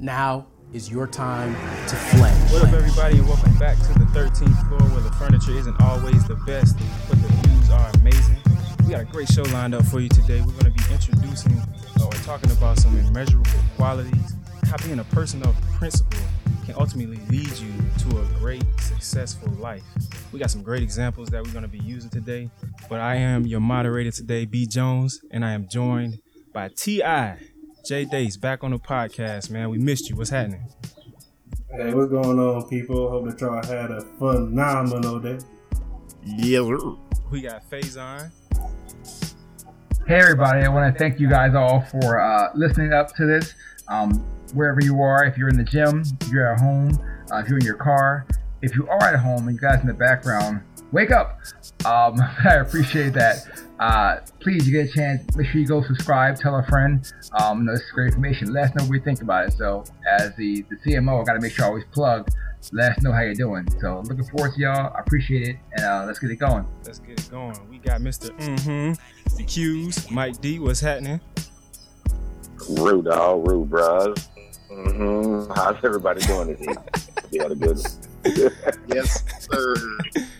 Now 0.00 0.46
is 0.72 0.88
your 0.88 1.08
time 1.08 1.54
to 1.88 1.96
flame. 1.96 2.32
What 2.52 2.62
up, 2.62 2.72
everybody, 2.72 3.18
and 3.18 3.26
welcome 3.26 3.58
back 3.58 3.76
to 3.78 3.98
the 3.98 4.04
13th 4.14 4.68
floor 4.68 4.88
where 4.90 5.00
the 5.00 5.10
furniture 5.16 5.50
isn't 5.50 5.74
always 5.80 6.24
the 6.28 6.36
best, 6.46 6.78
but 7.08 7.20
the 7.20 7.26
views 7.26 7.70
are 7.70 7.90
amazing. 7.94 8.36
We 8.84 8.90
got 8.90 9.00
a 9.00 9.04
great 9.06 9.28
show 9.28 9.42
lined 9.42 9.74
up 9.74 9.84
for 9.86 9.98
you 9.98 10.08
today. 10.08 10.40
We're 10.40 10.52
going 10.52 10.66
to 10.66 10.70
be 10.70 10.92
introducing 10.92 11.60
or 12.00 12.12
talking 12.22 12.52
about 12.52 12.78
some 12.78 12.96
immeasurable 12.96 13.50
qualities, 13.76 14.36
how 14.70 14.76
being 14.76 15.00
a 15.00 15.04
person 15.04 15.42
of 15.42 15.60
principle 15.78 16.20
can 16.64 16.76
ultimately 16.78 17.18
lead 17.28 17.58
you 17.58 17.72
to 17.98 18.20
a 18.20 18.38
great, 18.38 18.62
successful 18.78 19.50
life. 19.54 19.82
We 20.30 20.38
got 20.38 20.52
some 20.52 20.62
great 20.62 20.84
examples 20.84 21.28
that 21.30 21.42
we're 21.42 21.50
going 21.50 21.62
to 21.62 21.68
be 21.68 21.80
using 21.80 22.10
today, 22.10 22.50
but 22.88 23.00
I 23.00 23.16
am 23.16 23.48
your 23.48 23.60
moderator 23.60 24.12
today, 24.12 24.44
B. 24.44 24.64
Jones, 24.64 25.20
and 25.32 25.44
I 25.44 25.54
am 25.54 25.66
joined 25.68 26.20
by 26.52 26.68
T.I. 26.68 27.38
Jay 27.88 28.04
Dace 28.04 28.36
back 28.36 28.64
on 28.64 28.72
the 28.72 28.78
podcast, 28.78 29.48
man. 29.48 29.70
We 29.70 29.78
missed 29.78 30.10
you. 30.10 30.16
What's 30.16 30.28
happening? 30.28 30.62
Hey, 31.70 31.94
what's 31.94 32.10
going 32.10 32.38
on, 32.38 32.68
people? 32.68 33.08
Hope 33.08 33.24
that 33.30 33.40
y'all 33.40 33.64
had 33.64 33.90
a 33.90 34.02
phenomenal 34.18 35.18
day. 35.18 35.38
Yeah, 36.22 36.58
sir. 36.66 36.96
We 37.30 37.40
got 37.40 37.62
Faison. 37.70 38.30
Hey, 40.06 40.16
everybody. 40.16 40.66
I 40.66 40.68
want 40.68 40.92
to 40.92 40.98
thank 40.98 41.18
you 41.18 41.30
guys 41.30 41.54
all 41.54 41.80
for 41.80 42.20
uh, 42.20 42.50
listening 42.54 42.92
up 42.92 43.16
to 43.16 43.24
this. 43.24 43.54
Um, 43.88 44.22
wherever 44.52 44.84
you 44.84 45.00
are, 45.00 45.24
if 45.24 45.38
you're 45.38 45.48
in 45.48 45.56
the 45.56 45.64
gym, 45.64 46.02
if 46.20 46.28
you're 46.28 46.52
at 46.52 46.60
home, 46.60 46.90
uh, 47.32 47.38
if 47.38 47.48
you're 47.48 47.56
in 47.56 47.64
your 47.64 47.76
car, 47.76 48.26
if 48.60 48.76
you 48.76 48.86
are 48.86 49.02
at 49.02 49.18
home 49.18 49.48
and 49.48 49.56
you 49.56 49.60
guys 49.62 49.80
in 49.80 49.86
the 49.86 49.94
background, 49.94 50.60
wake 50.92 51.10
up. 51.10 51.40
Um, 51.84 52.20
I 52.44 52.56
appreciate 52.56 53.12
that. 53.14 53.46
Uh, 53.78 54.18
please, 54.40 54.66
you 54.66 54.72
get 54.72 54.90
a 54.90 54.92
chance, 54.92 55.36
make 55.36 55.46
sure 55.46 55.60
you 55.60 55.66
go 55.66 55.82
subscribe, 55.82 56.36
tell 56.36 56.56
a 56.56 56.64
friend. 56.66 57.12
Um, 57.40 57.60
you 57.60 57.64
know, 57.64 57.72
this 57.72 57.82
is 57.82 57.90
great 57.92 58.08
information. 58.08 58.52
Let 58.52 58.64
us 58.64 58.74
know 58.74 58.84
what 58.84 58.94
you 58.94 59.00
think 59.00 59.22
about 59.22 59.46
it. 59.46 59.52
So, 59.52 59.84
as 60.18 60.34
the, 60.36 60.62
the 60.62 60.76
CMO, 60.76 61.20
I 61.20 61.24
got 61.24 61.34
to 61.34 61.40
make 61.40 61.52
sure 61.52 61.66
I 61.66 61.68
always 61.68 61.84
plug. 61.92 62.28
Let 62.72 62.92
us 62.92 63.02
know 63.02 63.12
how 63.12 63.20
you're 63.20 63.34
doing. 63.34 63.68
So, 63.80 64.02
looking 64.06 64.24
forward 64.24 64.54
to 64.54 64.60
y'all. 64.60 64.92
I 64.96 65.00
appreciate 65.00 65.46
it. 65.46 65.56
And 65.72 65.84
uh, 65.84 66.04
let's 66.06 66.18
get 66.18 66.30
it 66.30 66.36
going. 66.36 66.66
Let's 66.84 66.98
get 66.98 67.20
it 67.20 67.30
going. 67.30 67.54
We 67.70 67.78
got 67.78 68.00
Mr. 68.00 68.36
Mm-hmm, 68.36 69.36
the 69.36 69.44
Q's, 69.44 70.10
Mike 70.10 70.40
D. 70.40 70.58
What's 70.58 70.80
happening? 70.80 71.20
Rude 72.68 73.04
dog, 73.04 73.46
rude 73.46 73.70
bros. 73.70 74.28
Mm-hmm. 74.70 75.52
How's 75.54 75.82
everybody 75.84 76.20
doing 76.22 76.48
this 76.48 76.60
evening? 76.60 76.76
Yeah, 77.30 77.48
the 77.48 77.54
good. 77.56 77.78
Yes, 78.94 79.22
sir. 79.40 79.74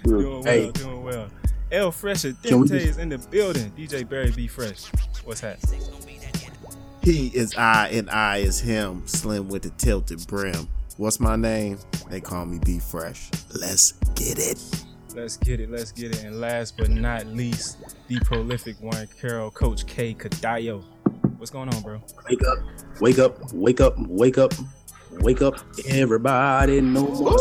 Doing 0.04 0.30
well, 0.30 0.42
Hey. 0.42 0.70
doing 0.72 1.04
well. 1.04 1.28
El 1.70 1.90
Fresher 1.92 2.34
Can 2.42 2.60
we 2.60 2.66
Dente 2.68 2.70
just- 2.72 2.86
is 2.86 2.98
in 2.98 3.08
the 3.10 3.18
building. 3.18 3.70
DJ 3.76 4.08
Barry 4.08 4.30
B. 4.30 4.46
Fresh. 4.46 4.86
What's 5.24 5.40
happening? 5.40 5.80
He 7.02 7.28
is 7.28 7.54
I 7.56 7.88
and 7.88 8.10
I 8.10 8.38
is 8.38 8.60
him, 8.60 9.06
slim 9.06 9.48
with 9.48 9.62
the 9.62 9.70
tilted 9.70 10.26
brim. 10.26 10.68
What's 10.98 11.20
my 11.20 11.36
name? 11.36 11.78
They 12.10 12.20
call 12.20 12.44
me 12.44 12.58
B 12.62 12.78
Fresh. 12.80 13.30
Let's 13.58 13.92
get 14.14 14.38
it. 14.38 14.58
Let's 15.14 15.36
get 15.38 15.58
it, 15.60 15.70
let's 15.70 15.90
get 15.92 16.14
it. 16.14 16.24
And 16.24 16.38
last 16.40 16.76
but 16.76 16.90
not 16.90 17.26
least, 17.26 17.78
the 18.08 18.18
prolific 18.20 18.76
one, 18.80 19.08
Carol 19.20 19.50
Coach 19.50 19.86
K. 19.86 20.12
Kadayo. 20.14 20.84
What's 21.38 21.50
going 21.50 21.72
on, 21.72 21.82
bro? 21.82 22.00
Wake 22.28 22.40
up, 22.44 22.58
wake 23.00 23.18
up, 23.18 23.38
wake 23.52 23.80
up, 23.80 23.94
wake 24.08 24.38
up, 24.38 24.52
wake 25.10 25.40
up. 25.42 25.60
Everybody 25.86 26.80
no 26.80 27.02
more 27.02 27.36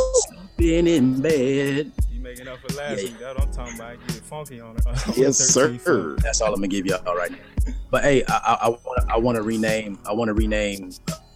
sleeping 0.57 0.87
in 0.87 1.19
bed. 1.21 1.91
You 2.11 2.21
making 2.21 2.47
up 2.47 2.59
for 2.61 2.75
last 2.75 2.99
Yeah. 2.99 3.03
week. 3.09 3.19
That's 3.19 3.39
what 3.39 3.47
I'm 3.47 3.53
talking 3.53 3.75
about. 3.75 3.99
Get 4.07 4.15
it 4.17 4.23
funky 4.23 4.59
on, 4.59 4.69
on 4.85 4.93
the 4.93 5.13
Yes, 5.17 5.41
13th 5.57 5.81
floor. 5.81 5.95
sir. 5.95 6.15
That's 6.21 6.41
all 6.41 6.49
I'm 6.49 6.55
gonna 6.59 6.67
give 6.67 6.85
y'all 6.85 7.15
right 7.15 7.31
now. 7.31 7.73
But 7.89 8.03
hey, 8.03 8.23
I, 8.27 8.37
I, 8.37 8.53
I 8.65 8.69
want 8.69 9.11
I 9.11 9.17
want 9.17 9.35
to 9.37 9.41
rename. 9.41 9.97
I 10.05 10.13
want 10.13 10.29
to 10.29 10.33
rename. 10.33 10.91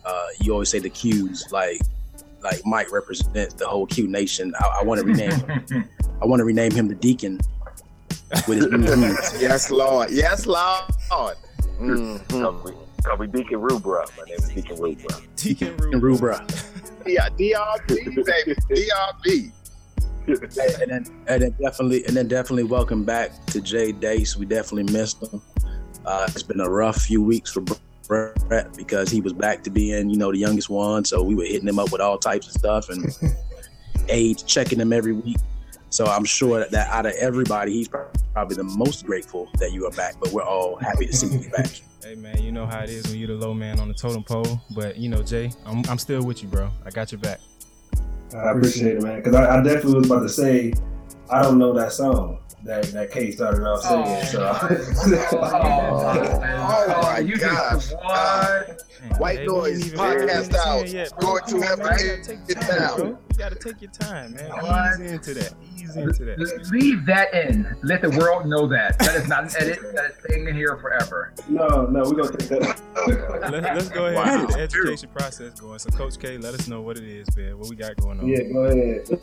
Uh, 0.06 0.26
you 0.40 0.54
always 0.54 0.70
say 0.70 0.80
the 0.80 0.90
Q's 0.90 1.48
like 1.52 1.82
like 2.44 2.62
Mike 2.66 2.92
represents 2.92 3.56
the 3.56 3.68
whole 3.68 3.88
Q 3.88 4.08
nation. 4.08 4.54
I, 4.60 4.80
I 4.82 4.84
want 4.84 5.00
to 5.00 5.06
rename. 5.06 5.90
I 6.22 6.26
want 6.26 6.40
to 6.40 6.46
rename 6.46 6.72
him 6.72 6.88
the 6.88 6.96
Deacon. 6.96 7.40
With 8.48 8.60
his. 8.60 9.42
Yes, 9.42 9.70
Lord. 9.72 10.10
Yes, 10.12 10.46
Lord. 10.46 10.84
Mm-hmm. 11.82 12.42
Call 13.04 13.18
me, 13.18 13.28
Deacon 13.28 13.60
Rubra. 13.60 14.06
My 14.16 14.24
name 14.26 14.38
is 14.38 14.50
Deacon 14.50 14.78
Rubra. 14.78 15.36
Deacon 15.36 15.76
Rubra. 15.78 16.38
Rubra. 16.38 16.68
Yeah, 17.04 17.30
DRB, 17.30 17.88
baby. 17.88 19.52
DRB. 20.28 20.82
and 20.82 20.92
then 20.92 21.06
and 21.26 21.42
then 21.42 21.56
definitely 21.60 22.06
and 22.06 22.16
then 22.16 22.28
definitely 22.28 22.64
welcome 22.64 23.04
back 23.04 23.32
to 23.48 23.60
Jay 23.60 23.92
Dace. 23.92 24.38
We 24.38 24.46
definitely 24.46 24.94
missed 24.94 25.24
him. 25.24 25.42
Uh, 26.06 26.28
it's 26.30 26.44
been 26.44 26.60
a 26.60 26.70
rough 26.70 27.02
few 27.02 27.24
weeks 27.24 27.52
for 27.52 27.64
Brett 28.08 28.78
because 28.78 29.10
he 29.10 29.20
was 29.20 29.34
back 29.34 29.64
to 29.64 29.72
being 29.72 30.12
you 30.12 30.18
know 30.18 30.32
the 30.32 30.38
youngest 30.38 30.70
one, 30.70 31.06
so 31.06 31.24
we 31.24 31.34
were 31.34 31.46
hitting 31.46 31.68
him 31.68 31.80
up 31.80 31.92
with 31.92 32.02
all 32.02 32.20
types 32.20 32.46
of 32.46 32.54
stuff 32.54 32.90
and 32.90 33.12
age 34.10 34.46
checking 34.46 34.80
him 34.80 34.94
every 34.94 35.14
week. 35.14 35.38
So 35.92 36.06
I'm 36.06 36.24
sure 36.24 36.60
that, 36.60 36.72
that 36.72 36.88
out 36.90 37.06
of 37.06 37.14
everybody, 37.14 37.74
he's 37.74 37.90
probably 37.90 38.56
the 38.56 38.64
most 38.64 39.06
grateful 39.06 39.50
that 39.60 39.74
you 39.74 39.86
are 39.86 39.92
back. 39.92 40.16
But 40.20 40.32
we're 40.32 40.42
all 40.44 40.78
happy 40.78 41.06
to 41.06 41.14
see 41.14 41.28
you 41.28 41.50
back. 41.50 41.68
Hey 42.04 42.16
man, 42.16 42.42
you 42.42 42.52
know 42.52 42.66
how 42.66 42.80
it 42.80 42.90
is 42.90 43.08
when 43.08 43.20
you're 43.20 43.28
the 43.28 43.36
low 43.36 43.54
man 43.54 43.80
on 43.80 43.88
the 43.88 43.94
totem 43.94 44.24
pole. 44.24 44.60
But 44.72 44.98
you 44.98 45.08
know, 45.08 45.22
Jay, 45.22 45.52
I'm, 45.68 45.84
I'm 45.88 46.00
still 46.00 46.24
with 46.24 46.42
you, 46.42 46.50
bro. 46.50 46.72
I 46.84 46.90
got 46.90 47.12
your 47.12 47.22
back. 47.22 47.40
I 48.36 48.50
appreciate 48.50 48.98
it, 48.98 49.04
man. 49.04 49.18
Because 49.18 49.36
I, 49.36 49.60
I 49.60 49.62
definitely 49.62 49.94
was 49.94 50.08
about 50.08 50.22
to 50.22 50.30
say, 50.30 50.74
I 51.30 51.44
don't 51.44 51.60
know 51.60 51.74
that 51.74 51.92
song 51.92 52.41
that 52.64 52.84
that 52.94 53.12
K 53.12 53.32
started 53.32 53.64
off 53.66 53.82
singing. 53.82 54.06
Oh, 55.34 57.02
my 57.04 57.20
you 57.20 57.38
gosh. 57.38 57.90
just 57.90 57.94
uh, 57.94 57.98
what? 58.04 58.82
Man, 59.02 59.20
White 59.20 59.40
hey, 59.40 59.46
noise 59.48 59.92
podcast 59.94 60.48
really 60.54 60.60
out. 60.60 60.80
in 60.82 60.86
it 60.88 60.94
yet. 60.94 61.12
Going 61.20 61.44
to 61.44 61.52
Come 61.52 61.62
have 61.64 61.80
man. 61.80 61.98
to 61.98 62.04
get 62.06 62.24
take 62.24 62.38
it 62.48 62.50
your 62.50 62.60
time, 62.62 62.78
down. 62.80 63.08
You 63.08 63.18
gotta 63.38 63.56
take 63.56 63.82
your 63.82 63.92
time, 63.92 64.34
man. 64.34 64.50
What? 64.50 65.00
Ease 65.02 65.12
into 65.12 65.34
that. 65.34 65.54
Ease 65.76 65.96
into 65.98 66.26
that. 66.26 66.70
Leave 66.72 67.06
that 67.08 67.34
in. 67.34 67.76
Let 67.82 68.02
the 68.04 68.12
world 68.12 68.46
know 68.46 68.68
that. 68.68 69.00
That 69.00 69.16
is 69.16 69.28
not 69.28 69.44
an 69.46 69.50
edit. 69.60 69.80
That 69.96 70.12
is 70.12 70.18
staying 70.24 70.48
in 70.48 70.54
here 70.56 70.78
forever. 70.78 71.34
no, 71.50 71.88
no, 71.88 72.04
we're 72.04 72.14
gonna 72.24 72.38
take 72.38 72.50
that. 72.50 72.80
Let's, 73.52 73.64
let's 73.66 73.90
go 73.90 74.06
ahead 74.06 74.16
Wow. 74.16 74.40
and 74.42 74.48
get 74.50 74.58
the 74.58 74.62
education 74.64 75.10
process 75.10 75.60
going. 75.60 75.80
So, 75.80 75.90
Coach 75.90 76.20
K, 76.20 76.38
let 76.38 76.54
us 76.54 76.68
know 76.68 76.82
what 76.82 76.98
it 76.98 77.04
is, 77.04 77.36
man. 77.36 77.58
What 77.58 77.70
we 77.70 77.76
got 77.76 77.96
going 77.98 78.20
on. 78.20 78.28
yeah, 78.28 78.44
go 78.54 78.66
ahead. 78.66 79.08
So, 79.08 79.22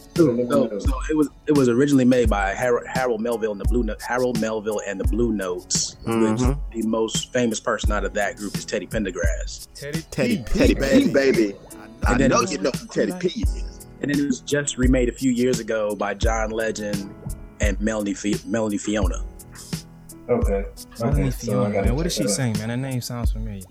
so 0.81 1.01
it 1.09 1.17
was 1.17 1.29
it 1.47 1.53
was 1.57 1.69
originally 1.69 2.05
made 2.05 2.29
by 2.29 2.53
Harold, 2.53 2.85
Harold 2.89 3.21
Melvin 3.29 3.51
and 3.51 3.61
the 3.61 3.65
Blue 3.67 3.83
Note, 3.83 4.01
Harold 4.01 4.41
Melvin 4.41 4.79
and 4.87 4.99
the 4.99 5.05
Blue 5.05 5.33
Notes. 5.33 5.97
Which 6.05 6.15
Mhm. 6.41 6.59
the 6.73 6.83
most 6.83 7.31
famous 7.33 7.61
person 7.61 7.93
out 7.93 8.05
of 8.05 8.15
that 8.15 8.37
group 8.37 8.57
is 8.57 8.65
Teddy 8.65 8.87
Pendergrass. 8.87 9.69
Teddy, 9.75 10.03
Teddy 10.11 10.37
P. 10.39 10.43
Teddy 10.59 10.75
P, 10.75 10.81
baby. 10.81 11.13
baby. 11.13 11.55
I 12.07 12.13
And 12.13 12.21
then 12.21 12.31
know 12.31 12.39
it 12.39 12.41
was- 12.43 12.53
you 12.53 12.59
know 12.59 12.71
who 12.71 12.87
Teddy 12.87 13.13
P 13.21 13.43
is. 13.43 13.87
And 14.01 14.11
then 14.15 14.19
it 14.21 14.27
was 14.27 14.41
just 14.41 14.79
remade 14.79 15.09
a 15.11 15.13
few 15.13 15.31
years 15.31 15.59
ago 15.61 15.95
by 15.95 16.15
John 16.15 16.51
Legend 16.51 17.13
and 17.61 17.79
Melanie 17.81 18.15
Fi- 18.15 18.41
Melanie 18.47 18.79
Fiona. 18.79 19.23
Okay. 20.31 20.65
Melanie 21.01 21.23
Okay. 21.25 21.31
So 21.31 21.31
I 21.31 21.31
Fiona, 21.31 21.75
gotta 21.75 21.87
man. 21.89 21.97
what 21.97 22.07
is 22.07 22.15
she 22.15 22.29
saying, 22.29 22.57
man? 22.59 22.69
That 22.69 22.77
name 22.79 23.01
sounds 23.03 23.33
familiar. 23.33 23.63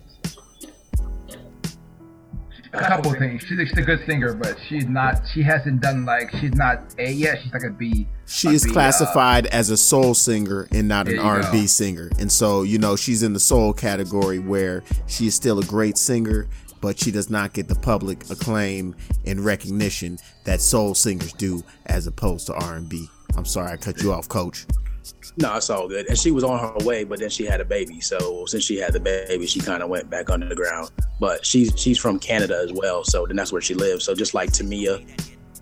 A 2.72 2.80
couple 2.80 3.12
things. 3.14 3.42
She's 3.42 3.58
a, 3.58 3.66
she's 3.66 3.78
a 3.78 3.82
good 3.82 4.04
singer, 4.06 4.34
but 4.34 4.56
she's 4.68 4.86
not. 4.86 5.20
She 5.32 5.42
hasn't 5.42 5.80
done 5.80 6.04
like. 6.04 6.30
She's 6.36 6.54
not 6.54 6.94
a. 6.98 7.10
Yeah, 7.10 7.34
she's 7.40 7.52
like 7.52 7.64
a 7.64 7.70
B. 7.70 8.06
She 8.26 8.48
is 8.48 8.62
Like 8.64 8.68
the, 8.68 8.70
uh, 8.70 8.72
classified 8.74 9.46
as 9.46 9.70
a 9.70 9.76
soul 9.76 10.14
singer 10.14 10.68
and 10.70 10.86
not 10.86 11.08
an 11.08 11.18
R&B 11.18 11.66
singer. 11.66 12.10
And 12.18 12.30
so, 12.30 12.62
you 12.62 12.78
know, 12.78 12.94
she's 12.94 13.22
in 13.22 13.32
the 13.32 13.40
soul 13.40 13.72
category 13.72 14.38
where 14.38 14.82
she 15.06 15.26
is 15.26 15.34
still 15.34 15.58
a 15.58 15.64
great 15.64 15.96
singer, 15.96 16.46
but 16.82 16.98
she 16.98 17.10
does 17.10 17.30
not 17.30 17.54
get 17.54 17.68
the 17.68 17.74
public 17.74 18.28
acclaim 18.30 18.94
and 19.24 19.40
recognition 19.40 20.18
that 20.44 20.60
soul 20.60 20.94
singers 20.94 21.32
do 21.32 21.62
as 21.86 22.06
opposed 22.06 22.46
to 22.48 22.54
R&B. 22.54 23.08
I'm 23.36 23.46
sorry 23.46 23.72
I 23.72 23.76
cut 23.76 24.02
you 24.02 24.12
off, 24.12 24.28
coach. 24.28 24.66
No, 25.36 25.56
it's 25.56 25.70
all 25.70 25.88
good. 25.88 26.06
And 26.06 26.18
she 26.18 26.30
was 26.30 26.44
on 26.44 26.58
her 26.58 26.86
way, 26.86 27.04
but 27.04 27.18
then 27.20 27.30
she 27.30 27.44
had 27.44 27.60
a 27.60 27.64
baby. 27.64 28.00
So 28.00 28.44
since 28.46 28.64
she 28.64 28.76
had 28.76 28.92
the 28.92 29.00
baby, 29.00 29.46
she 29.46 29.60
kind 29.60 29.82
of 29.82 29.88
went 29.88 30.10
back 30.10 30.30
under 30.30 30.48
the 30.48 30.56
ground. 30.56 30.90
But 31.20 31.44
she's 31.44 31.72
she's 31.76 31.98
from 31.98 32.18
Canada 32.18 32.60
as 32.64 32.72
well, 32.72 33.04
so 33.04 33.26
then 33.26 33.36
that's 33.36 33.52
where 33.52 33.62
she 33.62 33.74
lives. 33.74 34.04
So 34.04 34.14
just 34.14 34.34
like 34.34 34.50
Tamia, 34.50 35.06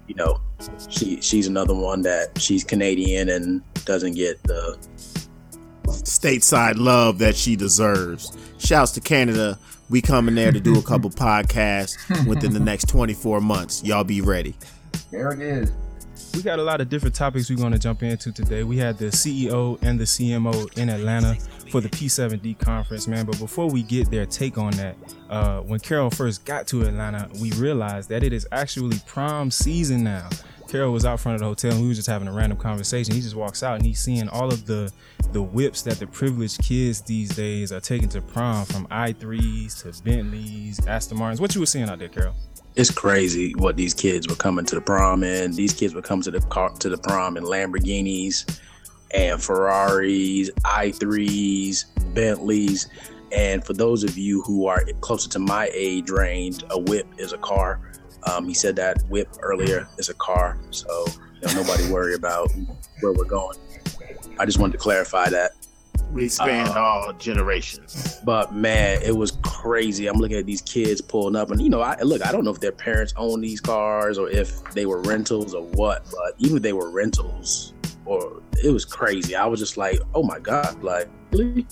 you 0.06 0.14
know, 0.14 0.40
she 0.88 1.20
she's 1.20 1.46
another 1.46 1.74
one 1.74 2.02
that 2.02 2.40
she's 2.40 2.64
Canadian 2.64 3.28
and 3.28 3.62
doesn't 3.84 4.14
get 4.14 4.42
the 4.44 4.78
stateside 5.84 6.74
love 6.76 7.18
that 7.18 7.36
she 7.36 7.56
deserves. 7.56 8.36
Shouts 8.58 8.92
to 8.92 9.00
Canada. 9.00 9.58
We 9.88 10.02
coming 10.02 10.34
there 10.34 10.50
to 10.50 10.58
do 10.58 10.78
a 10.78 10.82
couple 10.82 11.10
podcasts 11.10 11.96
within 12.26 12.52
the 12.52 12.60
next 12.60 12.88
24 12.88 13.40
months. 13.40 13.84
Y'all 13.84 14.02
be 14.02 14.20
ready. 14.20 14.56
There 15.12 15.30
it 15.30 15.40
is. 15.40 15.70
We 16.36 16.42
got 16.42 16.58
a 16.58 16.62
lot 16.62 16.82
of 16.82 16.90
different 16.90 17.14
topics 17.14 17.48
we're 17.48 17.56
going 17.56 17.72
to 17.72 17.78
jump 17.78 18.02
into 18.02 18.30
today. 18.30 18.62
We 18.62 18.76
had 18.76 18.98
the 18.98 19.06
CEO 19.06 19.82
and 19.82 19.98
the 19.98 20.04
CMO 20.04 20.76
in 20.76 20.90
Atlanta 20.90 21.34
for 21.70 21.80
the 21.80 21.88
P7D 21.88 22.58
conference, 22.58 23.08
man. 23.08 23.24
But 23.24 23.38
before 23.38 23.70
we 23.70 23.82
get 23.82 24.10
their 24.10 24.26
take 24.26 24.58
on 24.58 24.72
that, 24.72 24.96
uh, 25.30 25.60
when 25.60 25.80
Carol 25.80 26.10
first 26.10 26.44
got 26.44 26.66
to 26.68 26.82
Atlanta, 26.82 27.30
we 27.40 27.52
realized 27.52 28.10
that 28.10 28.22
it 28.22 28.34
is 28.34 28.46
actually 28.52 28.98
prom 29.06 29.50
season 29.50 30.04
now. 30.04 30.28
Carol 30.68 30.92
was 30.92 31.06
out 31.06 31.20
front 31.20 31.36
of 31.36 31.40
the 31.40 31.46
hotel 31.46 31.72
and 31.72 31.80
we 31.80 31.88
were 31.88 31.94
just 31.94 32.08
having 32.08 32.28
a 32.28 32.32
random 32.32 32.58
conversation. 32.58 33.14
He 33.14 33.20
just 33.22 33.36
walks 33.36 33.62
out 33.62 33.76
and 33.76 33.86
he's 33.86 34.00
seeing 34.00 34.28
all 34.28 34.48
of 34.48 34.66
the 34.66 34.92
the 35.32 35.42
whips 35.42 35.82
that 35.82 35.98
the 35.98 36.06
privileged 36.06 36.62
kids 36.62 37.00
these 37.02 37.30
days 37.34 37.72
are 37.72 37.80
taking 37.80 38.08
to 38.08 38.20
prom 38.20 38.64
from 38.64 38.86
i3s 38.88 39.82
to 39.82 40.02
Bentleys, 40.02 40.84
Aston 40.86 41.18
Martins. 41.18 41.40
What 41.40 41.54
you 41.54 41.60
were 41.60 41.66
seeing 41.66 41.88
out 41.88 41.98
there, 41.98 42.08
Carol? 42.08 42.34
It's 42.76 42.90
crazy 42.90 43.54
what 43.54 43.76
these 43.76 43.94
kids 43.94 44.28
were 44.28 44.34
coming 44.34 44.66
to 44.66 44.74
the 44.74 44.82
prom 44.82 45.24
in. 45.24 45.52
These 45.52 45.72
kids 45.72 45.94
were 45.94 46.02
coming 46.02 46.22
to 46.24 46.30
the 46.30 46.40
car 46.40 46.68
to 46.68 46.90
the 46.90 46.98
prom 46.98 47.38
in 47.38 47.44
Lamborghinis 47.44 48.60
and 49.12 49.42
Ferraris, 49.42 50.50
i3s, 50.50 51.86
Bentleys. 52.12 52.88
And 53.32 53.64
for 53.64 53.72
those 53.72 54.04
of 54.04 54.18
you 54.18 54.42
who 54.42 54.66
are 54.66 54.84
closer 55.00 55.30
to 55.30 55.38
my 55.38 55.70
age 55.72 56.10
range, 56.10 56.64
a 56.68 56.78
whip 56.78 57.06
is 57.16 57.32
a 57.32 57.38
car. 57.38 57.80
Um, 58.30 58.46
he 58.46 58.52
said 58.52 58.76
that 58.76 59.02
whip 59.08 59.28
earlier 59.40 59.88
is 59.96 60.10
a 60.10 60.14
car, 60.14 60.58
so 60.70 61.06
you 61.40 61.48
know, 61.48 61.62
nobody 61.62 61.90
worry 61.90 62.14
about 62.14 62.50
where 63.00 63.12
we're 63.12 63.24
going. 63.24 63.56
I 64.38 64.44
just 64.44 64.58
wanted 64.58 64.72
to 64.72 64.78
clarify 64.78 65.30
that. 65.30 65.52
We 66.12 66.28
span 66.28 66.68
Uh, 66.68 66.80
all 66.80 67.12
generations. 67.14 68.20
But 68.24 68.54
man, 68.54 69.02
it 69.02 69.14
was 69.14 69.32
crazy. 69.42 70.06
I'm 70.06 70.16
looking 70.16 70.38
at 70.38 70.46
these 70.46 70.62
kids 70.62 71.00
pulling 71.00 71.36
up, 71.36 71.50
and 71.50 71.60
you 71.60 71.68
know, 71.68 71.80
I 71.80 72.00
look. 72.02 72.24
I 72.24 72.32
don't 72.32 72.44
know 72.44 72.52
if 72.52 72.60
their 72.60 72.72
parents 72.72 73.12
own 73.16 73.40
these 73.40 73.60
cars 73.60 74.18
or 74.18 74.30
if 74.30 74.62
they 74.72 74.86
were 74.86 75.02
rentals 75.02 75.54
or 75.54 75.62
what. 75.62 76.06
But 76.10 76.34
even 76.38 76.56
if 76.56 76.62
they 76.62 76.72
were 76.72 76.90
rentals, 76.90 77.74
or 78.06 78.40
it 78.62 78.70
was 78.70 78.84
crazy. 78.84 79.34
I 79.34 79.46
was 79.46 79.60
just 79.60 79.76
like, 79.76 80.00
oh 80.14 80.22
my 80.22 80.38
god, 80.38 80.82
like 80.82 81.08
really? 81.32 81.66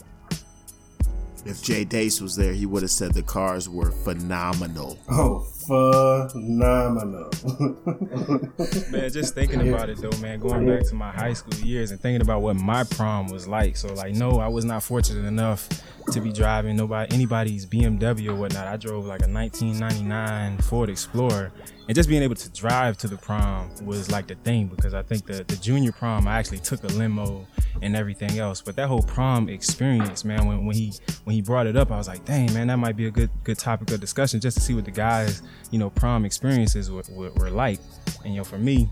If 1.47 1.63
Jay 1.63 1.85
Dace 1.85 2.21
was 2.21 2.37
there, 2.37 2.53
he 2.53 2.65
would 2.67 2.83
have 2.83 2.91
said 2.91 3.13
the 3.13 3.23
cars 3.23 3.69
were 3.69 3.91
phenomenal. 3.91 4.99
Oh, 5.11 5.47
phenomenal. 5.67 7.31
Man, 8.91 9.11
just 9.11 9.35
thinking 9.35 9.69
about 9.69 9.89
it 9.91 9.99
though, 9.99 10.17
man, 10.19 10.41
going 10.41 10.67
back 10.67 10.87
to 10.89 10.95
my 10.95 11.11
high 11.11 11.33
school 11.33 11.55
years 11.61 11.91
and 11.91 12.01
thinking 12.01 12.23
about 12.23 12.43
what 12.43 12.57
my 12.57 12.85
prom 12.85 13.29
was 13.29 13.47
like. 13.49 13.77
So 13.77 13.93
like, 13.95 14.15
no, 14.15 14.39
I 14.39 14.49
was 14.49 14.65
not 14.65 14.83
fortunate 14.83 15.27
enough 15.27 15.69
to 16.13 16.21
be 16.21 16.33
driving 16.33 16.77
nobody 16.77 17.15
anybody's 17.15 17.67
BMW 17.67 18.29
or 18.29 18.35
whatnot. 18.35 18.67
I 18.67 18.77
drove 18.77 19.07
like 19.07 19.23
a 19.23 19.31
1999 19.31 20.59
Ford 20.59 20.91
Explorer, 20.91 21.53
and 21.89 21.95
just 21.95 22.09
being 22.09 22.23
able 22.23 22.35
to 22.35 22.51
drive 22.51 22.97
to 22.99 23.09
the 23.09 23.17
prom 23.17 23.71
was 23.85 24.11
like 24.11 24.27
the 24.27 24.35
thing 24.37 24.69
because 24.69 24.95
I 24.95 25.03
think 25.03 25.27
the 25.27 25.45
the 25.45 25.57
junior 25.57 25.93
prom 25.93 26.29
I 26.29 26.39
actually 26.39 26.59
took 26.59 26.85
a 26.85 26.89
limo 26.89 27.47
and 27.83 27.97
everything 27.97 28.39
else. 28.39 28.61
But 28.61 28.77
that 28.77 28.89
whole 28.89 29.03
prom 29.03 29.49
experience, 29.49 30.25
man, 30.25 30.47
when, 30.47 30.67
when 30.67 30.77
he 30.77 30.93
when 31.25 31.35
he 31.35 31.43
brought 31.43 31.67
it 31.67 31.77
up, 31.77 31.91
I 31.91 31.97
was 31.97 32.09
like, 32.09 32.25
dang, 32.25 32.53
man, 32.53 32.69
that 32.69 32.77
might 32.77 32.97
be 32.97 33.07
a 33.07 33.11
good 33.11 33.31
good 33.45 33.59
topic 33.59 33.91
of 33.91 34.01
discussion 34.01 34.41
just 34.41 34.57
to 34.57 34.63
see 34.63 34.75
what 34.75 34.85
the 34.85 34.91
guys, 34.91 35.43
you 35.71 35.79
know, 35.79 35.91
prom 35.91 36.25
experiences 36.25 36.91
were, 36.91 37.03
were, 37.11 37.31
were 37.33 37.51
like. 37.51 37.81
And 38.25 38.35
you 38.35 38.41
know, 38.41 38.45
for 38.45 38.59
me, 38.59 38.89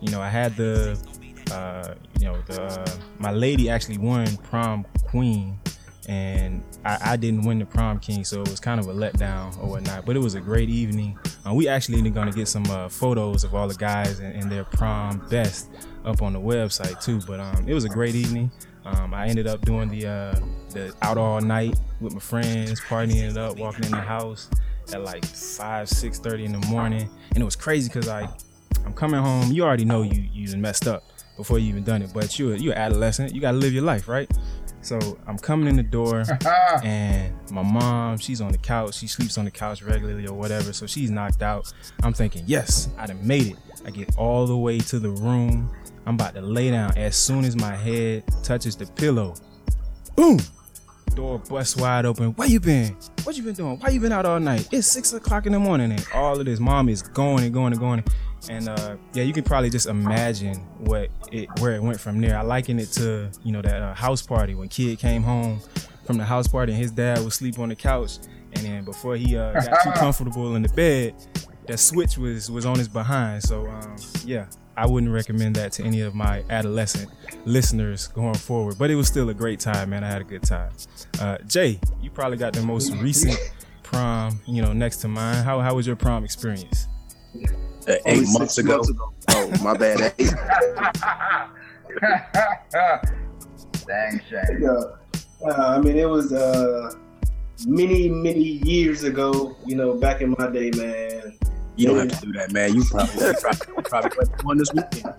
you 0.00 0.10
know, 0.10 0.20
I 0.20 0.28
had 0.28 0.56
the, 0.56 0.98
uh, 1.52 1.94
you 2.18 2.26
know, 2.26 2.40
the 2.42 2.62
uh, 2.62 2.86
my 3.18 3.30
lady 3.30 3.70
actually 3.70 3.98
won 3.98 4.36
prom 4.38 4.84
queen, 5.06 5.58
and 6.08 6.62
I, 6.84 7.12
I 7.12 7.16
didn't 7.16 7.44
win 7.44 7.58
the 7.58 7.66
prom 7.66 7.98
king, 8.00 8.24
so 8.24 8.42
it 8.42 8.48
was 8.48 8.60
kind 8.60 8.80
of 8.80 8.88
a 8.88 8.92
letdown 8.92 9.56
or 9.62 9.68
whatnot. 9.68 10.04
But 10.04 10.16
it 10.16 10.18
was 10.18 10.34
a 10.34 10.40
great 10.40 10.68
evening. 10.68 11.18
Uh, 11.46 11.54
we 11.54 11.68
actually 11.68 11.98
even 11.98 12.12
gonna 12.12 12.32
get 12.32 12.48
some 12.48 12.64
uh, 12.70 12.88
photos 12.88 13.44
of 13.44 13.54
all 13.54 13.68
the 13.68 13.74
guys 13.74 14.20
in, 14.20 14.32
in 14.32 14.48
their 14.48 14.64
prom 14.64 15.26
best 15.30 15.70
up 16.04 16.20
on 16.20 16.32
the 16.32 16.40
website 16.40 17.02
too. 17.02 17.20
But 17.26 17.40
um, 17.40 17.68
it 17.68 17.74
was 17.74 17.84
a 17.84 17.88
great 17.88 18.14
evening. 18.14 18.50
Um, 18.84 19.14
I 19.14 19.28
ended 19.28 19.46
up 19.46 19.62
doing 19.62 19.88
the 19.88 20.06
uh, 20.06 20.40
the 20.70 20.94
out 21.00 21.16
all 21.16 21.40
night 21.40 21.78
with 22.00 22.12
my 22.12 22.20
friends, 22.20 22.80
partying 22.80 23.30
it 23.30 23.38
up, 23.38 23.56
walking 23.56 23.84
in 23.84 23.92
the 23.92 24.00
house 24.00 24.50
at 24.92 25.02
like 25.02 25.24
five, 25.24 25.88
six 25.88 26.18
thirty 26.18 26.44
in 26.44 26.52
the 26.52 26.66
morning, 26.68 27.08
and 27.34 27.40
it 27.40 27.44
was 27.44 27.56
crazy 27.56 27.88
because 27.88 28.08
I, 28.08 28.28
I'm 28.84 28.92
coming 28.92 29.20
home. 29.20 29.52
You 29.52 29.64
already 29.64 29.84
know 29.84 30.02
you 30.02 30.28
you 30.32 30.56
messed 30.56 30.86
up 30.86 31.04
before 31.36 31.58
you 31.58 31.68
even 31.68 31.84
done 31.84 32.02
it, 32.02 32.10
but 32.12 32.38
you 32.38 32.52
you're 32.54 32.74
adolescent. 32.78 33.34
You 33.34 33.40
gotta 33.40 33.56
live 33.56 33.72
your 33.72 33.84
life, 33.84 34.08
right? 34.08 34.30
So 34.82 35.18
I'm 35.26 35.38
coming 35.38 35.66
in 35.66 35.76
the 35.76 35.82
door, 35.82 36.24
and 36.84 37.32
my 37.50 37.62
mom, 37.62 38.18
she's 38.18 38.42
on 38.42 38.52
the 38.52 38.58
couch. 38.58 38.96
She 38.96 39.06
sleeps 39.06 39.38
on 39.38 39.46
the 39.46 39.50
couch 39.50 39.82
regularly 39.82 40.26
or 40.26 40.34
whatever, 40.34 40.74
so 40.74 40.86
she's 40.86 41.10
knocked 41.10 41.42
out. 41.42 41.72
I'm 42.02 42.12
thinking, 42.12 42.44
yes, 42.46 42.88
I 42.98 43.06
done 43.06 43.26
made 43.26 43.46
it. 43.46 43.56
I 43.86 43.90
get 43.90 44.16
all 44.18 44.46
the 44.46 44.56
way 44.56 44.78
to 44.80 44.98
the 44.98 45.08
room. 45.08 45.70
I'm 46.06 46.16
about 46.16 46.34
to 46.34 46.42
lay 46.42 46.70
down. 46.70 46.96
As 46.98 47.16
soon 47.16 47.46
as 47.46 47.56
my 47.56 47.74
head 47.74 48.24
touches 48.42 48.76
the 48.76 48.84
pillow, 48.84 49.34
boom, 50.16 50.38
door 51.14 51.38
busts 51.38 51.76
wide 51.76 52.04
open. 52.04 52.32
Where 52.32 52.48
you 52.48 52.60
been? 52.60 52.96
What 53.22 53.36
you 53.36 53.42
been 53.42 53.54
doing? 53.54 53.78
Why 53.78 53.90
you 53.90 54.00
been 54.00 54.12
out 54.12 54.26
all 54.26 54.40
night? 54.40 54.68
It's 54.72 54.86
six 54.86 55.12
o'clock 55.12 55.46
in 55.46 55.52
the 55.52 55.58
morning, 55.58 55.92
and 55.92 56.06
all 56.14 56.38
of 56.38 56.44
this, 56.44 56.60
mom 56.60 56.88
is 56.88 57.02
going 57.02 57.44
and 57.44 57.52
going 57.52 57.72
and 57.72 57.80
going. 57.80 58.04
And 58.48 58.68
uh, 58.68 58.96
yeah, 59.14 59.22
you 59.22 59.32
can 59.32 59.44
probably 59.44 59.70
just 59.70 59.86
imagine 59.86 60.56
what 60.78 61.10
it 61.32 61.48
where 61.60 61.74
it 61.74 61.82
went 61.82 62.00
from 62.00 62.20
there. 62.20 62.36
I 62.36 62.42
liken 62.42 62.78
it 62.78 62.92
to 62.92 63.30
you 63.42 63.52
know 63.52 63.62
that 63.62 63.82
uh, 63.82 63.94
house 63.94 64.22
party 64.22 64.54
when 64.54 64.68
kid 64.68 64.98
came 64.98 65.22
home 65.22 65.60
from 66.04 66.18
the 66.18 66.24
house 66.24 66.46
party 66.46 66.72
and 66.72 66.80
his 66.80 66.90
dad 66.90 67.24
was 67.24 67.34
sleep 67.34 67.58
on 67.58 67.70
the 67.70 67.76
couch, 67.76 68.18
and 68.52 68.64
then 68.64 68.84
before 68.84 69.16
he 69.16 69.36
uh, 69.36 69.52
got 69.52 69.82
too 69.82 69.90
comfortable 69.94 70.56
in 70.56 70.62
the 70.62 70.68
bed, 70.70 71.14
that 71.66 71.78
switch 71.78 72.18
was 72.18 72.50
was 72.50 72.66
on 72.66 72.78
his 72.78 72.88
behind. 72.88 73.42
So 73.42 73.66
um, 73.66 73.96
yeah, 74.26 74.46
I 74.76 74.86
wouldn't 74.86 75.12
recommend 75.12 75.56
that 75.56 75.72
to 75.72 75.84
any 75.84 76.00
of 76.00 76.14
my 76.14 76.42
adolescent 76.50 77.10
listeners 77.44 78.08
going 78.08 78.34
forward. 78.34 78.76
But 78.78 78.90
it 78.90 78.96
was 78.96 79.06
still 79.06 79.28
a 79.30 79.34
great 79.34 79.60
time, 79.60 79.90
man. 79.90 80.02
I 80.04 80.08
had 80.08 80.20
a 80.20 80.24
good 80.24 80.42
time. 80.42 80.72
Uh, 81.20 81.38
Jay, 81.46 81.78
you 82.02 82.10
probably 82.10 82.36
got 82.36 82.52
the 82.52 82.62
most 82.62 82.92
recent 82.96 83.38
prom, 83.82 84.40
you 84.46 84.62
know, 84.62 84.72
next 84.72 84.98
to 84.98 85.08
mine. 85.08 85.44
How 85.44 85.60
how 85.60 85.74
was 85.74 85.86
your 85.86 85.96
prom 85.96 86.24
experience? 86.24 86.88
Uh, 87.86 87.94
eight 88.06 88.18
Only 88.18 88.32
months 88.32 88.58
ago. 88.58 88.82
Oh, 89.28 89.52
my 89.62 89.76
bad. 89.76 90.14
Eight. 90.18 90.34
Dang 93.86 94.20
shame. 94.28 94.62
Yeah. 94.62 94.80
Uh, 95.46 95.76
I 95.76 95.78
mean, 95.78 95.98
it 95.98 96.08
was 96.08 96.32
uh, 96.32 96.94
many, 97.66 98.08
many 98.08 98.40
years 98.64 99.04
ago. 99.04 99.56
You 99.66 99.76
know, 99.76 99.94
back 99.94 100.22
in 100.22 100.34
my 100.38 100.48
day, 100.50 100.70
man. 100.70 101.38
You 101.76 101.88
don't 101.88 102.08
have 102.10 102.20
to 102.20 102.26
do 102.26 102.32
that, 102.34 102.52
man. 102.52 102.74
You 102.74 102.84
probably 102.84 103.26
you 103.26 103.34
probably, 103.40 103.74
you 103.76 103.82
probably 103.82 104.10
went 104.18 104.44
one 104.44 104.58
this 104.58 104.72
weekend. 104.72 105.14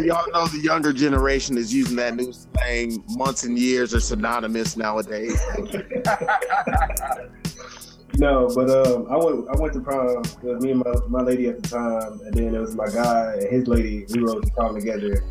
Y'all 0.00 0.30
know 0.32 0.46
the 0.46 0.60
younger 0.62 0.92
generation 0.92 1.56
is 1.56 1.72
using 1.72 1.96
that 1.96 2.14
new 2.14 2.32
slang. 2.32 3.02
Months 3.10 3.44
and 3.44 3.58
years 3.58 3.94
are 3.94 4.00
synonymous 4.00 4.76
nowadays. 4.76 5.40
No, 8.18 8.50
but 8.52 8.68
um, 8.68 9.06
I 9.08 9.16
went. 9.16 9.48
I 9.48 9.60
went 9.60 9.72
to 9.74 9.80
prom. 9.80 10.08
It 10.08 10.42
was 10.42 10.60
me 10.64 10.72
and 10.72 10.80
my, 10.84 10.92
my 11.08 11.22
lady 11.22 11.46
at 11.48 11.62
the 11.62 11.68
time, 11.68 12.20
and 12.24 12.34
then 12.34 12.52
it 12.52 12.58
was 12.58 12.74
my 12.74 12.88
guy 12.88 13.34
and 13.34 13.48
his 13.48 13.68
lady. 13.68 14.06
We 14.12 14.18
rode 14.20 14.44
to 14.44 14.50
prom 14.50 14.74
together, 14.74 15.22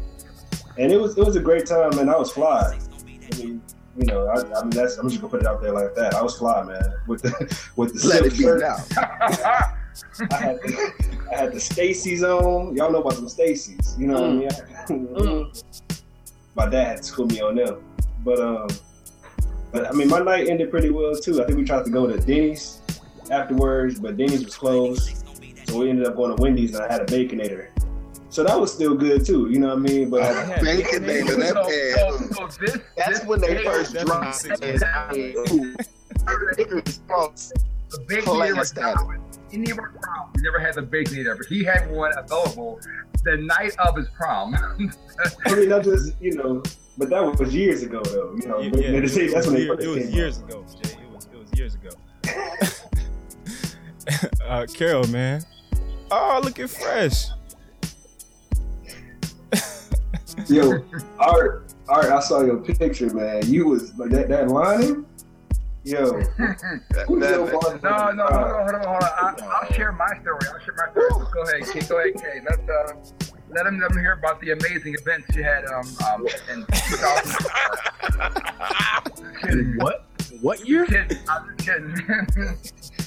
and 0.78 0.90
it 0.90 0.98
was 0.98 1.18
it 1.18 1.26
was 1.26 1.36
a 1.36 1.42
great 1.42 1.66
time, 1.66 1.98
man. 1.98 2.08
I 2.08 2.16
was 2.16 2.32
fly. 2.32 2.80
I 2.80 3.38
mean, 3.38 3.62
you 3.98 4.06
know, 4.06 4.28
I, 4.28 4.40
I 4.58 4.62
mean 4.62 4.70
that's 4.70 4.96
I'm 4.98 5.10
just 5.10 5.20
gonna 5.20 5.32
put 5.32 5.42
it 5.42 5.48
out 5.48 5.62
there 5.62 5.74
like 5.74 5.96
that. 5.96 6.14
I 6.14 6.22
was 6.22 6.38
fly, 6.38 6.64
man, 6.64 6.82
with 7.08 7.24
the 7.24 7.32
with 7.76 7.94
the 8.02 8.08
Let 8.08 8.20
silk 8.20 8.34
it 8.34 8.38
be 8.38 8.44
shirt. 8.44 8.62
now. 8.62 9.74
I 10.32 10.36
had 10.36 10.56
the, 10.58 10.94
I 11.32 11.38
had 11.38 11.54
the 11.54 11.60
Stacy's 11.60 12.24
on. 12.24 12.76
Y'all 12.76 12.92
know 12.92 13.02
about 13.02 13.16
them 13.16 13.30
Stacy's. 13.30 13.96
You 13.98 14.08
know 14.08 14.22
what 14.22 14.50
I 14.90 14.96
mean? 14.96 15.52
My 16.56 16.68
dad 16.68 17.06
schooled 17.06 17.32
me 17.32 17.42
on 17.42 17.56
them, 17.56 17.84
but 18.24 18.40
um, 18.40 18.68
but 19.72 19.88
I 19.88 19.92
mean 19.92 20.08
my 20.08 20.20
night 20.20 20.48
ended 20.48 20.72
pretty 20.72 20.90
well 20.90 21.16
too. 21.16 21.42
I 21.42 21.46
think 21.46 21.60
we 21.60 21.66
tried 21.66 21.86
to 21.86 21.92
go 21.92 22.08
to 22.08 22.18
Denny's 22.18 22.82
afterwards, 23.30 24.00
but 24.00 24.18
Denny's 24.18 24.44
was 24.44 24.56
closed, 24.56 25.24
so 25.68 25.78
we 25.78 25.92
ended 25.92 26.08
up 26.08 26.16
going 26.16 26.36
to 26.36 26.42
Wendy's 26.42 26.74
and 26.74 26.84
I 26.84 26.92
had 26.92 27.02
a 27.02 27.06
baconator. 27.06 27.68
So 28.30 28.44
that 28.44 28.60
was 28.60 28.74
still 28.74 28.96
good 28.96 29.26
too. 29.26 29.50
You 29.50 29.60
know 29.60 29.70
what 29.70 29.78
I 29.78 29.82
mean? 29.82 30.10
But 30.10 30.22
uh, 30.24 30.58
Baconator, 30.58 31.38
that 31.38 31.54
So, 31.54 32.10
man. 32.10 32.34
so, 32.34 32.50
so 32.50 32.66
this, 32.66 32.78
That's 32.96 33.20
this 33.20 33.28
when 33.28 33.42
they 33.42 33.64
first 33.64 33.94
dropped 33.94 34.36
six 34.36 34.60
it. 34.62 34.82
Ooh. 35.52 35.76
It 36.58 37.00
was 37.08 37.54
the 37.90 38.00
big 38.08 38.24
Class 38.24 38.58
was 38.58 38.68
status. 38.70 39.02
Not 39.48 39.54
any 39.54 39.72
of 39.72 39.80
our 39.80 39.90
prom. 40.02 40.32
We 40.36 40.42
never 40.42 40.60
had 40.60 40.76
the 40.76 40.82
big 40.82 41.08
baconator, 41.08 41.38
but 41.38 41.48
he 41.48 41.64
had 41.64 41.90
one 41.92 42.12
available 42.18 42.80
the 43.24 43.38
night 43.38 43.76
of 43.80 43.96
his 43.96 44.08
prom. 44.10 44.56
I 44.56 45.56
mean, 45.56 45.70
that 45.70 45.84
just 45.84 46.14
you 46.22 46.34
know, 46.36 46.62
but 46.98 47.10
that 47.10 47.20
was 47.40 47.54
years 47.54 47.84
ago 47.84 48.02
though. 48.04 48.36
You 48.42 48.48
know, 48.48 48.60
Yeah, 48.60 48.70
but 48.70 48.82
yeah, 48.82 48.90
it 48.90 49.10
say 49.10 49.24
was 49.26 49.34
that's 49.34 49.48
when 49.48 49.56
they 49.56 49.62
year- 49.64 49.76
first 49.76 49.88
it 49.88 49.90
was 49.90 50.10
years 50.14 50.40
out. 50.40 50.50
ago, 50.50 50.66
Jay. 50.84 50.92
It 51.02 51.10
was 51.12 51.26
it 51.32 51.38
was 51.40 51.54
years 51.60 51.76
ago. 51.76 51.90
uh, 54.48 54.66
Carol, 54.74 55.08
man. 55.08 55.42
Oh, 56.12 56.40
looking 56.44 56.68
fresh. 56.68 57.26
Yo, 60.48 60.72
Art, 61.20 61.74
Art, 61.90 62.06
I 62.06 62.20
saw 62.20 62.42
your 62.44 62.58
picture, 62.58 63.12
man. 63.14 63.42
You 63.52 63.68
was 63.68 63.94
like 63.98 64.12
that 64.12 64.30
that 64.30 64.48
lining. 64.50 65.06
Yo, 65.88 66.12
who's 66.14 66.28
that- 66.38 67.08
your 67.08 67.18
no, 67.82 68.12
no, 68.12 68.28
hold 68.28 68.46
on, 68.46 68.62
hold 68.64 68.76
on, 68.76 68.84
hold 68.84 68.86
on. 68.86 69.04
I, 69.04 69.34
I'll 69.62 69.72
share 69.74 69.92
my 69.92 70.08
story. 70.22 70.40
I'll 70.54 70.60
share 70.60 70.76
my 70.78 70.88
story. 70.92 71.26
Go 71.34 71.42
ahead, 71.44 71.64
Kate. 71.74 71.88
Go 71.90 71.96
ahead, 72.00 72.14
Kate. 72.16 72.44
Let's 72.44 72.70
uh, 72.70 72.94
let 73.50 73.64
them, 73.64 73.80
let 73.80 73.90
them 73.90 74.00
hear 74.00 74.12
about 74.14 74.40
the 74.42 74.52
amazing 74.52 74.94
events 75.00 75.36
you 75.36 75.44
had 75.44 75.66
um, 75.66 75.86
um, 76.14 76.28
in 76.52 76.66
2000. 76.74 77.46
What? 79.78 80.06
What 80.42 80.68
year? 80.68 80.86
Kidding. 80.86 81.18
I'm 81.30 81.56
kidding. 81.66 81.96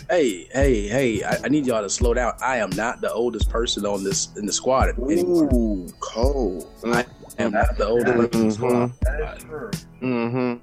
Hey, 0.08 0.48
hey, 0.52 0.88
hey! 0.88 1.22
I, 1.22 1.36
I 1.44 1.48
need 1.48 1.66
y'all 1.66 1.82
to 1.82 1.90
slow 1.90 2.14
down. 2.14 2.32
I 2.42 2.56
am 2.56 2.70
not 2.70 3.00
the 3.00 3.12
oldest 3.12 3.48
person 3.50 3.86
on 3.86 4.02
this 4.02 4.28
in 4.36 4.46
the 4.46 4.52
squad. 4.52 4.88
anymore. 4.98 5.48
Ooh, 5.54 5.86
cold. 6.00 6.66
I 6.84 7.04
am 7.38 7.52
not 7.52 7.76
the 7.76 7.86
oldest 7.86 8.16
person 8.16 8.40
in 8.40 8.48
the 8.48 8.54
squad. 8.54 8.92
that 9.02 9.36
is 9.36 9.44
true. 9.44 9.70
Mm-hmm. 10.02 10.54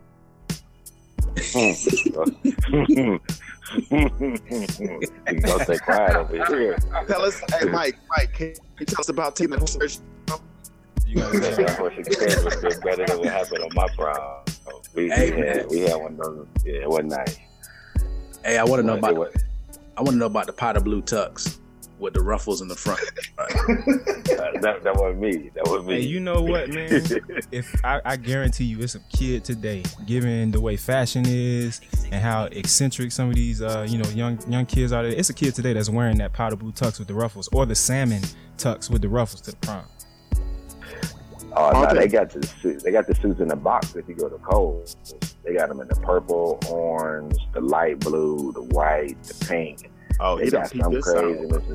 You 1.38 3.20
gonna 5.42 5.64
stay 5.64 5.78
quiet 5.80 6.16
over 6.16 6.46
here. 6.56 6.78
Tell 7.08 7.22
us, 7.24 7.42
hey 7.60 7.70
Mike, 7.70 7.98
Mike, 8.16 8.34
can 8.34 8.54
you 8.80 8.86
tell 8.86 9.00
us 9.02 9.10
about 9.10 9.36
Tina 9.36 9.66
Search? 9.68 10.00
You 11.06 11.16
gotta 11.16 11.42
say 11.56 11.64
That's 11.64 11.80
what 11.80 11.94
she 11.96 12.04
said 12.04 12.44
was 12.44 12.56
been 12.58 12.80
better 12.82 13.06
than 13.06 13.20
what 13.20 13.28
happened 13.30 13.64
on 13.64 13.70
my 13.74 13.88
prom. 13.96 14.44
We, 14.94 15.10
Hey, 15.10 15.32
we, 15.32 15.48
had, 15.48 15.70
we 15.70 15.80
had 15.82 15.96
one 15.96 16.12
of 16.14 16.18
those. 16.18 16.48
Yeah, 16.66 16.74
it 16.82 16.90
wasn't 16.90 17.10
nice. 17.12 17.38
Hey, 18.44 18.58
I 18.58 18.64
want 18.64 18.82
to 18.82 18.86
know 18.88 18.98
about. 18.98 19.16
was- 19.16 19.44
I 19.96 20.02
want 20.02 20.12
to 20.14 20.18
know 20.18 20.26
about 20.28 20.46
the 20.48 20.54
pot 20.54 20.78
of 20.78 20.84
blue 20.84 21.02
tux 21.02 21.58
with 22.00 22.14
the 22.14 22.22
ruffles 22.22 22.62
in 22.62 22.68
the 22.68 22.76
front. 22.76 23.02
uh, 23.38 23.46
that, 24.62 24.82
that 24.84 24.96
wasn't 24.96 25.20
me. 25.20 25.50
That 25.56 25.68
was 25.68 25.86
me. 25.86 25.96
Hey, 25.96 26.02
you 26.02 26.20
know 26.20 26.42
what, 26.42 26.70
man? 26.70 26.90
if 27.52 27.74
I, 27.84 28.02
I 28.06 28.18
guarantee 28.18 28.66
you, 28.66 28.80
it's 28.82 28.96
a 28.96 29.00
kid 29.12 29.44
today, 29.44 29.84
given 30.06 30.52
the 30.52 30.62
way 30.62 30.78
fashion 30.78 31.26
is 31.28 31.82
and 32.12 32.22
how 32.22 32.46
eccentric 32.46 33.12
some 33.12 33.30
of 33.30 33.36
these, 33.36 33.62
uh, 33.62 33.86
you 33.88 33.98
know, 33.98 34.10
young 34.10 34.40
young 34.50 34.66
kids 34.66 34.92
are. 34.92 35.06
It's 35.06 35.30
a 35.30 35.34
kid 35.34 35.56
today 35.56 35.74
that's 35.74 35.90
wearing 35.90 36.18
that 36.20 36.34
powder 36.34 36.56
blue 36.56 36.72
tux 36.72 37.00
with 37.00 37.08
the 37.08 37.14
ruffles, 37.14 37.50
or 37.52 37.66
the 37.66 37.76
salmon 37.76 38.22
tux 38.58 38.90
with 38.90 39.02
the 39.02 39.10
ruffles 39.10 39.42
to 39.42 39.52
the 39.52 39.58
prom. 39.58 39.86
Oh 41.56 41.72
no, 41.72 41.94
they 41.94 42.08
got 42.08 42.30
the 42.30 42.46
suit. 42.46 42.84
They 42.84 42.92
got 42.92 43.08
the 43.08 43.16
suits 43.16 43.40
in 43.40 43.48
the 43.48 43.56
box. 43.56 43.96
If 43.96 44.08
you 44.08 44.14
go 44.14 44.30
to 44.30 44.38
Kohl's, 44.38 44.96
they 45.44 45.56
got 45.56 45.70
them 45.70 45.80
in 45.80 45.88
the 45.88 45.96
purple, 45.96 46.60
orange, 46.70 47.36
the 47.54 47.62
light 47.62 48.00
blue, 48.00 48.52
the 48.54 48.62
white, 48.62 49.22
the 49.24 49.46
pink. 49.46 49.90
Oh, 50.20 50.38
They 50.38 50.46
he 50.46 50.52
got 50.52 50.68
some 50.70 50.80
crazy. 50.82 51.10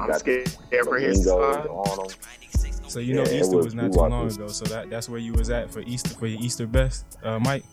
out. 0.00 0.10
I'm 0.10 0.18
scared 0.18 0.48
for 0.84 0.98
his 0.98 1.24
flamingos 1.24 1.24
side. 1.24 1.66
on 1.68 2.08
them. 2.08 2.88
So 2.88 2.98
you 2.98 3.14
know, 3.14 3.22
Yeah, 3.22 3.28
it 3.30 3.40
Easter 3.42 3.56
was- 3.56 3.66
was, 3.66 3.74
not 3.74 3.92
too 3.92 3.98
long 4.00 4.30
ago. 4.30 4.48
So 4.48 4.64
that 4.66 4.90
that's 4.90 5.08
where 5.08 5.20
you 5.20 5.32
was 5.32 5.50
at 5.50 5.70
for 5.70 5.80
Easter 5.80 6.10
for 6.10 6.26
your 6.26 6.40
Easter 6.40 6.66
best, 6.66 7.18
uh, 7.22 7.38
Mike. 7.38 7.64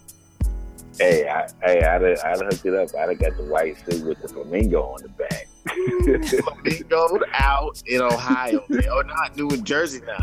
Hey, 0.99 1.27
I, 1.29 1.47
hey, 1.63 1.81
I'd 1.81 2.01
have, 2.01 2.19
I'd 2.25 2.29
have 2.29 2.39
hooked 2.41 2.65
it 2.65 2.73
up. 2.75 2.89
I'd 2.95 3.09
have 3.09 3.19
got 3.19 3.38
the 3.38 3.43
white 3.43 3.77
suit 3.89 4.05
with 4.05 4.21
the 4.21 4.27
flamingo 4.27 4.81
on 4.83 5.01
the 5.01 5.09
back. 5.09 5.47
Flamingo 6.43 7.19
out 7.33 7.81
in 7.88 8.01
Ohio, 8.01 8.63
man. 8.69 8.89
or 8.89 9.03
not 9.05 9.35
New 9.38 9.49
Jersey 9.61 10.01
now. 10.05 10.17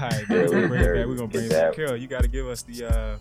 All 0.00 0.08
right, 0.08 0.24
Yeah, 0.28 0.36
we're 0.36 0.46
gonna 0.48 0.60
we 0.62 0.68
bring 0.68 0.80
it 0.82 0.94
back. 0.94 1.06
We're 1.06 1.14
gonna 1.16 1.28
bring 1.28 1.44
it 1.46 1.50
back. 1.50 1.58
that. 1.60 1.74
Carol, 1.76 1.96
you 1.96 2.06
got 2.06 2.22
to 2.22 2.28
give 2.28 2.46
us 2.46 2.62
the 2.62 2.84
uh, 2.86 3.16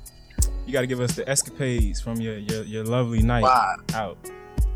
you 0.65 0.73
got 0.73 0.81
to 0.81 0.87
give 0.87 0.99
us 1.01 1.15
the 1.15 1.27
escapades 1.27 1.99
from 2.01 2.19
your 2.21 2.37
your, 2.37 2.63
your 2.63 2.83
lovely 2.83 3.21
night 3.21 3.43
Why? 3.43 3.75
out. 3.93 4.17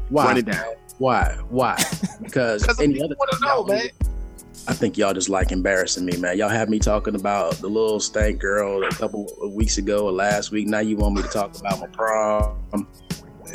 Why? 0.09 0.25
Run 0.27 0.37
it 0.37 0.45
down. 0.45 0.73
Why? 0.99 1.37
Why? 1.49 1.77
Because 2.23 2.61
Because 2.61 2.79
any 2.79 3.01
other 3.01 3.15
time, 3.15 3.41
know, 3.41 3.47
y'all- 3.47 3.65
man. 3.65 3.89
I 4.65 4.73
think 4.73 4.97
y'all 4.97 5.13
just 5.13 5.27
like 5.27 5.51
embarrassing 5.51 6.05
me, 6.05 6.15
man. 6.17 6.37
Y'all 6.37 6.47
have 6.47 6.69
me 6.69 6.79
talking 6.79 7.15
about 7.15 7.55
the 7.55 7.67
little 7.67 7.99
stank 7.99 8.39
girl 8.39 8.81
a 8.85 8.89
couple 8.91 9.27
of 9.41 9.51
weeks 9.51 9.77
ago 9.77 10.05
or 10.05 10.11
last 10.13 10.51
week. 10.51 10.67
Now 10.67 10.79
you 10.79 10.95
want 10.95 11.15
me 11.15 11.21
to 11.21 11.27
talk 11.27 11.59
about 11.59 11.81
my 11.81 11.87
prom. 11.87 12.55
And, 12.73 12.87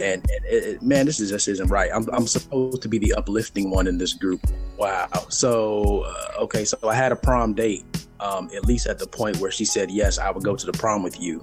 and 0.00 0.22
it, 0.28 0.64
it- 0.64 0.82
man, 0.82 1.06
this 1.06 1.18
is 1.18 1.30
just 1.30 1.48
isn't 1.48 1.68
right. 1.68 1.90
I'm, 1.94 2.06
I'm 2.12 2.26
supposed 2.26 2.82
to 2.82 2.88
be 2.88 2.98
the 2.98 3.14
uplifting 3.14 3.70
one 3.70 3.86
in 3.86 3.96
this 3.96 4.12
group. 4.12 4.40
Wow. 4.76 5.08
So, 5.30 6.02
uh, 6.06 6.42
okay, 6.42 6.64
so 6.66 6.76
I 6.86 6.94
had 6.94 7.10
a 7.10 7.16
prom 7.16 7.54
date, 7.54 7.84
um, 8.20 8.50
at 8.54 8.66
least 8.66 8.86
at 8.86 8.98
the 8.98 9.06
point 9.06 9.38
where 9.38 9.50
she 9.50 9.64
said, 9.64 9.90
yes, 9.90 10.18
I 10.18 10.30
would 10.30 10.44
go 10.44 10.56
to 10.56 10.66
the 10.66 10.72
prom 10.72 11.02
with 11.02 11.18
you. 11.18 11.40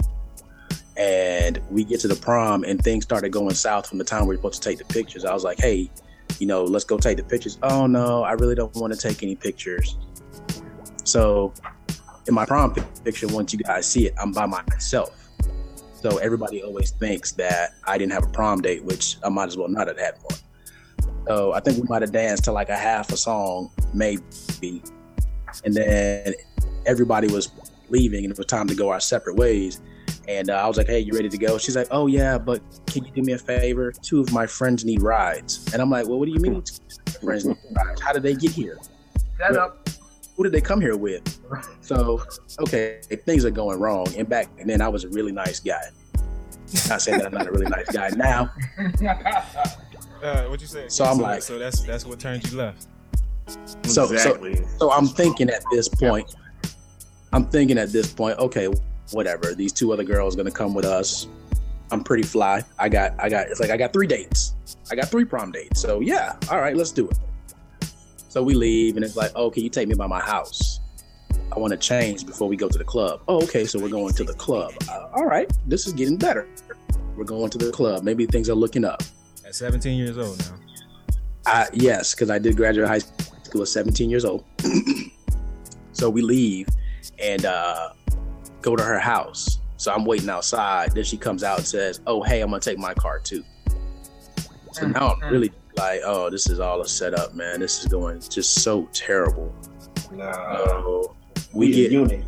And 0.98 1.60
we 1.70 1.84
get 1.84 2.00
to 2.02 2.08
the 2.08 2.16
prom 2.16 2.64
and 2.64 2.82
things 2.82 3.04
started 3.04 3.30
going 3.30 3.54
south 3.56 3.88
from 3.88 3.98
the 3.98 4.04
time 4.04 4.22
we 4.22 4.28
were 4.28 4.36
supposed 4.38 4.64
to 4.64 4.70
take 4.70 4.78
the 4.78 4.86
pictures. 4.86 5.26
I 5.26 5.34
was 5.34 5.44
like, 5.44 5.60
hey, 5.60 5.90
you 6.40 6.48
know, 6.48 6.64
let's 6.64 6.86
go 6.86 6.98
take 6.98 7.18
the 7.18 7.24
pictures. 7.24 7.58
Oh 7.64 7.86
no, 7.86 8.24
I 8.24 8.34
really 8.34 8.56
don't 8.56 8.74
want 8.76 8.94
to 8.94 9.00
take 9.00 9.22
any 9.22 9.36
pictures. 9.36 9.98
So 11.04 11.54
in 12.28 12.34
my 12.34 12.46
prom 12.46 12.74
picture, 13.04 13.28
once 13.28 13.54
you 13.54 13.60
guys 13.60 13.86
see 13.90 14.08
it, 14.08 14.14
I'm 14.18 14.32
by 14.32 14.46
myself. 14.46 15.22
So 16.02 16.18
everybody 16.18 16.64
always 16.64 16.92
thinks 16.92 17.32
that 17.34 17.72
I 17.86 17.98
didn't 17.98 18.14
have 18.14 18.24
a 18.24 18.30
prom 18.30 18.62
date, 18.62 18.84
which 18.84 19.18
I 19.24 19.30
might 19.30 19.48
as 19.48 19.58
well 19.58 19.68
not 19.68 19.88
have 19.88 20.00
had 20.00 20.16
one. 20.22 20.40
So 21.28 21.54
I 21.54 21.60
think 21.60 21.78
we 21.78 21.88
might 21.88 22.04
have 22.04 22.12
danced 22.12 22.44
to 22.46 22.52
like 22.52 22.70
a 22.70 22.76
half 22.76 23.12
a 23.12 23.18
song, 23.18 23.72
maybe. 23.94 24.84
And 25.64 25.74
then 25.74 26.34
everybody 26.86 27.28
was 27.28 27.52
leaving 27.90 28.24
and 28.24 28.32
it 28.32 28.38
was 28.38 28.46
time 28.46 28.68
to 28.68 28.76
go 28.76 28.90
our 28.90 29.00
separate 29.00 29.36
ways. 29.36 29.82
And 30.28 30.50
uh, 30.50 30.54
I 30.56 30.68
was 30.68 30.78
like, 30.78 30.88
hey, 30.88 31.00
you 31.00 31.14
ready 31.14 31.30
to 31.30 31.38
go? 31.38 31.58
She's 31.58 31.76
like, 31.76 31.88
oh, 31.92 32.08
yeah, 32.08 32.38
but 32.38 32.62
can 32.88 33.06
you 33.06 33.12
do 33.12 33.22
me 33.22 33.34
a 33.34 33.38
favor? 33.38 33.92
Two 33.92 34.20
of 34.22 34.32
my 34.34 34.48
friends 34.48 34.84
need 34.84 35.02
rides. 35.02 35.72
And 35.74 35.82
I'm 35.82 35.90
like, 35.90 36.08
well, 36.08 36.18
what 36.20 36.26
do 36.26 36.32
you 36.32 36.40
mean? 36.40 36.62
two 36.64 36.76
of 37.08 37.14
my 37.24 37.28
friends 37.28 37.46
need 37.46 37.58
rides? 37.76 38.02
How 38.02 38.12
did 38.14 38.24
they 38.24 38.34
get 38.34 38.52
here? 38.52 38.78
Set 39.38 39.56
up. 39.56 39.88
Who 40.36 40.44
did 40.44 40.52
they 40.52 40.62
come 40.62 40.82
here 40.82 40.98
with? 40.98 41.40
So, 41.82 42.22
okay, 42.60 43.00
things 43.26 43.46
are 43.46 43.52
going 43.52 43.80
wrong. 43.80 44.08
And 44.18 44.28
back 44.28 44.50
and 44.60 44.70
then, 44.70 44.82
I 44.82 44.88
was 44.90 45.04
a 45.04 45.10
really 45.10 45.32
nice 45.32 45.60
guy. 45.60 45.82
Not 46.90 47.02
saying 47.02 47.20
that 47.20 47.28
I'm 47.28 47.34
not 47.34 47.48
a 47.48 47.52
really 47.52 47.68
nice 47.68 47.90
guy 47.92 48.10
now. 48.10 48.52
Uh, 50.24 50.46
what 50.46 50.60
you 50.60 50.66
say? 50.66 50.88
So 50.88 51.06
I'm 51.06 51.20
like- 51.20 51.44
so 51.44 51.60
that's 51.60 51.82
that's 51.82 52.04
what 52.06 52.20
turned 52.20 52.50
you 52.50 52.58
left. 52.58 52.88
So, 53.84 54.08
so, 54.08 54.56
so 54.80 54.92
I'm 54.92 55.06
thinking 55.06 55.50
at 55.52 55.62
this 55.72 55.88
point, 55.88 56.34
I'm 57.32 57.46
thinking 57.46 57.78
at 57.78 57.92
this 57.92 58.12
point, 58.12 58.40
okay, 58.40 58.70
whatever. 59.12 59.54
These 59.54 59.74
two 59.74 59.94
other 59.94 60.04
girls 60.04 60.36
gonna 60.36 60.52
come 60.52 60.74
with 60.74 60.86
us. 60.86 61.28
I'm 61.92 62.04
pretty 62.04 62.24
fly. 62.24 62.64
I 62.80 62.90
got, 62.90 63.14
I 63.20 63.30
got. 63.30 63.48
It's 63.48 63.60
like 63.60 63.70
I 63.70 63.78
got 63.78 63.94
three 63.94 64.08
dates. 64.08 64.56
I 64.92 64.96
got 64.96 65.10
three 65.10 65.26
prom 65.26 65.52
dates. 65.52 65.80
So 65.82 66.00
yeah, 66.00 66.36
all 66.50 66.60
right, 66.60 66.76
let's 66.76 66.92
do 66.92 67.08
it. 67.08 67.18
So 68.30 68.44
we 68.44 68.54
leave, 68.54 68.96
and 68.96 69.06
it's 69.06 69.16
like, 69.16 69.32
oh, 69.36 69.50
can 69.50 69.64
you 69.64 69.70
take 69.70 69.88
me 69.88 69.96
by 69.96 70.08
my 70.08 70.20
house? 70.20 70.82
I 71.56 71.60
want 71.60 71.72
to 71.72 71.78
change 71.78 72.26
before 72.26 72.50
we 72.50 72.58
go 72.58 72.68
to 72.68 72.78
the 72.78 72.84
club. 72.84 73.22
Oh, 73.28 73.42
okay, 73.44 73.66
so 73.66 73.80
we're 73.80 73.90
going 73.90 74.14
to 74.14 74.24
the 74.24 74.34
club. 74.34 74.74
Uh, 74.90 75.08
all 75.14 75.26
right, 75.26 75.50
this 75.68 75.88
is 75.88 75.94
getting 75.94 76.18
better. 76.18 76.48
We're 77.16 77.24
going 77.24 77.50
to 77.52 77.58
the 77.58 77.72
club. 77.72 78.04
Maybe 78.04 78.26
things 78.26 78.50
are 78.50 78.56
looking 78.56 78.84
up. 78.84 79.04
At 79.46 79.56
17 79.56 79.98
years 79.98 80.18
old 80.18 80.38
now. 80.40 80.58
I, 81.46 81.68
yes, 81.72 82.14
because 82.14 82.30
I 82.30 82.40
did 82.40 82.58
graduate 82.58 82.90
high 82.90 83.00
school 83.00 83.62
at 83.62 83.68
17 83.68 84.10
years 84.10 84.26
old. 84.26 84.44
so 85.94 86.10
we 86.10 86.22
leave 86.22 86.68
and 87.20 87.46
uh, 87.46 87.90
go 88.66 88.76
to 88.76 88.84
her 88.84 89.00
house. 89.00 89.60
So 89.78 89.94
I'm 89.94 90.06
waiting 90.06 90.30
outside. 90.30 90.92
Then 90.94 91.04
she 91.04 91.18
comes 91.18 91.44
out 91.44 91.60
and 91.60 91.68
says, 91.68 92.02
"Oh, 92.08 92.24
hey, 92.24 92.42
I'm 92.42 92.50
gonna 92.50 92.60
take 92.60 92.80
my 92.80 92.94
car 92.94 93.20
too." 93.20 93.44
So 94.72 94.86
mm, 94.86 94.94
now 94.94 95.14
I'm 95.14 95.22
mm. 95.22 95.32
really 95.32 95.52
like, 95.78 96.02
"Oh, 96.04 96.30
this 96.30 96.50
is 96.50 96.60
all 96.60 96.82
a 96.82 96.88
setup, 96.88 97.36
man. 97.36 97.60
This 97.60 97.82
is 97.82 97.86
going 97.86 98.20
just 98.22 98.64
so 98.64 98.90
terrible." 98.92 99.54
Nah, 100.12 100.66
So 100.66 101.16
we, 101.54 101.68
we 101.68 101.72
a 101.72 101.76
get 101.76 101.92
unit. 101.92 102.26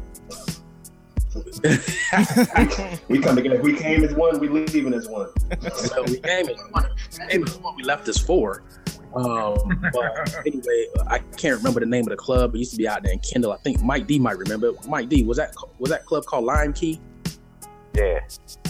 We 3.08 3.20
come 3.20 3.36
together. 3.36 3.62
We 3.62 3.76
came 3.76 4.04
as 4.04 4.14
one. 4.14 4.40
We 4.40 4.48
leave 4.48 4.74
leaving 4.74 4.94
as 4.94 5.08
one. 5.08 5.30
so 5.70 6.04
we 6.04 6.20
came 6.20 6.50
as 6.50 6.58
one. 6.72 6.90
Came 7.30 7.44
as 7.44 7.58
one. 7.58 7.76
We 7.76 7.84
left 7.84 8.08
as 8.08 8.18
four. 8.18 8.64
Um, 9.16 9.90
but 9.94 10.36
anyway, 10.46 10.88
I 11.08 11.20
can't 11.38 11.58
remember 11.58 11.80
the 11.80 11.86
name 11.86 12.04
of 12.04 12.10
the 12.10 12.18
club. 12.18 12.56
It 12.56 12.60
used 12.60 12.72
to 12.72 12.78
be 12.78 12.88
out 12.88 13.04
there 13.04 13.14
in 13.14 13.20
Kendall. 13.20 13.52
I 13.52 13.58
think 13.58 13.82
Mike 13.82 14.08
D 14.08 14.20
might 14.20 14.38
remember. 14.38 14.74
Mike 14.88 15.10
D 15.10 15.24
was 15.24 15.38
that 15.38 15.56
was 15.80 15.90
that 15.90 16.06
club 16.06 16.26
called 16.26 16.46
Lime 16.46 16.74
Key? 16.74 17.00
Yeah. 17.94 18.20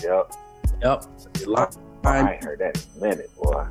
Yep. 0.03 0.33
Yep. 0.81 1.03
Lime. 1.45 1.69
I 2.03 2.39
heard 2.41 2.59
that 2.59 2.85
in 2.95 3.03
a 3.03 3.09
minute, 3.09 3.35
boy. 3.35 3.67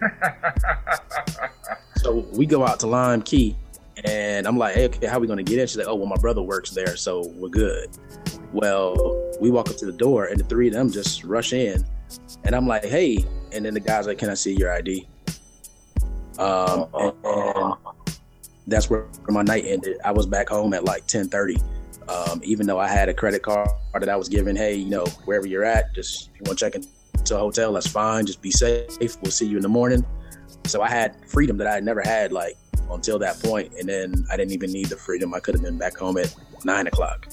So 2.00 2.26
we 2.32 2.46
go 2.46 2.66
out 2.66 2.80
to 2.80 2.86
Lime 2.86 3.20
Key, 3.20 3.54
and 4.06 4.46
I'm 4.46 4.56
like, 4.56 4.74
hey, 4.74 4.86
okay, 4.86 5.06
how 5.06 5.18
are 5.18 5.20
we 5.20 5.26
gonna 5.26 5.42
get 5.42 5.58
in? 5.58 5.66
She's 5.66 5.76
like, 5.76 5.86
oh, 5.86 5.94
well, 5.94 6.06
my 6.06 6.16
brother 6.16 6.40
works 6.40 6.70
there, 6.70 6.96
so 6.96 7.26
we're 7.34 7.50
good. 7.50 7.90
Well, 8.54 8.96
we 9.38 9.50
walk 9.50 9.68
up 9.68 9.76
to 9.76 9.86
the 9.86 9.92
door, 9.92 10.24
and 10.24 10.40
the 10.40 10.44
three 10.44 10.68
of 10.68 10.72
them 10.72 10.90
just 10.90 11.24
rush 11.24 11.52
in, 11.52 11.84
and 12.44 12.54
I'm 12.56 12.66
like, 12.66 12.86
hey, 12.86 13.22
and 13.52 13.66
then 13.66 13.74
the 13.74 13.80
guy's 13.80 14.06
like, 14.06 14.16
can 14.16 14.30
I 14.30 14.34
see 14.34 14.54
your 14.56 14.72
ID? 14.72 15.06
Um, 16.38 16.86
and, 16.94 17.12
and 17.24 17.74
that's 18.66 18.88
where 18.88 19.06
my 19.28 19.42
night 19.42 19.64
ended. 19.66 19.98
I 20.04 20.12
was 20.12 20.26
back 20.26 20.48
home 20.48 20.74
at 20.74 20.84
like 20.84 21.06
10:30. 21.06 21.62
Um, 22.08 22.40
even 22.42 22.66
though 22.66 22.78
I 22.78 22.88
had 22.88 23.08
a 23.08 23.14
credit 23.14 23.42
card 23.42 23.68
that 23.94 24.08
I 24.08 24.16
was 24.16 24.28
given, 24.28 24.56
hey, 24.56 24.74
you 24.74 24.90
know, 24.90 25.04
wherever 25.26 25.46
you're 25.46 25.64
at, 25.64 25.94
just 25.94 26.30
if 26.34 26.40
you 26.40 26.42
want 26.46 26.58
to 26.58 26.64
check 26.64 26.74
into 26.74 27.36
a 27.36 27.38
hotel, 27.38 27.72
that's 27.72 27.86
fine. 27.86 28.26
Just 28.26 28.42
be 28.42 28.50
safe. 28.50 28.88
We'll 29.22 29.30
see 29.30 29.46
you 29.46 29.56
in 29.56 29.62
the 29.62 29.68
morning. 29.68 30.04
So 30.64 30.82
I 30.82 30.88
had 30.88 31.16
freedom 31.28 31.56
that 31.58 31.66
I 31.66 31.74
had 31.74 31.84
never 31.84 32.00
had 32.00 32.32
like 32.32 32.56
until 32.90 33.18
that 33.20 33.40
point, 33.40 33.72
and 33.78 33.88
then 33.88 34.26
I 34.30 34.36
didn't 34.36 34.52
even 34.52 34.72
need 34.72 34.86
the 34.86 34.96
freedom. 34.96 35.34
I 35.34 35.40
could 35.40 35.54
have 35.54 35.62
been 35.62 35.78
back 35.78 35.96
home 35.96 36.18
at 36.18 36.34
nine 36.64 36.86
o'clock. 36.86 37.28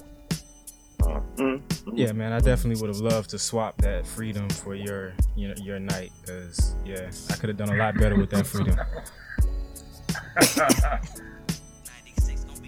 Mm. 1.37 1.61
Yeah, 1.93 2.11
man, 2.11 2.33
I 2.33 2.39
definitely 2.39 2.81
would 2.81 2.89
have 2.89 2.99
loved 3.01 3.29
to 3.31 3.39
swap 3.39 3.77
that 3.77 4.05
freedom 4.05 4.49
for 4.49 4.75
your 4.75 5.13
you 5.35 5.47
know 5.47 5.55
your 5.57 5.79
night 5.79 6.11
because 6.21 6.75
yeah, 6.85 7.09
I 7.29 7.35
could 7.35 7.49
have 7.49 7.57
done 7.57 7.69
a 7.69 7.75
lot 7.77 7.97
better 7.97 8.15
with 8.15 8.29
that 8.31 8.45
freedom. 8.45 8.77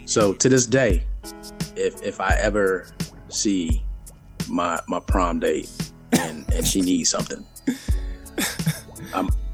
So 0.10 0.34
to 0.34 0.50
this 0.50 0.66
day, 0.66 1.04
if 1.76 2.02
if 2.02 2.20
I 2.20 2.36
ever 2.42 2.88
see 3.28 3.84
my 4.50 4.80
my 4.88 5.00
prom 5.00 5.40
date 5.40 5.70
and 6.14 6.52
and 6.52 6.66
she 6.66 6.82
needs 6.82 7.10
something, 7.10 7.46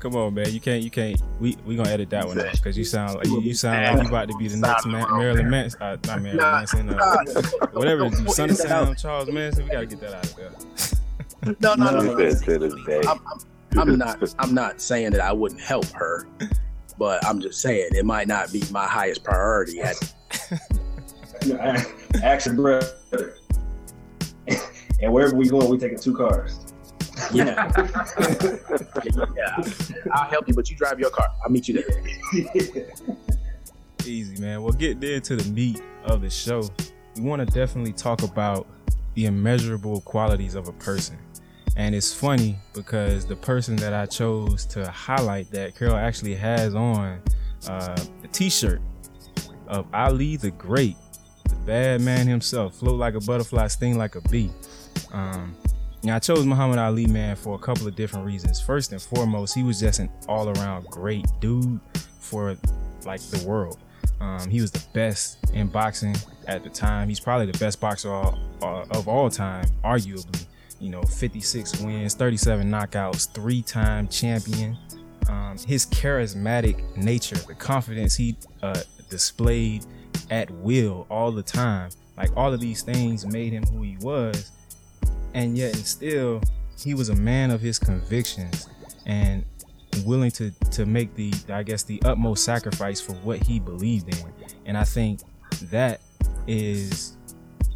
Come 0.05 0.17
on, 0.17 0.35
man. 0.35 0.53
You 0.53 0.59
can't. 0.59 0.83
You 0.83 0.91
can't. 0.91 1.19
We 1.39 1.57
we 1.65 1.75
gonna 1.75 1.89
edit 1.89 2.11
that 2.11 2.27
one 2.27 2.39
out 2.39 2.51
because 2.51 2.77
you 2.77 2.85
sound 2.85 3.15
like 3.15 3.25
you, 3.25 3.41
you 3.41 3.55
sound 3.55 3.97
like 3.97 4.03
you 4.03 4.09
about 4.09 4.29
to 4.29 4.37
be 4.37 4.47
the 4.47 4.57
next 4.57 4.85
man, 4.85 5.07
Marilyn 5.09 5.49
Manson. 5.49 5.81
Uh, 5.81 5.97
not 6.05 6.21
Marilyn 6.21 6.45
Manson. 6.45 6.89
Uh, 6.91 7.17
whatever. 7.73 8.11
Son 8.27 8.51
of 8.51 8.55
Sam, 8.55 8.95
Charles 8.95 9.31
Manson. 9.31 9.63
We 9.63 9.71
gotta 9.71 9.87
get 9.87 9.99
that 10.01 10.13
out 10.13 10.25
of 10.25 10.35
there. 10.35 11.55
no, 11.59 11.73
no, 11.73 11.89
no, 11.89 12.01
no. 12.01 12.17
He 12.17 12.29
said 12.33 12.61
to. 12.61 13.01
I'm, 13.09 13.19
I'm, 13.73 13.79
I'm 13.79 13.97
not 13.97 14.35
I'm 14.37 14.53
not 14.53 14.79
saying 14.79 15.13
that 15.13 15.21
I 15.21 15.33
wouldn't 15.33 15.61
help 15.61 15.87
her, 15.93 16.27
but 16.99 17.25
I'm 17.25 17.41
just 17.41 17.59
saying 17.59 17.89
it 17.93 18.05
might 18.05 18.27
not 18.27 18.53
be 18.53 18.61
my 18.69 18.85
highest 18.85 19.23
priority. 19.23 19.81
At, 19.81 19.97
action 22.23 22.55
brother. 22.55 23.37
and 25.01 25.11
wherever 25.11 25.35
we 25.35 25.49
going, 25.49 25.67
we 25.67 25.79
taking 25.79 25.97
two 25.97 26.15
cars. 26.15 26.64
Yeah, 27.33 27.71
yeah. 29.35 29.57
I'll 30.11 30.29
help 30.29 30.47
you, 30.47 30.53
but 30.53 30.69
you 30.69 30.75
drive 30.75 30.99
your 30.99 31.09
car. 31.09 31.27
I'll 31.43 31.51
meet 31.51 31.67
you 31.67 31.81
there. 31.81 32.93
Easy, 34.05 34.41
man. 34.41 34.61
Well, 34.61 34.73
get 34.73 34.99
there 34.99 35.19
to 35.19 35.35
the 35.35 35.49
meat 35.51 35.81
of 36.03 36.21
the 36.21 36.29
show. 36.29 36.69
We 37.15 37.21
want 37.21 37.39
to 37.39 37.45
definitely 37.45 37.93
talk 37.93 38.23
about 38.23 38.67
the 39.15 39.25
immeasurable 39.25 40.01
qualities 40.01 40.55
of 40.55 40.67
a 40.67 40.73
person. 40.73 41.17
And 41.77 41.93
it's 41.93 42.13
funny 42.13 42.57
because 42.73 43.25
the 43.25 43.35
person 43.35 43.75
that 43.77 43.93
I 43.93 44.05
chose 44.05 44.65
to 44.67 44.89
highlight 44.89 45.51
that 45.51 45.75
Carol 45.75 45.95
actually 45.95 46.35
has 46.35 46.75
on 46.75 47.19
uh, 47.67 47.97
a 48.23 48.27
t-shirt 48.27 48.81
of 49.67 49.87
Ali 49.93 50.37
the 50.37 50.51
Great, 50.51 50.95
the 51.49 51.55
bad 51.65 52.01
man 52.01 52.27
himself, 52.27 52.75
float 52.75 52.99
like 52.99 53.15
a 53.15 53.19
butterfly, 53.19 53.67
sting 53.67 53.97
like 53.97 54.15
a 54.15 54.21
bee. 54.29 54.51
Um, 55.11 55.55
now 56.05 56.17
I 56.17 56.19
chose 56.19 56.45
Muhammad 56.45 56.77
Ali, 56.77 57.07
man, 57.07 57.35
for 57.35 57.55
a 57.55 57.57
couple 57.57 57.87
of 57.87 57.95
different 57.95 58.25
reasons. 58.25 58.61
First 58.61 58.91
and 58.91 59.01
foremost, 59.01 59.55
he 59.55 59.63
was 59.63 59.79
just 59.79 59.99
an 59.99 60.09
all-around 60.29 60.85
great 60.85 61.25
dude 61.39 61.79
for 62.19 62.55
like 63.05 63.21
the 63.21 63.45
world. 63.47 63.79
Um, 64.21 64.49
he 64.49 64.61
was 64.61 64.71
the 64.71 64.83
best 64.93 65.37
in 65.51 65.67
boxing 65.67 66.15
at 66.47 66.63
the 66.63 66.69
time. 66.69 67.09
He's 67.09 67.19
probably 67.19 67.51
the 67.51 67.57
best 67.57 67.81
boxer 67.81 68.11
all, 68.11 68.37
uh, 68.61 68.85
of 68.91 69.07
all 69.07 69.29
time, 69.29 69.65
arguably. 69.83 70.45
You 70.79 70.89
know, 70.89 71.01
56 71.01 71.81
wins, 71.81 72.13
37 72.13 72.69
knockouts, 72.69 73.33
three-time 73.33 74.07
champion. 74.07 74.77
Um, 75.27 75.57
his 75.65 75.85
charismatic 75.87 76.95
nature, 76.95 77.37
the 77.37 77.55
confidence 77.55 78.15
he 78.15 78.35
uh, 78.61 78.81
displayed 79.09 79.85
at 80.29 80.51
will 80.51 81.07
all 81.09 81.31
the 81.31 81.43
time, 81.43 81.89
like 82.15 82.29
all 82.37 82.53
of 82.53 82.59
these 82.59 82.83
things 82.83 83.25
made 83.25 83.53
him 83.53 83.63
who 83.63 83.81
he 83.81 83.97
was. 83.97 84.51
And 85.33 85.57
yet, 85.57 85.75
and 85.75 85.85
still, 85.85 86.41
he 86.77 86.93
was 86.93 87.09
a 87.09 87.15
man 87.15 87.51
of 87.51 87.61
his 87.61 87.79
convictions 87.79 88.67
and 89.05 89.45
willing 90.05 90.31
to 90.31 90.51
to 90.71 90.85
make 90.85 91.13
the 91.15 91.33
I 91.49 91.63
guess 91.63 91.83
the 91.83 92.01
utmost 92.03 92.43
sacrifice 92.43 92.99
for 92.99 93.13
what 93.13 93.41
he 93.43 93.59
believed 93.59 94.13
in. 94.13 94.33
And 94.65 94.77
I 94.77 94.83
think 94.83 95.21
that 95.63 96.01
is 96.47 97.17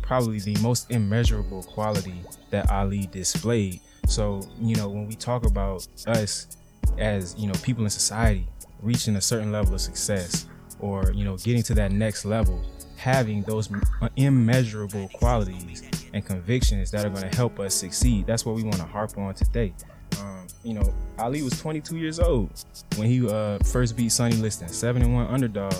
probably 0.01 0.39
the 0.39 0.57
most 0.61 0.89
immeasurable 0.91 1.63
quality 1.63 2.15
that 2.49 2.69
Ali 2.71 3.07
displayed. 3.11 3.79
So, 4.07 4.41
you 4.59 4.75
know, 4.75 4.89
when 4.89 5.07
we 5.07 5.15
talk 5.15 5.45
about 5.45 5.87
us 6.07 6.57
as, 6.97 7.35
you 7.37 7.47
know, 7.47 7.53
people 7.61 7.83
in 7.83 7.89
society 7.91 8.47
reaching 8.81 9.15
a 9.17 9.21
certain 9.21 9.51
level 9.51 9.75
of 9.75 9.81
success 9.81 10.47
or, 10.79 11.11
you 11.13 11.25
know, 11.25 11.37
getting 11.37 11.61
to 11.63 11.75
that 11.75 11.91
next 11.91 12.25
level, 12.25 12.59
having 12.97 13.43
those 13.43 13.69
immeasurable 14.15 15.09
qualities 15.09 15.83
and 16.13 16.25
convictions 16.25 16.91
that 16.91 17.05
are 17.05 17.09
going 17.09 17.29
to 17.29 17.35
help 17.35 17.59
us 17.59 17.73
succeed. 17.73 18.25
That's 18.25 18.45
what 18.45 18.55
we 18.55 18.63
want 18.63 18.77
to 18.77 18.85
harp 18.85 19.17
on 19.17 19.33
today. 19.33 19.73
Um, 20.19 20.47
you 20.63 20.73
know, 20.73 20.93
Ali 21.17 21.41
was 21.41 21.59
22 21.59 21.97
years 21.97 22.19
old 22.19 22.51
when 22.95 23.07
he 23.07 23.27
uh, 23.27 23.59
first 23.59 23.95
beat 23.95 24.11
Sonny 24.11 24.35
Liston, 24.35 24.67
seven 24.67 25.01
and 25.01 25.13
one 25.13 25.27
underdog, 25.27 25.73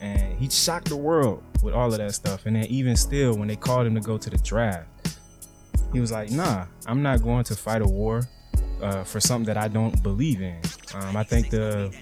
and 0.00 0.38
he 0.38 0.48
shocked 0.48 0.88
the 0.88 0.96
world 0.96 1.42
with 1.62 1.74
all 1.74 1.92
of 1.92 1.98
that 1.98 2.14
stuff. 2.14 2.46
And 2.46 2.56
then 2.56 2.64
even 2.66 2.96
still, 2.96 3.36
when 3.36 3.48
they 3.48 3.56
called 3.56 3.86
him 3.86 3.94
to 3.94 4.00
go 4.00 4.18
to 4.18 4.30
the 4.30 4.38
draft, 4.38 4.88
he 5.92 6.00
was 6.00 6.10
like, 6.10 6.30
"Nah, 6.30 6.66
I'm 6.86 7.02
not 7.02 7.22
going 7.22 7.44
to 7.44 7.54
fight 7.54 7.82
a 7.82 7.86
war 7.86 8.22
uh, 8.82 9.04
for 9.04 9.20
something 9.20 9.46
that 9.46 9.56
I 9.56 9.68
don't 9.68 10.02
believe 10.02 10.40
in." 10.42 10.60
Um, 10.94 11.16
I 11.16 11.22
think 11.22 11.50
the 11.50 11.94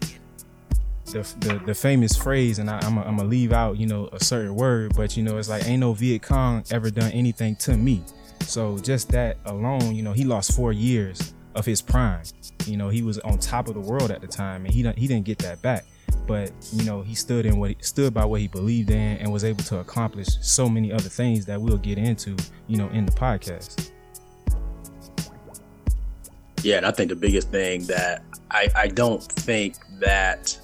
the, 1.13 1.35
the, 1.41 1.63
the 1.67 1.75
famous 1.75 2.17
phrase, 2.17 2.59
and 2.59 2.69
I, 2.69 2.79
I'm 2.81 2.97
gonna 2.97 3.25
leave 3.25 3.53
out, 3.53 3.79
you 3.79 3.87
know, 3.87 4.09
a 4.13 4.23
certain 4.23 4.55
word, 4.55 4.95
but 4.97 5.17
you 5.17 5.23
know, 5.23 5.39
it's 5.39 5.49
like 5.49 5.67
ain't 5.67 5.81
no 5.81 5.93
Viet 5.93 6.23
Cong 6.23 6.65
ever 6.71 6.91
done 6.91 7.11
anything 7.13 7.57
to 7.57 7.77
me. 7.77 8.03
So 8.41 8.79
just 8.79 9.09
that 9.11 9.37
alone, 9.45 9.95
you 9.95 10.03
know, 10.03 10.13
he 10.13 10.25
lost 10.25 10.55
four 10.55 10.73
years 10.73 11.35
of 11.55 11.65
his 11.65 11.81
prime. 11.81 12.23
You 12.67 12.77
know, 12.77 12.89
he 12.89 13.03
was 13.03 13.19
on 13.21 13.39
top 13.39 13.69
of 13.69 13.75
the 13.75 13.81
world 13.81 14.11
at 14.11 14.21
the 14.21 14.27
time, 14.27 14.65
and 14.65 14.75
he 14.75 14.83
don't, 14.83 14.99
he 14.99 15.07
didn't 15.07 15.27
get 15.27 15.39
that 15.39 15.63
back. 15.63 15.85
But 16.27 16.53
you 16.73 16.85
know, 16.85 17.03
he 17.03 17.15
stood 17.15 17.47
in 17.47 17.59
what 17.59 17.71
he 17.71 17.77
stood 17.81 18.15
by 18.15 18.25
what 18.25 18.41
he 18.41 18.49
believed 18.49 18.91
in, 18.91 19.19
and 19.19 19.33
was 19.33 19.45
able 19.45 19.65
to 19.65 19.79
accomplish 19.79 20.29
so 20.41 20.69
many 20.69 20.93
other 20.93 21.09
things 21.09 21.45
that 21.47 21.61
we'll 21.61 21.79
get 21.79 21.99
into, 21.99 22.37
you 22.67 22.77
know, 22.77 22.89
in 22.89 23.07
the 23.07 23.13
podcast. 23.13 23.91
Yeah, 26.63 26.77
and 26.77 26.87
I 26.87 26.93
think 26.93 27.09
the 27.09 27.17
biggest 27.17 27.51
thing 27.51 27.85
that 27.87 28.23
I, 28.53 28.69
I 28.77 28.87
don't 28.87 29.23
think 29.23 29.77
that 29.99 30.57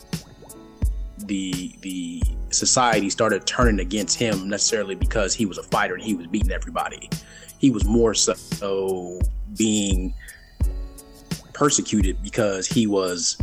the 1.27 1.75
the 1.81 2.23
society 2.51 3.11
started 3.11 3.47
turning 3.47 3.81
against 3.81 4.19
him 4.19 4.49
necessarily 4.49 4.95
because 4.95 5.35
he 5.35 5.47
was 5.47 5.59
a 5.59 5.63
fighter 5.63 5.95
and 5.95 6.03
he 6.03 6.15
was 6.15 6.27
beating 6.27 6.51
everybody. 6.51 7.11
He 7.59 7.71
was 7.71 7.85
more 7.85 8.15
so 8.15 9.21
being 9.57 10.15
persecuted 11.53 12.23
because 12.23 12.67
he 12.67 12.87
was 12.87 13.37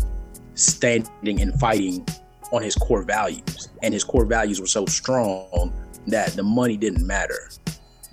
standing 0.54 1.42
and 1.42 1.60
fighting 1.60 2.08
on 2.52 2.62
his 2.62 2.76
core 2.76 3.04
values. 3.04 3.70
And 3.84 3.94
his 3.94 4.04
core 4.04 4.26
values 4.26 4.62
were 4.62 4.68
so 4.68 4.86
strong 4.86 5.74
that 6.08 6.32
the 6.34 6.44
money 6.44 6.78
didn't 6.78 7.06
matter. 7.06 7.50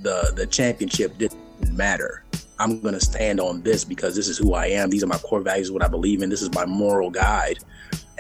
The 0.01 0.33
the 0.35 0.46
championship 0.46 1.18
didn't 1.18 1.40
matter. 1.70 2.25
I'm 2.59 2.81
to 2.81 3.01
stand 3.01 3.40
on 3.40 3.62
this 3.62 3.85
because 3.85 4.14
this 4.14 4.29
is 4.29 4.38
who 4.38 4.55
i 4.55 4.66
am. 4.66 4.90
These 4.90 5.03
are 5.03 5.09
my 5.09 5.18
core 5.18 5.40
values 5.40 5.70
what 5.70 5.85
i 5.85 5.88
believe 5.88 6.22
in. 6.22 6.31
This 6.31 6.42
is 6.42 6.53
my 6.53 6.64
moral 6.64 7.11
guide 7.11 7.59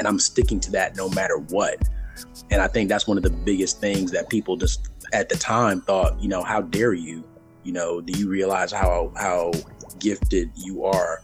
and 0.02 0.08
i'm 0.08 0.18
sticking 0.18 0.58
to 0.58 0.68
that 0.72 0.96
no 0.96 1.08
matter 1.10 1.38
what 1.38 1.80
and 2.50 2.60
i 2.60 2.66
think 2.66 2.88
that's 2.88 3.06
one 3.06 3.16
of 3.16 3.22
the 3.22 3.30
biggest 3.30 3.80
things 3.80 4.10
that 4.10 4.28
people 4.28 4.56
just 4.56 4.88
at 5.12 5.28
the 5.28 5.36
time 5.36 5.80
thought 5.82 6.20
you 6.20 6.28
know 6.28 6.42
how 6.42 6.60
dare 6.60 6.92
you 6.92 7.22
you 7.62 7.72
know 7.72 8.00
do 8.00 8.18
you 8.18 8.28
realize 8.28 8.72
how 8.72 9.12
how 9.16 9.52
gifted 10.00 10.50
you 10.56 10.84
are 10.84 11.22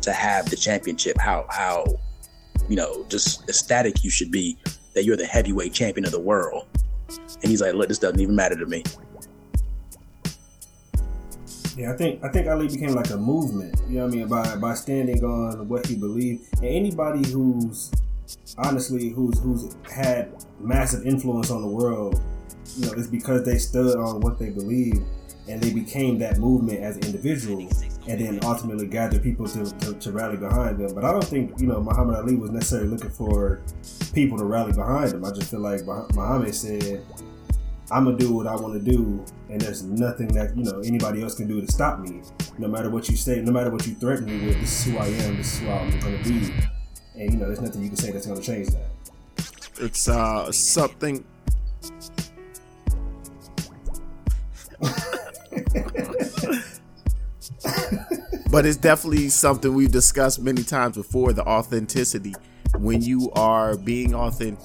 to 0.00 0.14
have 0.14 0.48
the 0.48 0.56
championship 0.56 1.18
how 1.18 1.44
how 1.50 1.84
you 2.70 2.76
know 2.76 3.04
just 3.10 3.46
ecstatic 3.50 4.02
you 4.02 4.08
should 4.08 4.32
be 4.32 4.56
that 4.94 5.04
you're 5.04 5.18
the 5.18 5.26
heavyweight 5.26 5.74
champion 5.74 6.06
of 6.06 6.10
the 6.10 6.18
world 6.18 6.66
and 7.42 7.50
he's 7.50 7.60
like 7.60 7.74
look 7.74 7.88
this 7.88 7.98
doesn't 7.98 8.20
even 8.20 8.34
matter 8.34 8.56
to 8.56 8.64
me 8.64 8.82
Yeah, 11.76 11.92
I 11.92 11.96
think 11.96 12.24
I 12.24 12.28
think 12.28 12.48
Ali 12.48 12.68
became 12.68 12.94
like 12.94 13.10
a 13.10 13.18
movement. 13.18 13.78
You 13.86 13.98
know 13.98 14.06
what 14.06 14.14
I 14.14 14.16
mean? 14.16 14.28
By 14.28 14.56
by 14.56 14.72
standing 14.72 15.22
on 15.22 15.68
what 15.68 15.84
he 15.84 15.94
believed, 15.94 16.48
and 16.56 16.64
anybody 16.64 17.30
who's 17.30 17.92
honestly 18.58 19.10
who's 19.10 19.38
who's 19.40 19.76
had 19.92 20.32
massive 20.60 21.06
influence 21.06 21.50
on 21.50 21.62
the 21.62 21.68
world, 21.68 22.20
you 22.76 22.86
know, 22.86 22.92
it's 22.92 23.08
because 23.08 23.44
they 23.44 23.58
stood 23.58 23.96
on 23.96 24.20
what 24.20 24.38
they 24.38 24.50
believe, 24.50 25.02
and 25.48 25.60
they 25.60 25.72
became 25.72 26.18
that 26.18 26.38
movement 26.38 26.80
as 26.80 26.96
an 26.96 27.04
individual, 27.04 27.68
and 28.08 28.20
then 28.20 28.40
ultimately 28.42 28.86
gathered 28.86 29.22
people 29.22 29.46
to, 29.46 29.64
to, 29.78 29.94
to 29.94 30.12
rally 30.12 30.36
behind 30.36 30.78
them. 30.78 30.94
But 30.94 31.04
I 31.04 31.12
don't 31.12 31.24
think 31.24 31.58
you 31.60 31.66
know 31.66 31.80
Muhammad 31.80 32.16
Ali 32.16 32.36
was 32.36 32.50
necessarily 32.50 32.88
looking 32.88 33.10
for 33.10 33.62
people 34.12 34.38
to 34.38 34.44
rally 34.44 34.72
behind 34.72 35.12
him. 35.12 35.24
I 35.24 35.30
just 35.30 35.50
feel 35.50 35.60
like 35.60 35.82
Muhammad 36.14 36.54
said, 36.54 37.04
I'm 37.90 38.04
gonna 38.04 38.16
do 38.16 38.32
what 38.32 38.46
I 38.46 38.56
want 38.56 38.74
to 38.74 38.90
do, 38.90 39.24
and 39.48 39.60
there's 39.60 39.82
nothing 39.84 40.28
that 40.28 40.56
you 40.56 40.64
know 40.64 40.80
anybody 40.80 41.22
else 41.22 41.34
can 41.36 41.46
do 41.46 41.60
to 41.60 41.70
stop 41.70 42.00
me. 42.00 42.22
No 42.58 42.68
matter 42.68 42.90
what 42.90 43.08
you 43.08 43.16
say, 43.16 43.40
no 43.40 43.52
matter 43.52 43.70
what 43.70 43.86
you 43.86 43.94
threaten 43.94 44.26
me 44.26 44.46
with, 44.46 44.60
this 44.60 44.86
is 44.86 44.92
who 44.92 44.98
I 44.98 45.06
am. 45.06 45.36
This 45.36 45.54
is 45.54 45.60
who 45.60 45.70
I'm 45.70 46.00
gonna 46.00 46.22
be, 46.24 46.52
and 47.16 47.32
you 47.32 47.38
know 47.38 47.46
there's 47.46 47.60
nothing 47.60 47.82
you 47.82 47.88
can 47.88 47.96
say 47.96 48.10
that's 48.10 48.26
gonna 48.26 48.40
change 48.40 48.68
that. 48.68 48.90
It's 49.80 50.08
uh 50.08 50.50
something. 50.52 51.24
but 58.50 58.64
it's 58.66 58.76
definitely 58.76 59.28
something 59.28 59.74
we've 59.74 59.92
discussed 59.92 60.40
many 60.40 60.62
times 60.62 60.96
before 60.96 61.32
the 61.32 61.44
authenticity 61.44 62.34
when 62.78 63.02
you 63.02 63.30
are 63.32 63.76
being 63.76 64.14
authentic 64.14 64.58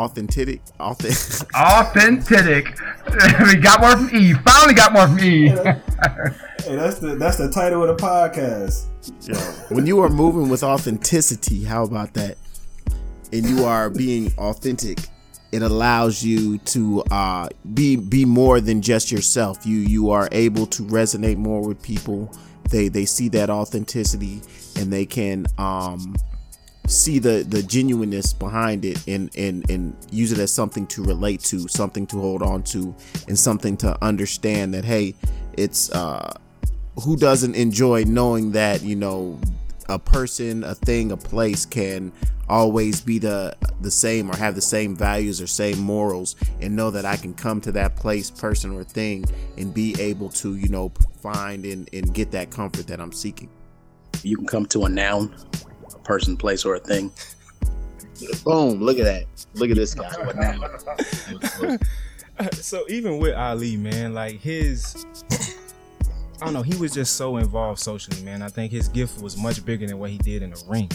authentic 0.00 0.60
authentic 0.80 1.48
Authentic. 1.54 2.66
we 3.46 3.56
got 3.56 3.80
more 3.80 3.96
from 3.96 4.16
E. 4.16 4.32
Finally 4.34 4.74
got 4.74 4.92
more 4.92 5.06
from 5.08 5.18
E. 5.20 5.48
Hey, 5.48 5.80
that's 6.76 6.98
the 6.98 7.16
that's 7.18 7.36
the 7.36 7.50
title 7.50 7.82
of 7.82 7.96
the 7.96 8.02
podcast. 8.02 8.86
when 9.70 9.86
you 9.86 10.00
are 10.00 10.08
moving 10.08 10.48
with 10.48 10.62
authenticity 10.62 11.64
how 11.64 11.84
about 11.84 12.14
that 12.14 12.36
and 13.32 13.46
you 13.48 13.64
are 13.64 13.90
being 13.90 14.32
authentic 14.38 14.98
it 15.52 15.62
allows 15.62 16.22
you 16.22 16.58
to 16.58 17.02
uh, 17.10 17.48
be 17.74 17.96
be 17.96 18.24
more 18.24 18.60
than 18.60 18.82
just 18.82 19.10
yourself. 19.10 19.66
You 19.66 19.78
you 19.78 20.10
are 20.10 20.28
able 20.32 20.66
to 20.66 20.82
resonate 20.84 21.38
more 21.38 21.66
with 21.66 21.82
people. 21.82 22.32
They 22.70 22.88
they 22.88 23.04
see 23.04 23.28
that 23.30 23.50
authenticity 23.50 24.42
and 24.76 24.92
they 24.92 25.06
can 25.06 25.46
um, 25.58 26.14
see 26.90 27.18
the 27.18 27.44
the 27.48 27.62
genuineness 27.62 28.32
behind 28.32 28.84
it 28.84 29.06
and 29.06 29.30
and 29.36 29.68
and 29.70 29.96
use 30.10 30.32
it 30.32 30.38
as 30.38 30.52
something 30.52 30.86
to 30.88 31.02
relate 31.02 31.40
to, 31.40 31.68
something 31.68 32.06
to 32.08 32.20
hold 32.20 32.42
on 32.42 32.62
to, 32.64 32.94
and 33.28 33.38
something 33.38 33.76
to 33.78 33.96
understand 34.02 34.74
that 34.74 34.84
hey, 34.84 35.14
it's 35.56 35.90
uh, 35.92 36.32
who 37.04 37.16
doesn't 37.16 37.54
enjoy 37.54 38.04
knowing 38.04 38.52
that 38.52 38.82
you 38.82 38.96
know 38.96 39.38
a 39.88 39.98
person, 39.98 40.64
a 40.64 40.74
thing, 40.74 41.12
a 41.12 41.16
place 41.16 41.66
can 41.66 42.12
always 42.48 43.00
be 43.00 43.18
the 43.18 43.56
the 43.80 43.90
same 43.90 44.30
or 44.30 44.36
have 44.36 44.54
the 44.54 44.60
same 44.60 44.96
values 44.96 45.40
or 45.40 45.46
same 45.46 45.78
morals 45.78 46.34
and 46.60 46.74
know 46.74 46.90
that 46.90 47.04
I 47.04 47.16
can 47.16 47.32
come 47.32 47.60
to 47.62 47.72
that 47.72 47.96
place, 47.96 48.30
person 48.30 48.72
or 48.72 48.84
thing 48.84 49.24
and 49.56 49.72
be 49.72 49.94
able 50.00 50.28
to, 50.30 50.56
you 50.56 50.68
know, 50.68 50.92
find 51.22 51.64
and, 51.64 51.88
and 51.92 52.12
get 52.12 52.32
that 52.32 52.50
comfort 52.50 52.86
that 52.88 53.00
I'm 53.00 53.12
seeking. 53.12 53.48
You 54.22 54.36
can 54.36 54.46
come 54.46 54.66
to 54.66 54.84
a 54.84 54.88
noun, 54.88 55.34
person, 56.04 56.36
place, 56.36 56.64
or 56.64 56.74
a 56.74 56.80
thing. 56.80 57.12
Boom! 58.44 58.80
Look 58.80 58.98
at 58.98 59.04
that. 59.04 59.24
Look 59.54 59.70
at 59.70 59.76
this 59.76 59.94
guy. 59.94 61.78
so 62.52 62.84
even 62.88 63.18
with 63.18 63.34
Ali, 63.34 63.76
man, 63.76 64.14
like 64.14 64.40
his 64.40 65.06
I 66.40 66.46
don't 66.46 66.54
know, 66.54 66.62
he 66.62 66.76
was 66.76 66.92
just 66.92 67.16
so 67.16 67.36
involved 67.36 67.80
socially, 67.80 68.22
man. 68.22 68.40
I 68.40 68.48
think 68.48 68.72
his 68.72 68.88
gift 68.88 69.20
was 69.20 69.36
much 69.36 69.64
bigger 69.64 69.86
than 69.86 69.98
what 69.98 70.10
he 70.10 70.18
did 70.18 70.42
in 70.42 70.50
the 70.50 70.64
ring. 70.66 70.90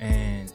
And 0.00 0.52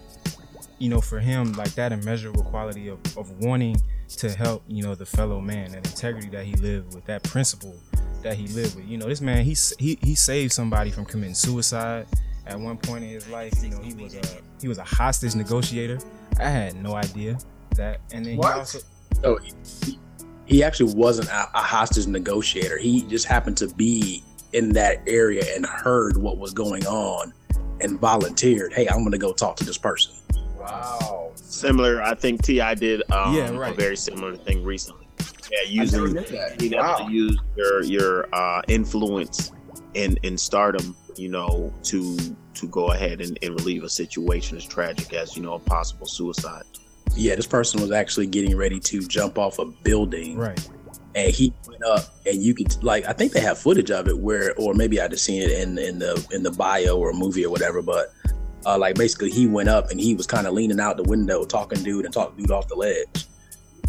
you 0.78 0.90
know, 0.90 1.00
for 1.00 1.20
him, 1.20 1.54
like 1.54 1.74
that 1.76 1.94
immeasurable 1.94 2.44
quality 2.44 2.90
of, 2.90 3.00
of 3.18 3.32
wanting 3.40 3.82
to 4.18 4.30
help, 4.32 4.64
you 4.68 4.84
know, 4.84 4.94
the 4.94 5.06
fellow 5.06 5.40
man, 5.40 5.72
that 5.72 5.86
integrity 5.88 6.28
that 6.30 6.44
he 6.44 6.54
lived 6.56 6.94
with, 6.94 7.06
that 7.06 7.24
principle 7.24 7.76
that 8.24 8.36
he 8.36 8.48
lived 8.48 8.76
with. 8.76 8.86
You 8.86 8.98
know, 8.98 9.08
this 9.08 9.22
man, 9.22 9.46
he 9.46 9.56
he, 9.80 9.98
he 10.02 10.16
saved 10.16 10.52
somebody 10.52 10.92
from 10.92 11.06
committing 11.06 11.36
suicide 11.36 12.08
at 12.48 12.60
one 12.60 12.78
point 12.78 13.04
in 13.04 13.10
his 13.10 13.28
life. 13.30 13.54
You 13.62 13.70
know, 13.70 13.80
he 13.82 13.94
was 13.94 14.16
a 14.16 14.22
he 14.62 14.68
was 14.68 14.78
a 14.78 14.84
hostage 14.84 15.36
negotiator. 15.36 16.00
I 16.40 16.50
had 16.50 16.76
no 16.76 16.96
idea 16.96 17.38
that. 17.76 18.02
And 18.12 18.26
then 18.26 18.38
What? 18.38 18.54
he 18.54 18.60
also 18.60 18.80
So 19.22 19.38
he, 19.84 20.00
he 20.46 20.64
actually 20.64 20.94
wasn't 20.94 21.30
a, 21.30 21.50
a 21.54 21.62
hostage 21.62 22.08
negotiator. 22.08 22.78
He 22.78 23.04
just 23.04 23.26
happened 23.26 23.58
to 23.58 23.68
be 23.76 24.24
in 24.54 24.70
that 24.70 25.02
area 25.08 25.44
and 25.56 25.66
heard 25.66 26.18
what 26.18 26.38
was 26.38 26.54
going 26.54 26.86
on 26.88 27.34
and 27.82 28.00
volunteered, 28.00 28.72
hey, 28.74 28.88
I'm 28.88 29.00
going 29.00 29.12
to 29.12 29.18
go 29.18 29.34
talk 29.34 29.58
to 29.58 29.66
this 29.66 29.78
person. 29.78 30.14
Wow. 30.58 31.32
Similar, 31.36 32.02
I 32.02 32.16
think 32.16 32.42
T.I. 32.44 32.76
did 32.76 33.02
um, 33.12 33.36
Yeah, 33.36 33.50
right. 33.52 33.74
a 33.74 33.76
very 33.76 33.98
similar 33.98 34.36
thing 34.36 34.64
recently. 34.64 35.08
Yeah, 35.52 35.60
I 35.60 35.86
never 35.86 36.08
using 36.08 36.14
knew 36.14 36.22
that. 36.22 36.62
able 36.62 36.78
Wow. 36.78 36.96
to 37.08 37.12
use 37.14 37.38
your 37.56 37.84
your 37.84 38.36
uh, 38.36 38.62
influence 38.68 39.52
in 39.94 40.18
in 40.24 40.38
stardom, 40.38 40.96
you 41.18 41.30
know, 41.30 41.74
to 41.84 42.18
to 42.56 42.68
go 42.68 42.92
ahead 42.92 43.22
and, 43.22 43.38
and 43.42 43.54
relieve 43.54 43.84
a 43.84 43.90
situation 43.90 44.58
as 44.58 44.66
tragic 44.66 45.14
as 45.14 45.36
you 45.36 45.44
know 45.44 45.54
a 45.54 45.60
possible 45.60 46.06
suicide. 46.06 46.64
Yeah, 47.16 47.36
this 47.36 47.48
person 47.48 47.82
was 47.82 47.92
actually 47.92 48.28
getting 48.28 48.56
ready 48.58 48.80
to 48.80 49.02
jump 49.08 49.38
off 49.38 49.60
a 49.60 49.66
building. 49.66 50.38
right. 50.38 50.70
and 51.16 51.32
he 51.32 51.54
went 51.68 51.84
up 51.84 52.04
and 52.26 52.44
you 52.44 52.54
could 52.54 52.84
like 52.84 53.06
I 53.06 53.14
think 53.14 53.32
they 53.32 53.40
have 53.40 53.58
footage 53.58 53.92
of 53.92 54.08
it 54.08 54.18
where 54.18 54.54
or 54.58 54.74
maybe 54.74 55.00
I 55.00 55.08
just 55.08 55.24
seen 55.24 55.42
it 55.42 55.52
in 55.52 55.78
in 55.78 56.00
the 56.00 56.26
in 56.32 56.44
the 56.44 56.52
bio 56.52 56.98
or 56.98 57.14
movie 57.14 57.46
or 57.46 57.52
whatever 57.52 57.82
but 57.82 58.12
uh, 58.66 58.78
like 58.78 58.96
basically 58.96 59.30
he 59.30 59.48
went 59.48 59.70
up 59.70 59.92
and 59.92 60.00
he 60.00 60.16
was 60.16 60.26
kind 60.28 60.48
of 60.48 60.54
leaning 60.54 60.80
out 60.80 60.98
the 60.98 61.04
window 61.04 61.46
talking 61.46 61.82
dude 61.84 62.04
and 62.06 62.14
talking 62.14 62.36
dude 62.38 62.52
off 62.52 62.68
the 62.68 62.76
ledge 62.76 63.28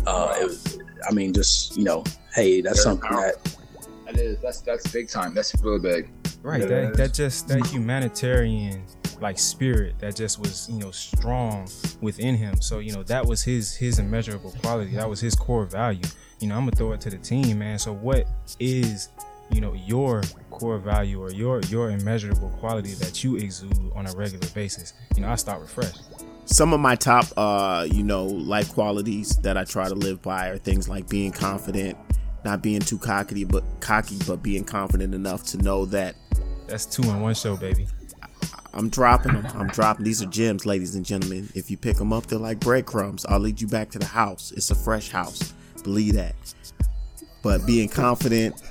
uh 0.07 0.37
it 0.41 0.45
was 0.45 0.79
I 1.09 1.13
mean 1.13 1.33
just 1.33 1.77
you 1.77 1.85
know 1.85 2.05
hey 2.35 2.61
that's 2.61 2.85
Very 2.85 2.97
something 2.97 3.17
that 3.17 3.57
That 4.07 4.17
is 4.17 4.39
that's 4.41 4.61
that's 4.61 4.87
big 4.93 5.09
time. 5.09 5.35
That's 5.35 5.55
really 5.63 5.81
big. 5.81 6.11
Right. 6.47 6.61
Yeah, 6.61 6.67
that, 6.67 6.97
that 6.97 7.13
just 7.13 7.49
that 7.49 7.67
humanitarian 7.67 8.85
like 9.21 9.37
spirit 9.37 9.99
that 9.99 10.15
just 10.15 10.39
was, 10.39 10.69
you 10.71 10.79
know, 10.79 10.93
strong 10.93 11.69
within 12.01 12.37
him. 12.37 12.61
So, 12.61 12.79
you 12.79 12.93
know, 12.93 13.03
that 13.03 13.27
was 13.27 13.43
his 13.43 13.75
his 13.75 13.99
immeasurable 13.99 14.55
quality. 14.63 14.95
That 14.95 15.11
was 15.11 15.19
his 15.21 15.35
core 15.35 15.65
value. 15.65 16.05
You 16.39 16.47
know, 16.47 16.55
I'm 16.55 16.61
gonna 16.61 16.77
throw 16.77 16.93
it 16.93 17.01
to 17.01 17.11
the 17.11 17.19
team, 17.19 17.59
man. 17.59 17.81
So 17.81 17.93
what 17.93 18.29
is, 18.61 19.09
you 19.51 19.61
know, 19.61 19.73
your 19.75 20.23
core 20.51 20.79
value 20.79 21.21
or 21.21 21.33
your 21.33 21.63
your 21.63 21.91
immeasurable 21.91 22.51
quality 22.61 22.95
that 22.95 23.25
you 23.25 23.37
exude 23.37 23.91
on 23.97 24.07
a 24.07 24.13
regular 24.13 24.47
basis? 24.51 24.93
You 25.17 25.23
know, 25.23 25.29
I 25.31 25.35
start 25.35 25.61
with 25.61 25.71
fresh. 25.71 25.97
some 26.45 26.73
of 26.73 26.79
my 26.79 26.95
top 26.95 27.25
uh 27.37 27.85
you 27.91 28.05
know 28.05 28.25
life 28.25 28.69
qualities 28.69 29.37
that 29.39 29.57
i 29.57 29.65
try 29.65 29.89
to 29.89 29.97
live 29.97 30.23
by 30.23 30.47
are 30.47 30.59
things 30.59 30.89
like 30.89 31.09
being 31.09 31.33
confident 31.33 31.99
not 32.47 32.63
being 32.63 32.81
too 32.81 32.97
cocky 32.97 33.43
but 33.45 33.65
cocky 33.81 34.17
but 34.27 34.41
being 34.41 34.63
confident 34.65 35.13
enough 35.15 35.43
to 35.43 35.59
know 35.59 35.85
that 35.85 36.15
That's 36.69 36.87
two 36.87 37.03
in 37.03 37.21
one 37.21 37.35
show, 37.35 37.57
baby. 37.57 37.89
i'm 38.73 38.89
dropping 38.89 39.33
them 39.33 39.45
i'm 39.57 39.67
dropping. 39.69 40.05
These 40.05 40.23
are 40.23 40.27
gems 40.27 40.65
ladies 40.65 40.95
and 40.95 41.05
gentlemen. 41.05 41.49
If 41.57 41.71
you 41.73 41.77
pick 41.77 41.97
them 41.97 42.13
up 42.13 42.27
they're 42.27 42.39
like 42.39 42.61
breadcrumbs. 42.61 43.27
I'll 43.29 43.41
lead 43.41 43.61
you 43.61 43.67
back 43.67 43.91
to 43.91 43.99
the 43.99 44.07
house. 44.07 44.53
It's 44.57 44.71
a 44.71 44.77
fresh 44.77 45.11
house. 45.11 45.53
Believe 45.83 46.15
that. 46.15 46.35
But 47.43 47.67
being 47.67 47.89
confident 47.89 48.63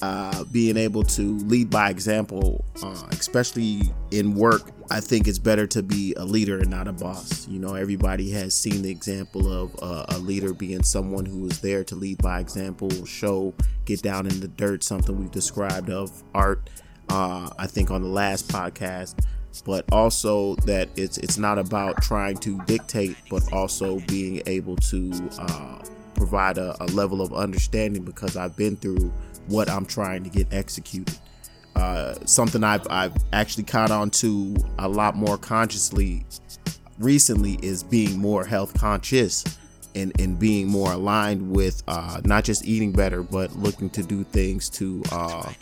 uh, 0.00 0.44
being 0.44 0.76
able 0.76 1.02
to 1.02 1.36
lead 1.38 1.70
by 1.70 1.90
example, 1.90 2.64
uh, 2.82 3.06
especially 3.10 3.82
in 4.10 4.34
work, 4.34 4.70
I 4.90 5.00
think 5.00 5.26
it's 5.26 5.38
better 5.38 5.66
to 5.68 5.82
be 5.82 6.14
a 6.16 6.24
leader 6.24 6.58
and 6.58 6.70
not 6.70 6.86
a 6.86 6.92
boss. 6.92 7.48
You 7.48 7.58
know, 7.58 7.74
everybody 7.74 8.30
has 8.30 8.54
seen 8.54 8.82
the 8.82 8.90
example 8.90 9.52
of 9.52 9.76
uh, 9.82 10.06
a 10.08 10.18
leader 10.18 10.54
being 10.54 10.82
someone 10.82 11.26
who 11.26 11.46
is 11.46 11.60
there 11.60 11.84
to 11.84 11.96
lead 11.96 12.18
by 12.18 12.40
example, 12.40 12.90
show, 13.04 13.54
get 13.84 14.02
down 14.02 14.26
in 14.26 14.40
the 14.40 14.48
dirt, 14.48 14.84
something 14.84 15.18
we've 15.18 15.32
described 15.32 15.90
of 15.90 16.22
art, 16.34 16.70
uh, 17.08 17.50
I 17.58 17.66
think 17.66 17.90
on 17.90 18.02
the 18.02 18.08
last 18.08 18.48
podcast. 18.48 19.16
But 19.64 19.86
also 19.90 20.54
that 20.66 20.88
it's 20.94 21.18
it's 21.18 21.36
not 21.36 21.58
about 21.58 22.00
trying 22.00 22.36
to 22.38 22.60
dictate, 22.66 23.16
but 23.28 23.52
also 23.52 23.98
being 24.00 24.40
able 24.46 24.76
to 24.76 25.30
uh, 25.36 25.82
provide 26.14 26.58
a, 26.58 26.76
a 26.80 26.86
level 26.86 27.20
of 27.22 27.32
understanding 27.32 28.04
because 28.04 28.36
I've 28.36 28.56
been 28.56 28.76
through 28.76 29.12
what 29.48 29.68
I'm 29.68 29.84
trying 29.84 30.24
to 30.24 30.30
get 30.30 30.52
executed. 30.52 31.18
Uh, 31.74 32.14
something 32.24 32.64
I've 32.64 32.86
I've 32.90 33.14
actually 33.32 33.64
caught 33.64 33.90
on 33.90 34.10
to 34.10 34.56
a 34.78 34.88
lot 34.88 35.16
more 35.16 35.38
consciously 35.38 36.24
recently 36.98 37.58
is 37.62 37.82
being 37.82 38.18
more 38.18 38.44
health 38.44 38.78
conscious 38.78 39.44
and, 39.94 40.18
and 40.20 40.38
being 40.38 40.68
more 40.68 40.92
aligned 40.92 41.50
with 41.50 41.82
uh, 41.88 42.20
not 42.24 42.44
just 42.44 42.64
eating 42.64 42.92
better, 42.92 43.22
but 43.22 43.54
looking 43.56 43.90
to 43.90 44.02
do 44.02 44.24
things 44.24 44.68
to 44.70 45.02
uh, 45.12 45.52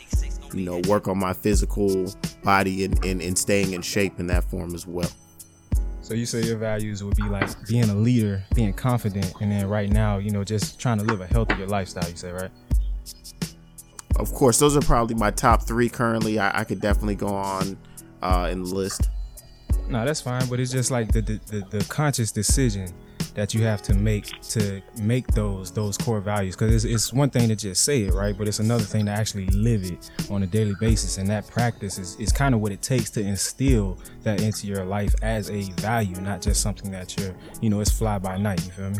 you 0.53 0.65
know 0.65 0.81
work 0.87 1.07
on 1.07 1.17
my 1.17 1.33
physical 1.33 2.11
body 2.43 2.85
and, 2.85 3.03
and, 3.05 3.21
and 3.21 3.37
staying 3.37 3.73
in 3.73 3.81
shape 3.81 4.19
in 4.19 4.27
that 4.27 4.43
form 4.45 4.73
as 4.73 4.87
well. 4.87 5.09
So 6.01 6.13
you 6.13 6.25
say 6.25 6.41
your 6.41 6.57
values 6.57 7.03
would 7.03 7.17
be 7.17 7.23
like 7.23 7.49
being 7.67 7.89
a 7.89 7.95
leader, 7.95 8.43
being 8.55 8.73
confident, 8.73 9.33
and 9.41 9.51
then 9.51 9.67
right 9.67 9.89
now, 9.89 10.19
you 10.19 10.31
know, 10.31 10.43
just 10.43 10.79
trying 10.79 10.99
to 10.99 11.03
live 11.03 11.19
a 11.19 11.27
healthier 11.27 11.67
lifestyle. 11.67 12.09
You 12.09 12.15
say, 12.15 12.31
right? 12.31 12.51
Of 14.17 14.33
course, 14.33 14.57
those 14.57 14.75
are 14.75 14.81
probably 14.81 15.15
my 15.15 15.31
top 15.31 15.63
three 15.63 15.89
currently. 15.89 16.39
I, 16.39 16.61
I 16.61 16.63
could 16.63 16.81
definitely 16.81 17.15
go 17.15 17.27
on 17.27 17.77
uh, 18.21 18.47
the 18.49 18.55
list. 18.55 19.09
No, 19.89 20.03
that's 20.05 20.21
fine, 20.21 20.47
but 20.49 20.59
it's 20.59 20.71
just 20.71 20.91
like 20.91 21.11
the, 21.11 21.21
the 21.21 21.39
the 21.47 21.77
the 21.77 21.85
conscious 21.85 22.31
decision 22.31 22.89
that 23.35 23.53
you 23.53 23.61
have 23.61 23.81
to 23.83 23.93
make 23.93 24.25
to 24.41 24.81
make 24.99 25.27
those 25.27 25.71
those 25.71 25.97
core 25.97 26.19
values. 26.19 26.55
Because 26.55 26.83
it's, 26.83 26.93
it's 26.93 27.13
one 27.13 27.29
thing 27.29 27.47
to 27.47 27.55
just 27.55 27.83
say 27.83 28.01
it, 28.01 28.13
right? 28.13 28.35
But 28.37 28.47
it's 28.47 28.59
another 28.59 28.83
thing 28.83 29.05
to 29.05 29.11
actually 29.11 29.45
live 29.47 29.83
it 29.83 30.09
on 30.29 30.43
a 30.43 30.47
daily 30.47 30.75
basis, 30.79 31.19
and 31.19 31.29
that 31.29 31.47
practice 31.47 31.97
is 31.99 32.15
is 32.19 32.31
kind 32.31 32.53
of 32.53 32.59
what 32.59 32.71
it 32.71 32.81
takes 32.81 33.09
to 33.11 33.21
instill 33.21 33.99
that 34.23 34.41
into 34.41 34.67
your 34.67 34.83
life 34.83 35.13
as 35.21 35.49
a 35.49 35.61
value, 35.81 36.19
not 36.19 36.41
just 36.41 36.61
something 36.61 36.91
that 36.91 37.15
you're, 37.17 37.35
you 37.61 37.69
know, 37.69 37.79
it's 37.79 37.91
fly 37.91 38.17
by 38.17 38.37
night. 38.37 38.65
You 38.65 38.71
feel 38.71 38.89
me? 38.89 38.97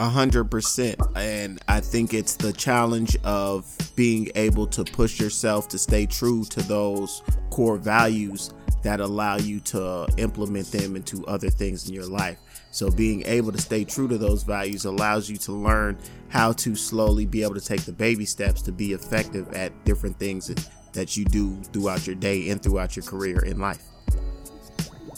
A 0.00 0.08
hundred 0.08 0.50
percent. 0.50 0.98
And 1.14 1.60
I 1.68 1.80
think 1.80 2.14
it's 2.14 2.34
the 2.34 2.54
challenge 2.54 3.18
of 3.22 3.66
being 3.96 4.30
able 4.34 4.66
to 4.68 4.82
push 4.82 5.20
yourself 5.20 5.68
to 5.68 5.78
stay 5.78 6.06
true 6.06 6.42
to 6.46 6.62
those 6.62 7.22
core 7.50 7.76
values 7.76 8.54
that 8.82 9.00
allow 9.00 9.36
you 9.36 9.60
to 9.60 10.08
implement 10.16 10.72
them 10.72 10.96
into 10.96 11.22
other 11.26 11.50
things 11.50 11.86
in 11.86 11.94
your 11.94 12.06
life. 12.06 12.38
So 12.70 12.90
being 12.90 13.26
able 13.26 13.52
to 13.52 13.60
stay 13.60 13.84
true 13.84 14.08
to 14.08 14.16
those 14.16 14.42
values 14.42 14.86
allows 14.86 15.28
you 15.28 15.36
to 15.36 15.52
learn 15.52 15.98
how 16.28 16.52
to 16.52 16.74
slowly 16.74 17.26
be 17.26 17.42
able 17.42 17.56
to 17.56 17.60
take 17.60 17.82
the 17.82 17.92
baby 17.92 18.24
steps 18.24 18.62
to 18.62 18.72
be 18.72 18.94
effective 18.94 19.52
at 19.52 19.84
different 19.84 20.18
things 20.18 20.50
that- 20.94 21.16
you 21.16 21.26
do 21.26 21.62
throughout 21.74 22.06
your 22.06 22.16
day 22.16 22.48
and 22.48 22.62
throughout 22.62 22.96
your 22.96 23.04
career 23.04 23.40
in 23.40 23.58
life. 23.58 23.82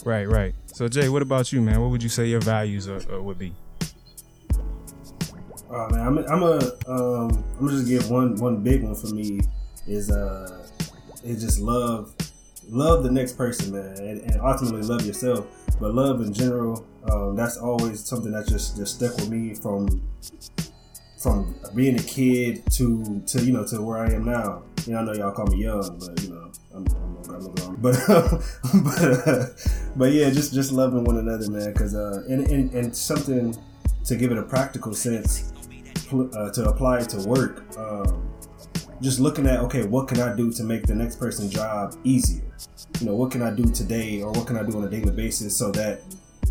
Right, 0.03 0.27
right. 0.27 0.53
So 0.65 0.89
Jay, 0.89 1.07
what 1.07 1.21
about 1.21 1.53
you, 1.53 1.61
man? 1.61 1.79
What 1.79 1.91
would 1.91 2.03
you 2.03 2.09
say 2.09 2.27
your 2.27 2.41
values 2.41 2.89
are, 2.89 2.99
uh, 3.09 3.21
would 3.21 3.39
be? 3.39 3.53
Oh 5.75 5.89
man, 5.89 6.05
I'm 6.05 6.17
I'm 6.19 6.43
a 6.43 6.57
um 6.87 7.43
I'm 7.57 7.65
gonna 7.65 7.71
just 7.71 7.87
give 7.87 8.11
one 8.11 8.35
one 8.35 8.61
big 8.61 8.83
one 8.83 8.93
for 8.93 9.07
me 9.07 9.39
is 9.87 10.11
uh 10.11 10.67
is 11.23 11.41
just 11.41 11.59
love 11.59 12.13
love 12.69 13.03
the 13.03 13.09
next 13.09 13.35
person, 13.37 13.73
man, 13.73 13.97
and, 13.97 14.21
and 14.21 14.39
ultimately 14.39 14.83
love 14.83 15.03
yourself. 15.03 15.47
But 15.79 15.95
love 15.95 16.21
in 16.21 16.31
general, 16.31 16.85
um, 17.09 17.35
that's 17.35 17.57
always 17.57 18.05
something 18.05 18.31
that 18.33 18.47
just 18.47 18.77
just 18.77 18.97
stuck 18.97 19.15
with 19.15 19.29
me 19.29 19.55
from 19.55 20.07
from 21.17 21.55
being 21.73 21.99
a 21.99 22.03
kid 22.03 22.61
to 22.73 23.23
to 23.25 23.43
you 23.43 23.51
know 23.51 23.65
to 23.65 23.81
where 23.81 23.97
I 23.97 24.11
am 24.13 24.25
now. 24.25 24.61
You 24.85 24.93
know, 24.93 24.99
I 24.99 25.03
know 25.05 25.13
y'all 25.13 25.31
call 25.31 25.47
me 25.47 25.63
young, 25.63 25.97
but 25.97 26.21
you 26.21 26.29
know, 26.29 26.51
I'm, 26.75 26.85
I'm, 26.85 27.33
I'm 27.33 27.51
grown. 27.51 27.77
But 27.81 27.95
but 28.83 29.27
uh, 29.27 29.45
but 29.95 30.11
yeah, 30.11 30.29
just 30.29 30.53
just 30.53 30.71
loving 30.71 31.03
one 31.03 31.17
another, 31.17 31.49
man. 31.49 31.73
Because 31.73 31.95
uh, 31.95 32.23
and, 32.29 32.47
and 32.47 32.71
and 32.75 32.95
something 32.95 33.57
to 34.05 34.15
give 34.15 34.31
it 34.31 34.37
a 34.37 34.43
practical 34.43 34.93
sense 34.93 35.52
uh, 36.21 36.51
to 36.51 36.69
apply 36.69 37.01
to 37.01 37.27
work. 37.27 37.63
Um, 37.77 38.29
just 39.01 39.19
looking 39.19 39.47
at 39.47 39.59
okay, 39.61 39.83
what 39.85 40.07
can 40.07 40.19
I 40.21 40.35
do 40.35 40.51
to 40.53 40.63
make 40.63 40.85
the 40.85 40.95
next 40.95 41.17
person's 41.17 41.51
job 41.51 41.95
easier? 42.03 42.43
You 42.99 43.07
know, 43.07 43.15
what 43.15 43.31
can 43.31 43.41
I 43.41 43.53
do 43.53 43.65
today, 43.65 44.21
or 44.21 44.31
what 44.31 44.47
can 44.47 44.55
I 44.55 44.63
do 44.63 44.77
on 44.77 44.83
a 44.83 44.89
daily 44.89 45.11
basis 45.11 45.57
so 45.57 45.71
that 45.71 46.01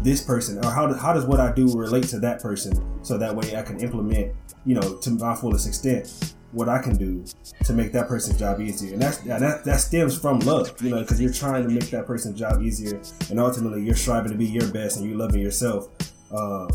this 0.03 0.22
person, 0.22 0.62
or 0.64 0.70
how, 0.70 0.92
how 0.94 1.12
does 1.12 1.25
what 1.25 1.40
I 1.40 1.53
do 1.53 1.72
relate 1.77 2.09
to 2.09 2.18
that 2.20 2.42
person, 2.42 2.72
so 3.05 3.16
that 3.18 3.35
way 3.35 3.57
I 3.57 3.62
can 3.62 3.81
implement, 3.81 4.35
you 4.66 4.75
know, 4.75 4.96
to 4.98 5.11
my 5.11 5.35
fullest 5.35 5.66
extent 5.66 6.35
what 6.53 6.68
I 6.68 6.83
can 6.83 6.96
do 6.96 7.25
to 7.64 7.72
make 7.72 7.92
that 7.92 8.09
person's 8.09 8.38
job 8.38 8.61
easier. 8.61 8.92
And 8.92 9.03
that's 9.03 9.18
that 9.18 9.64
that 9.64 9.81
stems 9.81 10.18
from 10.18 10.40
love, 10.40 10.81
you 10.83 10.90
know, 10.90 11.01
because 11.01 11.20
you're 11.20 11.33
trying 11.33 11.62
to 11.62 11.70
make 11.70 11.88
that 11.90 12.07
person's 12.07 12.38
job 12.38 12.62
easier, 12.62 13.01
and 13.31 13.40
ultimately 13.40 13.83
you're 13.83 13.94
striving 13.94 14.33
to 14.33 14.38
be 14.38 14.46
your 14.46 14.68
best 14.68 14.98
and 14.98 15.09
you're 15.09 15.18
loving 15.18 15.40
yourself. 15.40 15.88
Um, 16.33 16.68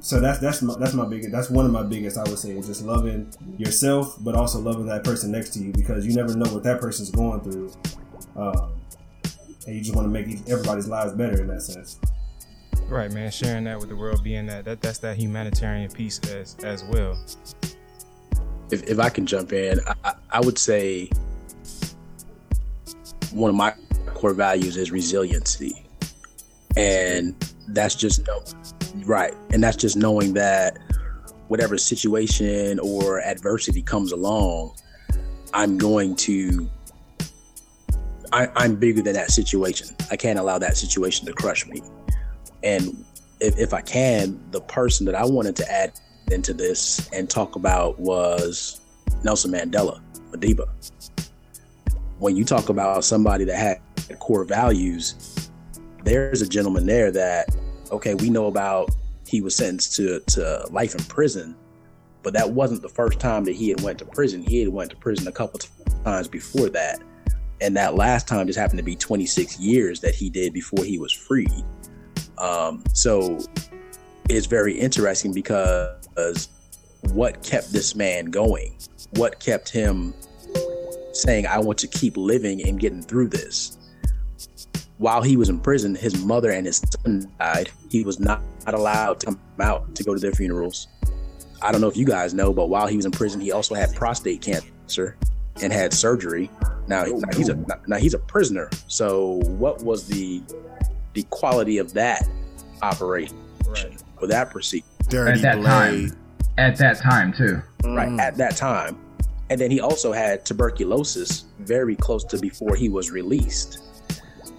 so 0.00 0.20
that's 0.20 0.38
that's 0.38 0.62
my, 0.62 0.74
that's 0.78 0.94
my 0.94 1.04
biggest 1.06 1.32
that's 1.32 1.50
one 1.50 1.66
of 1.66 1.72
my 1.72 1.82
biggest 1.82 2.16
I 2.16 2.22
would 2.22 2.38
say 2.38 2.50
is 2.50 2.66
just 2.66 2.84
loving 2.84 3.32
yourself, 3.56 4.16
but 4.20 4.34
also 4.34 4.60
loving 4.60 4.86
that 4.86 5.04
person 5.04 5.32
next 5.32 5.50
to 5.50 5.60
you 5.60 5.72
because 5.72 6.06
you 6.06 6.14
never 6.14 6.36
know 6.36 6.50
what 6.52 6.62
that 6.64 6.80
person's 6.80 7.10
going 7.10 7.40
through, 7.40 7.72
um, 8.36 8.72
and 9.66 9.76
you 9.76 9.80
just 9.80 9.94
want 9.94 10.06
to 10.06 10.10
make 10.10 10.48
everybody's 10.48 10.88
lives 10.88 11.12
better 11.12 11.40
in 11.40 11.48
that 11.48 11.62
sense. 11.62 11.98
Right, 12.88 13.12
man. 13.12 13.30
Sharing 13.30 13.64
that 13.64 13.78
with 13.78 13.90
the 13.90 13.96
world, 13.96 14.22
being 14.22 14.46
that, 14.46 14.64
that 14.64 14.80
that's 14.80 14.98
that 15.00 15.16
humanitarian 15.16 15.90
piece 15.90 16.20
as 16.30 16.56
as 16.62 16.84
well. 16.84 17.18
If, 18.70 18.84
if 18.84 18.98
I 18.98 19.08
can 19.08 19.26
jump 19.26 19.52
in, 19.52 19.80
I, 20.04 20.14
I 20.30 20.40
would 20.40 20.58
say 20.58 21.10
one 23.32 23.50
of 23.50 23.56
my 23.56 23.74
core 24.14 24.32
values 24.32 24.76
is 24.76 24.90
resiliency, 24.90 25.84
and 26.76 27.34
that's 27.68 27.94
just 27.94 28.26
no 28.26 28.42
Right. 29.04 29.34
And 29.50 29.62
that's 29.62 29.76
just 29.76 29.96
knowing 29.96 30.34
that 30.34 30.78
whatever 31.48 31.78
situation 31.78 32.78
or 32.78 33.20
adversity 33.20 33.82
comes 33.82 34.12
along, 34.12 34.74
I'm 35.52 35.78
going 35.78 36.14
to, 36.16 36.68
I, 38.32 38.48
I'm 38.54 38.76
bigger 38.76 39.02
than 39.02 39.14
that 39.14 39.30
situation. 39.30 39.88
I 40.10 40.16
can't 40.16 40.38
allow 40.38 40.58
that 40.58 40.76
situation 40.76 41.26
to 41.26 41.32
crush 41.32 41.66
me. 41.66 41.82
And 42.62 43.04
if, 43.40 43.58
if 43.58 43.72
I 43.72 43.80
can, 43.80 44.40
the 44.50 44.60
person 44.60 45.06
that 45.06 45.14
I 45.14 45.24
wanted 45.24 45.56
to 45.56 45.72
add 45.72 45.98
into 46.30 46.52
this 46.52 47.08
and 47.12 47.28
talk 47.30 47.56
about 47.56 47.98
was 47.98 48.80
Nelson 49.24 49.52
Mandela, 49.52 50.00
Madiba. 50.30 50.68
When 52.18 52.36
you 52.36 52.44
talk 52.44 52.68
about 52.68 53.04
somebody 53.04 53.44
that 53.44 53.56
had 53.56 54.18
core 54.18 54.44
values, 54.44 55.50
there's 56.04 56.42
a 56.42 56.48
gentleman 56.48 56.86
there 56.86 57.10
that 57.12 57.54
okay, 57.90 58.14
we 58.14 58.30
know 58.30 58.46
about 58.46 58.90
he 59.26 59.40
was 59.40 59.54
sentenced 59.54 59.96
to, 59.96 60.20
to 60.20 60.66
life 60.70 60.94
in 60.94 61.04
prison, 61.04 61.54
but 62.22 62.32
that 62.32 62.50
wasn't 62.50 62.82
the 62.82 62.88
first 62.88 63.20
time 63.20 63.44
that 63.44 63.54
he 63.54 63.68
had 63.68 63.80
went 63.80 63.98
to 63.98 64.04
prison. 64.04 64.42
He 64.42 64.60
had 64.60 64.68
went 64.68 64.90
to 64.90 64.96
prison 64.96 65.28
a 65.28 65.32
couple 65.32 65.60
times 66.04 66.28
before 66.28 66.68
that. 66.70 67.00
And 67.60 67.76
that 67.76 67.94
last 67.94 68.28
time 68.28 68.46
just 68.46 68.58
happened 68.58 68.78
to 68.78 68.84
be 68.84 68.96
26 68.96 69.58
years 69.58 70.00
that 70.00 70.14
he 70.14 70.30
did 70.30 70.52
before 70.52 70.84
he 70.84 70.98
was 70.98 71.12
freed. 71.12 71.64
Um, 72.38 72.84
so 72.92 73.38
it's 74.28 74.46
very 74.46 74.78
interesting 74.78 75.32
because 75.32 76.48
what 77.12 77.42
kept 77.42 77.72
this 77.72 77.94
man 77.94 78.26
going? 78.26 78.76
What 79.16 79.40
kept 79.40 79.68
him 79.68 80.14
saying, 81.12 81.46
I 81.46 81.58
want 81.58 81.78
to 81.78 81.88
keep 81.88 82.16
living 82.16 82.66
and 82.66 82.78
getting 82.78 83.02
through 83.02 83.28
this? 83.28 83.77
While 84.98 85.22
he 85.22 85.36
was 85.36 85.48
in 85.48 85.60
prison, 85.60 85.94
his 85.94 86.24
mother 86.24 86.50
and 86.50 86.66
his 86.66 86.82
son 87.04 87.30
died. 87.38 87.70
He 87.90 88.02
was 88.04 88.18
not, 88.20 88.42
not 88.66 88.74
allowed 88.74 89.20
to 89.20 89.26
come 89.26 89.40
out 89.60 89.94
to 89.94 90.04
go 90.04 90.14
to 90.14 90.20
their 90.20 90.32
funerals. 90.32 90.88
I 91.62 91.72
don't 91.72 91.80
know 91.80 91.88
if 91.88 91.96
you 91.96 92.04
guys 92.06 92.34
know, 92.34 92.52
but 92.52 92.68
while 92.68 92.86
he 92.86 92.96
was 92.96 93.04
in 93.04 93.10
prison, 93.12 93.40
he 93.40 93.50
also 93.52 93.74
had 93.74 93.94
prostate 93.94 94.42
cancer 94.42 95.16
and 95.62 95.72
had 95.72 95.92
surgery. 95.92 96.50
Now, 96.86 97.04
now 97.04 97.36
he's 97.36 97.48
a 97.48 97.54
now 97.86 97.96
he's 97.96 98.14
a 98.14 98.18
prisoner. 98.18 98.70
So, 98.86 99.40
what 99.46 99.82
was 99.82 100.06
the 100.06 100.42
the 101.14 101.24
quality 101.30 101.78
of 101.78 101.92
that 101.94 102.28
operation 102.82 103.36
right. 103.66 104.00
or 104.20 104.28
that 104.28 104.50
procedure? 104.50 104.86
Dirty 105.08 105.32
at 105.32 105.42
that 105.42 105.56
blade. 105.56 106.10
time. 106.10 106.18
At 106.58 106.76
that 106.78 106.98
time 106.98 107.32
too. 107.32 107.60
Right 107.84 108.08
Mm. 108.08 108.20
at 108.20 108.36
that 108.36 108.56
time, 108.56 108.96
and 109.50 109.60
then 109.60 109.70
he 109.70 109.80
also 109.80 110.12
had 110.12 110.44
tuberculosis 110.44 111.44
very 111.60 111.94
close 111.96 112.24
to 112.24 112.38
before 112.38 112.74
he 112.76 112.88
was 112.88 113.10
released. 113.10 113.80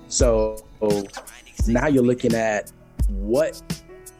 So 0.09 0.65
now 1.67 1.87
you're 1.87 2.03
looking 2.03 2.33
at 2.33 2.71
what 3.07 3.61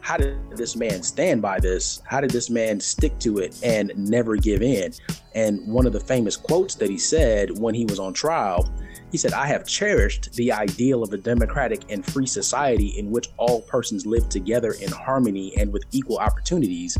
how 0.02 0.18
did 0.18 0.40
this 0.58 0.76
man 0.76 1.04
stand 1.04 1.42
by 1.42 1.60
this? 1.60 2.02
How 2.06 2.20
did 2.20 2.32
this 2.32 2.50
man 2.50 2.80
stick 2.80 3.20
to 3.20 3.38
it 3.38 3.60
and 3.64 3.92
never 3.96 4.38
give 4.38 4.64
in? 4.64 4.94
And 5.36 5.68
one 5.68 5.86
of 5.86 5.94
the 5.94 6.00
famous 6.00 6.36
quotes 6.36 6.74
that 6.76 6.90
he 6.90 6.98
said 6.98 7.60
when 7.60 7.76
he 7.76 7.86
was 7.86 8.00
on 8.00 8.14
trial, 8.14 8.68
he 9.12 9.18
said, 9.20 9.34
I 9.34 9.46
have 9.48 9.68
cherished 9.68 10.34
the 10.34 10.52
ideal 10.52 11.04
of 11.04 11.14
a 11.14 11.18
democratic 11.18 11.92
and 11.92 12.04
free 12.04 12.26
society 12.26 12.98
in 12.98 13.12
which 13.12 13.30
all 13.38 13.62
persons 13.62 14.08
live 14.08 14.30
together 14.30 14.74
in 14.82 14.92
harmony 14.92 15.56
and 15.58 15.72
with 15.72 15.86
equal 15.92 16.18
opportunities. 16.18 16.98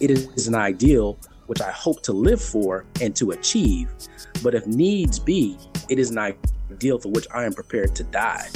It 0.00 0.10
is 0.10 0.48
an 0.48 0.56
ideal 0.56 1.16
which 1.46 1.60
I 1.60 1.70
hope 1.70 2.02
to 2.02 2.12
live 2.12 2.42
for 2.42 2.84
and 3.00 3.14
to 3.16 3.30
achieve. 3.32 3.88
But 4.42 4.54
if 4.54 4.66
needs 4.66 5.20
be, 5.20 5.56
it 5.88 5.98
is 6.00 6.10
an 6.10 6.18
ideal 6.70 6.98
for 6.98 7.08
which 7.08 7.26
I 7.32 7.44
am 7.44 7.52
prepared 7.52 7.94
to 7.96 8.04
die. 8.04 8.48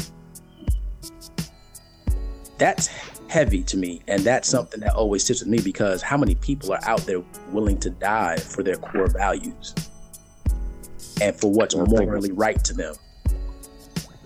That's 2.59 2.89
heavy 3.29 3.63
to 3.65 3.77
me. 3.77 4.03
And 4.09 4.23
that's 4.23 4.49
something 4.49 4.81
that 4.81 4.95
always 4.95 5.25
sits 5.25 5.41
with 5.41 5.49
me 5.49 5.61
because 5.61 6.03
how 6.03 6.17
many 6.17 6.35
people 6.37 6.73
are 6.73 6.85
out 6.85 7.01
there 7.01 7.23
willing 7.51 7.79
to 7.81 7.91
die 7.91 8.37
for 8.37 8.63
their 8.63 8.77
core 8.77 9.09
values 9.09 9.75
and 11.21 11.35
for 11.35 11.51
what's 11.51 11.75
morally 11.75 12.33
right 12.33 12.63
to 12.65 12.75
them? 12.75 12.95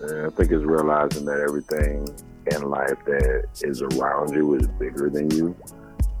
I 0.03 0.29
think 0.29 0.51
it's 0.51 0.63
realizing 0.63 1.25
that 1.25 1.39
everything 1.39 2.07
in 2.51 2.69
life 2.69 2.97
that 3.05 3.45
is 3.61 3.81
around 3.81 4.33
you 4.33 4.55
is 4.55 4.67
bigger 4.67 5.09
than 5.09 5.31
you. 5.31 5.55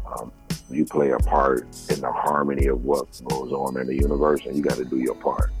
Um, 0.05 0.31
you 0.69 0.85
play 0.85 1.11
a 1.11 1.19
part 1.19 1.61
in 1.89 2.01
the 2.01 2.11
harmony 2.11 2.67
of 2.67 2.83
what 2.83 3.05
goes 3.29 3.51
on 3.51 3.77
in 3.79 3.87
the 3.87 3.95
universe, 3.95 4.45
and 4.45 4.55
you 4.55 4.63
got 4.63 4.77
to 4.77 4.85
do 4.85 4.97
your 4.97 5.15
part. 5.15 5.51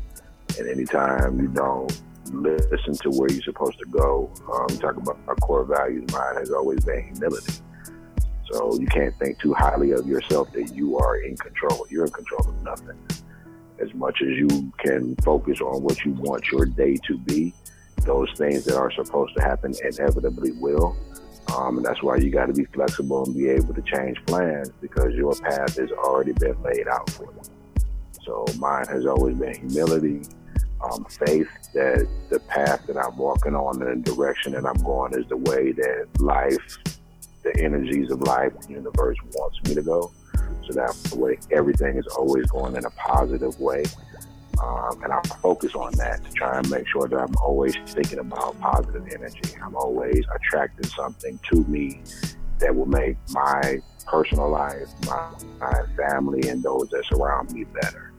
And 0.59 0.69
anytime 0.69 1.39
you 1.39 1.47
don't 1.47 2.01
listen 2.31 2.93
to 2.93 3.09
where 3.11 3.31
you're 3.31 3.43
supposed 3.43 3.79
to 3.79 3.85
go, 3.85 4.31
um, 4.53 4.67
talk 4.79 4.97
about 4.97 5.19
our 5.27 5.35
core 5.35 5.63
values. 5.63 6.11
Mine 6.11 6.35
has 6.35 6.51
always 6.51 6.83
been 6.83 7.03
humility. 7.03 7.53
So 8.51 8.79
you 8.79 8.87
can't 8.87 9.17
think 9.19 9.39
too 9.39 9.53
highly 9.53 9.91
of 9.91 10.07
yourself 10.07 10.51
that 10.53 10.73
you 10.73 10.97
are 10.97 11.17
in 11.17 11.35
control. 11.37 11.85
You're 11.89 12.05
in 12.05 12.11
control 12.11 12.47
of 12.47 12.63
nothing. 12.63 12.97
As 13.79 13.93
much 13.93 14.21
as 14.21 14.29
you 14.29 14.71
can 14.79 15.15
focus 15.17 15.61
on 15.61 15.83
what 15.83 16.03
you 16.03 16.13
want 16.13 16.45
your 16.51 16.65
day 16.65 16.97
to 17.07 17.17
be, 17.17 17.53
those 18.03 18.29
things 18.37 18.63
that 18.65 18.77
are 18.77 18.91
supposed 18.91 19.35
to 19.35 19.43
happen 19.43 19.73
inevitably 19.83 20.51
will. 20.53 20.95
Um, 21.55 21.77
and 21.77 21.85
that's 21.85 22.01
why 22.01 22.17
you 22.17 22.29
got 22.29 22.47
to 22.47 22.53
be 22.53 22.65
flexible 22.65 23.25
and 23.25 23.35
be 23.35 23.49
able 23.49 23.73
to 23.73 23.81
change 23.81 24.17
plans 24.25 24.71
because 24.81 25.13
your 25.13 25.33
path 25.35 25.77
has 25.77 25.91
already 25.91 26.33
been 26.33 26.61
laid 26.63 26.87
out 26.87 27.09
for 27.09 27.23
you. 27.23 27.41
So 28.23 28.45
mine 28.57 28.85
has 28.87 29.05
always 29.05 29.35
been 29.35 29.55
humility, 29.55 30.21
um, 30.81 31.05
faith 31.05 31.49
that 31.73 32.07
the 32.29 32.39
path 32.41 32.85
that 32.87 32.97
I'm 32.97 33.17
walking 33.17 33.55
on 33.55 33.81
and 33.81 34.03
the 34.03 34.11
direction 34.11 34.53
that 34.53 34.65
I'm 34.65 34.81
going 34.83 35.13
is 35.13 35.27
the 35.27 35.37
way 35.37 35.71
that 35.71 36.07
life, 36.19 36.77
the 37.43 37.55
energies 37.63 38.11
of 38.11 38.21
life, 38.21 38.53
the 38.61 38.73
universe 38.73 39.17
wants 39.33 39.61
me 39.67 39.75
to 39.75 39.81
go. 39.81 40.11
So 40.67 40.73
that 40.73 41.15
way, 41.15 41.39
everything 41.51 41.97
is 41.97 42.07
always 42.07 42.45
going 42.47 42.75
in 42.75 42.85
a 42.85 42.89
positive 42.91 43.59
way. 43.59 43.83
Um, 44.61 45.01
and 45.03 45.13
I 45.13 45.21
focus 45.41 45.75
on 45.75 45.93
that 45.93 46.23
to 46.23 46.31
try 46.31 46.57
and 46.57 46.69
make 46.69 46.87
sure 46.87 47.07
that 47.07 47.17
I'm 47.17 47.35
always 47.37 47.75
thinking 47.87 48.19
about 48.19 48.59
positive 48.59 49.07
energy. 49.13 49.55
I'm 49.63 49.75
always 49.75 50.25
attracting 50.33 50.87
something 50.87 51.39
to 51.51 51.63
me 51.65 52.01
that 52.59 52.75
will 52.75 52.87
make 52.87 53.17
my 53.29 53.79
personal 54.07 54.49
life, 54.49 54.87
my, 55.05 55.29
my 55.59 55.83
family, 55.95 56.49
and 56.49 56.63
those 56.63 56.89
that 56.89 57.05
surround 57.05 57.51
me 57.51 57.65
better. 57.65 58.13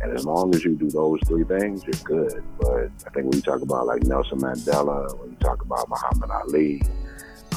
And 0.00 0.16
as 0.16 0.24
long 0.24 0.54
as 0.54 0.64
you 0.64 0.76
do 0.76 0.90
those 0.90 1.18
three 1.26 1.44
things, 1.44 1.82
you're 1.84 2.04
good. 2.04 2.44
But 2.60 2.90
I 3.06 3.10
think 3.10 3.26
when 3.26 3.32
you 3.32 3.42
talk 3.42 3.62
about 3.62 3.86
like 3.86 4.04
Nelson 4.04 4.40
Mandela, 4.40 5.18
when 5.18 5.30
you 5.30 5.36
talk 5.40 5.62
about 5.62 5.88
Muhammad 5.88 6.30
Ali, 6.30 6.82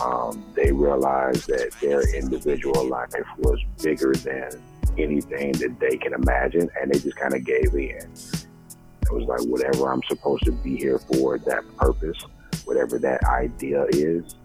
um, 0.04 0.44
they 0.56 0.72
realized 0.72 1.48
that 1.48 1.72
their 1.82 2.02
individual 2.16 2.88
life 2.88 3.10
was 3.38 3.60
bigger 3.84 4.14
than 4.14 4.50
anything 4.98 5.52
that 5.54 5.80
they 5.80 5.98
can 5.98 6.14
imagine, 6.14 6.70
and 6.80 6.92
they 6.92 7.00
just 7.00 7.16
kind 7.16 7.34
of 7.34 7.44
gave 7.44 7.74
in. 7.76 8.10
It 9.04 9.12
was 9.12 9.26
like 9.28 9.42
whatever 9.42 9.92
I'm 9.92 10.02
supposed 10.08 10.44
to 10.46 10.52
be 10.52 10.78
here 10.78 10.98
for, 10.98 11.38
that 11.38 11.64
purpose, 11.78 12.18
whatever 12.66 12.98
that 13.00 13.24
idea 13.26 13.86
is, 13.90 14.36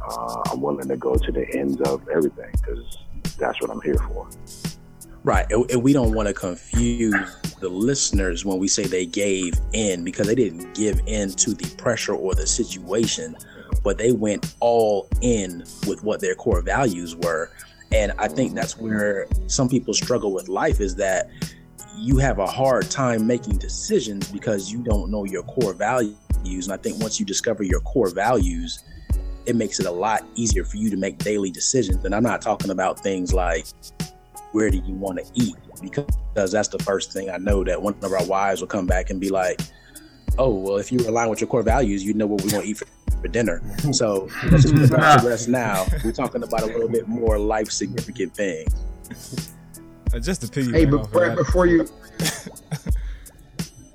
uh, 0.00 0.42
I'm 0.50 0.60
willing 0.60 0.88
to 0.88 0.96
go 0.96 1.14
to 1.16 1.32
the 1.32 1.46
ends 1.54 1.80
of 1.82 2.06
everything 2.08 2.50
because 2.52 2.98
that's 3.38 3.60
what 3.60 3.70
I'm 3.70 3.80
here 3.82 3.98
for. 3.98 4.28
Right. 5.22 5.50
And, 5.50 5.70
and 5.70 5.82
we 5.82 5.92
don't 5.92 6.12
want 6.12 6.28
to 6.28 6.34
confuse 6.34 7.14
the 7.64 7.70
listeners 7.70 8.44
when 8.44 8.58
we 8.58 8.68
say 8.68 8.84
they 8.84 9.06
gave 9.06 9.54
in 9.72 10.04
because 10.04 10.26
they 10.26 10.34
didn't 10.34 10.74
give 10.74 11.00
in 11.06 11.30
to 11.30 11.54
the 11.54 11.74
pressure 11.76 12.14
or 12.14 12.34
the 12.34 12.46
situation, 12.46 13.34
but 13.82 13.96
they 13.96 14.12
went 14.12 14.54
all 14.60 15.08
in 15.22 15.64
with 15.86 16.04
what 16.04 16.20
their 16.20 16.34
core 16.34 16.60
values 16.60 17.16
were. 17.16 17.50
And 17.90 18.12
I 18.18 18.28
think 18.28 18.52
that's 18.52 18.76
where 18.76 19.26
some 19.46 19.70
people 19.70 19.94
struggle 19.94 20.34
with 20.34 20.48
life 20.48 20.82
is 20.82 20.94
that 20.96 21.30
you 21.96 22.18
have 22.18 22.38
a 22.38 22.46
hard 22.46 22.90
time 22.90 23.26
making 23.26 23.56
decisions 23.56 24.30
because 24.30 24.70
you 24.70 24.82
don't 24.82 25.10
know 25.10 25.24
your 25.24 25.44
core 25.44 25.72
values. 25.72 26.18
And 26.44 26.72
I 26.72 26.76
think 26.76 27.00
once 27.00 27.18
you 27.18 27.24
discover 27.24 27.62
your 27.62 27.80
core 27.80 28.10
values, 28.10 28.84
it 29.46 29.56
makes 29.56 29.80
it 29.80 29.86
a 29.86 29.90
lot 29.90 30.22
easier 30.34 30.66
for 30.66 30.76
you 30.76 30.90
to 30.90 30.98
make 30.98 31.16
daily 31.16 31.50
decisions. 31.50 32.04
And 32.04 32.14
I'm 32.14 32.24
not 32.24 32.42
talking 32.42 32.70
about 32.70 33.00
things 33.00 33.32
like 33.32 33.64
where 34.54 34.70
do 34.70 34.78
you 34.78 34.94
want 34.94 35.18
to 35.18 35.24
eat 35.34 35.56
because 35.82 36.52
that's 36.52 36.68
the 36.68 36.78
first 36.78 37.12
thing 37.12 37.28
I 37.28 37.38
know 37.38 37.64
that 37.64 37.82
one 37.82 37.94
of 38.00 38.12
our 38.12 38.24
wives 38.24 38.60
will 38.60 38.68
come 38.68 38.86
back 38.86 39.10
and 39.10 39.20
be 39.20 39.28
like, 39.28 39.60
"Oh, 40.38 40.54
well, 40.54 40.76
if 40.76 40.92
you 40.92 41.00
align 41.00 41.28
with 41.28 41.40
your 41.40 41.48
core 41.48 41.64
values, 41.64 42.04
you 42.04 42.14
know 42.14 42.26
what 42.26 42.42
we 42.42 42.52
want 42.52 42.64
to 42.64 42.70
eat 42.70 42.78
for, 42.78 42.86
for 43.20 43.26
dinner." 43.26 43.60
So 43.92 44.28
let's 44.50 44.62
just 44.62 44.74
put 44.76 44.90
that 44.90 45.22
to 45.22 45.28
rest 45.28 45.48
now. 45.48 45.84
We're 46.04 46.12
talking 46.12 46.44
about 46.44 46.62
a 46.62 46.66
little 46.66 46.88
bit 46.88 47.08
more 47.08 47.36
life 47.36 47.70
significant 47.72 48.36
things. 48.36 49.50
Uh, 50.14 50.20
just 50.20 50.42
to 50.42 50.46
piggyback 50.46 50.72
Hey, 50.72 50.86
off 50.86 51.10
but 51.12 51.20
right 51.20 51.36
before 51.36 51.66
you. 51.66 51.86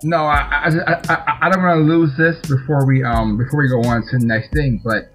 No, 0.01 0.23
I, 0.23 0.37
I, 0.37 0.93
I, 0.93 1.01
I, 1.09 1.37
I 1.41 1.49
don't 1.49 1.61
want 1.61 1.77
to 1.77 1.83
lose 1.83 2.15
this 2.15 2.39
before 2.47 2.85
we 2.85 3.03
um 3.03 3.37
before 3.37 3.59
we 3.59 3.67
go 3.67 3.81
on 3.81 4.01
to 4.07 4.17
the 4.17 4.25
next 4.25 4.53
thing. 4.53 4.81
But 4.81 5.11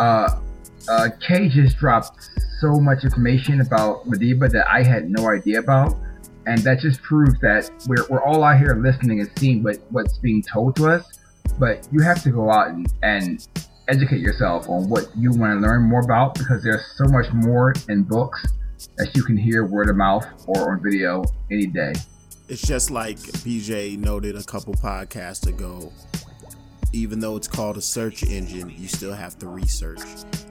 uh, 0.00 0.40
uh, 0.88 1.08
Kay 1.20 1.48
just 1.48 1.76
dropped 1.78 2.30
so 2.60 2.74
much 2.80 3.04
information 3.04 3.60
about 3.60 4.06
Madiba 4.06 4.50
that 4.50 4.66
I 4.70 4.82
had 4.82 5.10
no 5.10 5.30
idea 5.30 5.58
about, 5.58 5.94
and 6.46 6.58
that 6.58 6.80
just 6.80 7.02
proves 7.02 7.38
that 7.40 7.70
we're, 7.86 8.06
we're 8.08 8.22
all 8.22 8.44
out 8.44 8.58
here 8.58 8.74
listening 8.74 9.20
and 9.20 9.30
seeing 9.38 9.62
what, 9.62 9.78
what's 9.90 10.18
being 10.18 10.42
told 10.42 10.76
to 10.76 10.88
us. 10.88 11.18
But 11.58 11.88
you 11.92 12.02
have 12.02 12.22
to 12.24 12.30
go 12.30 12.50
out 12.50 12.68
and, 12.68 12.86
and 13.02 13.46
educate 13.88 14.20
yourself 14.20 14.68
on 14.68 14.88
what 14.88 15.08
you 15.16 15.30
want 15.30 15.60
to 15.60 15.66
learn 15.66 15.82
more 15.82 16.00
about 16.00 16.34
because 16.34 16.62
there's 16.62 16.84
so 16.96 17.04
much 17.04 17.32
more 17.32 17.74
in 17.88 18.02
books 18.02 18.46
that 18.96 19.14
you 19.14 19.22
can 19.22 19.36
hear 19.36 19.64
word 19.64 19.88
of 19.88 19.96
mouth 19.96 20.26
or 20.46 20.72
on 20.72 20.82
video 20.82 21.24
any 21.50 21.66
day. 21.66 21.92
It's 22.48 22.62
just 22.62 22.90
like 22.90 23.16
BJ 23.16 23.96
noted 23.98 24.36
a 24.36 24.42
couple 24.42 24.74
podcasts 24.74 25.46
ago. 25.46 25.92
Even 26.94 27.18
though 27.18 27.36
it's 27.36 27.48
called 27.48 27.76
a 27.76 27.80
search 27.80 28.22
engine, 28.22 28.70
you 28.70 28.86
still 28.86 29.12
have 29.12 29.36
to 29.40 29.48
research. 29.48 29.98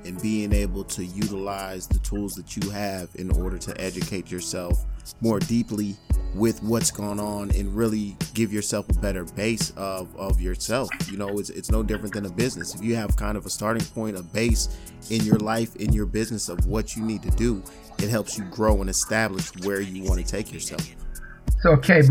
And 0.04 0.22
being 0.22 0.52
able 0.52 0.84
to 0.84 1.06
utilize 1.06 1.88
the 1.88 2.00
tools 2.00 2.36
that 2.36 2.58
you 2.58 2.70
have 2.70 3.08
in 3.16 3.32
order 3.32 3.58
to 3.60 3.80
educate 3.80 4.30
yourself 4.30 4.86
more 5.22 5.40
deeply 5.40 5.96
with 6.36 6.62
what's 6.62 6.92
going 6.92 7.22
on 7.22 7.52
and 7.52 7.74
really 7.74 8.18
give 8.34 8.52
yourself 8.52 8.90
a 8.90 8.94
better 8.96 9.24
base 9.24 9.72
of, 9.78 10.14
of 10.18 10.42
yourself. 10.42 10.90
You 11.10 11.18
know, 11.18 11.40
it's, 11.40 11.50
it's 11.50 11.72
no 11.72 11.82
different 11.82 12.14
than 12.14 12.26
a 12.26 12.30
business. 12.30 12.76
If 12.76 12.84
you 12.84 12.98
have 12.98 13.16
kind 13.16 13.38
of 13.38 13.46
a 13.46 13.50
starting 13.50 13.86
point, 13.86 14.18
a 14.18 14.24
base 14.24 14.68
in 15.10 15.24
your 15.24 15.38
life, 15.38 15.78
in 15.78 15.94
your 15.94 16.06
business 16.06 16.50
of 16.50 16.66
what 16.66 16.98
you 16.98 17.04
need 17.04 17.24
to 17.24 17.32
do, 17.32 17.64
it 18.00 18.10
helps 18.10 18.38
you 18.38 18.44
grow 18.46 18.82
and 18.82 18.90
establish 18.90 19.50
where 19.64 19.80
you 19.80 20.04
want 20.04 20.20
to 20.20 20.26
take 20.26 20.52
yourself. 20.52 20.86
So, 21.64 21.72
okay, 21.72 22.02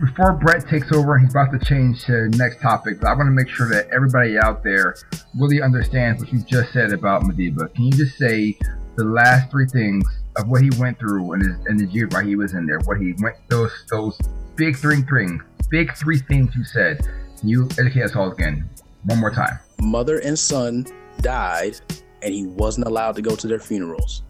before 0.00 0.32
Brett 0.32 0.68
takes 0.68 0.90
over 0.90 1.16
he's 1.18 1.30
about 1.30 1.52
to 1.52 1.64
change 1.64 2.04
to 2.06 2.30
next 2.30 2.60
topic, 2.60 2.98
but 3.00 3.06
I 3.06 3.14
want 3.14 3.28
to 3.28 3.30
make 3.30 3.48
sure 3.48 3.68
that 3.68 3.86
everybody 3.94 4.36
out 4.36 4.64
there 4.64 4.96
really 5.38 5.62
understands 5.62 6.20
what 6.20 6.32
you 6.32 6.40
just 6.40 6.72
said 6.72 6.92
about 6.92 7.22
Madiba. 7.22 7.72
Can 7.76 7.84
you 7.84 7.92
just 7.92 8.18
say 8.18 8.58
the 8.96 9.04
last 9.04 9.52
three 9.52 9.68
things 9.68 10.04
of 10.34 10.48
what 10.48 10.62
he 10.62 10.70
went 10.80 10.98
through 10.98 11.32
in 11.34 11.40
his 11.42 11.54
in 11.68 11.76
the 11.76 11.86
year 11.92 12.08
while 12.08 12.24
he 12.24 12.34
was 12.34 12.54
in 12.54 12.66
there? 12.66 12.80
What 12.80 13.00
he 13.00 13.14
went 13.20 13.36
those 13.48 13.70
those 13.88 14.18
big 14.56 14.76
three 14.76 15.02
things, 15.02 15.44
big 15.70 15.94
three 15.94 16.18
things 16.18 16.56
you 16.56 16.64
said. 16.64 16.98
Can 17.38 17.48
you 17.48 17.68
educate 17.78 18.02
us 18.02 18.16
all 18.16 18.32
again 18.32 18.68
one 19.04 19.20
more 19.20 19.30
time? 19.30 19.60
Mother 19.80 20.18
and 20.18 20.36
son 20.36 20.84
died, 21.20 21.80
and 22.22 22.34
he 22.34 22.46
wasn't 22.46 22.88
allowed 22.88 23.14
to 23.14 23.22
go 23.22 23.36
to 23.36 23.46
their 23.46 23.60
funerals. 23.60 24.24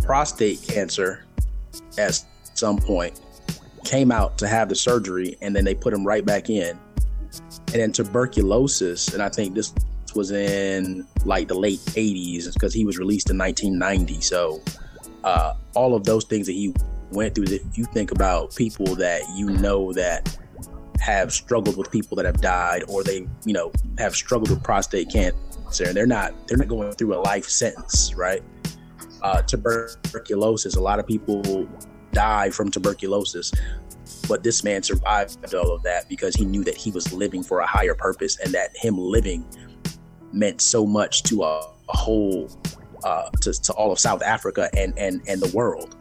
Prostate 0.00 0.62
cancer, 0.62 1.24
at 1.98 2.24
some 2.54 2.78
point, 2.78 3.20
came 3.88 4.12
out 4.12 4.36
to 4.36 4.46
have 4.46 4.68
the 4.68 4.74
surgery, 4.74 5.36
and 5.40 5.56
then 5.56 5.64
they 5.64 5.74
put 5.74 5.94
him 5.94 6.06
right 6.06 6.24
back 6.24 6.50
in. 6.50 6.78
And 7.72 7.74
then 7.74 7.90
tuberculosis, 7.90 9.14
and 9.14 9.22
I 9.22 9.30
think 9.30 9.54
this 9.54 9.72
was 10.14 10.30
in 10.30 11.06
like 11.24 11.48
the 11.48 11.54
late 11.54 11.78
80s 11.80 12.52
because 12.52 12.74
he 12.74 12.84
was 12.84 12.98
released 12.98 13.30
in 13.30 13.38
1990. 13.38 14.20
So, 14.20 14.60
uh, 15.24 15.54
all 15.74 15.94
of 15.94 16.04
those 16.04 16.24
things 16.24 16.46
that 16.46 16.52
he 16.52 16.74
went 17.12 17.34
through, 17.34 17.44
if 17.48 17.78
you 17.78 17.84
think 17.86 18.10
about 18.10 18.54
people 18.54 18.94
that 18.96 19.22
you 19.34 19.50
know 19.50 19.92
that 19.94 20.36
have 21.00 21.32
struggled 21.32 21.76
with 21.76 21.90
people 21.90 22.16
that 22.16 22.26
have 22.26 22.40
died 22.40 22.84
or 22.88 23.02
they, 23.02 23.26
you 23.44 23.52
know, 23.54 23.72
have 23.96 24.14
struggled 24.14 24.50
with 24.50 24.62
prostate 24.62 25.10
cancer 25.10 25.84
and 25.84 25.96
they're 25.96 26.06
not 26.06 26.34
they're 26.46 26.58
not 26.58 26.68
going 26.68 26.92
through 26.92 27.14
a 27.14 27.20
life 27.20 27.48
sentence, 27.48 28.14
right? 28.14 28.42
Uh, 29.22 29.40
tuberculosis, 29.42 30.76
a 30.76 30.80
lot 30.80 30.98
of 30.98 31.06
people 31.06 31.68
die 32.18 32.50
from 32.50 32.68
tuberculosis, 32.68 33.52
but 34.28 34.42
this 34.42 34.64
man 34.64 34.82
survived 34.82 35.54
all 35.54 35.70
of 35.72 35.84
that 35.84 36.08
because 36.08 36.34
he 36.34 36.44
knew 36.44 36.64
that 36.64 36.74
he 36.74 36.90
was 36.90 37.12
living 37.12 37.44
for 37.44 37.60
a 37.60 37.66
higher 37.66 37.94
purpose 37.94 38.36
and 38.40 38.52
that 38.52 38.76
him 38.76 38.98
living 38.98 39.46
meant 40.32 40.60
so 40.60 40.84
much 40.84 41.22
to 41.22 41.44
a, 41.44 41.60
a 41.88 41.96
whole 41.96 42.50
uh, 43.04 43.30
to, 43.40 43.52
to 43.52 43.72
all 43.74 43.92
of 43.92 44.00
South 44.00 44.22
Africa 44.22 44.68
and 44.76 44.98
and 44.98 45.22
and 45.28 45.40
the 45.40 45.56
world. 45.56 45.96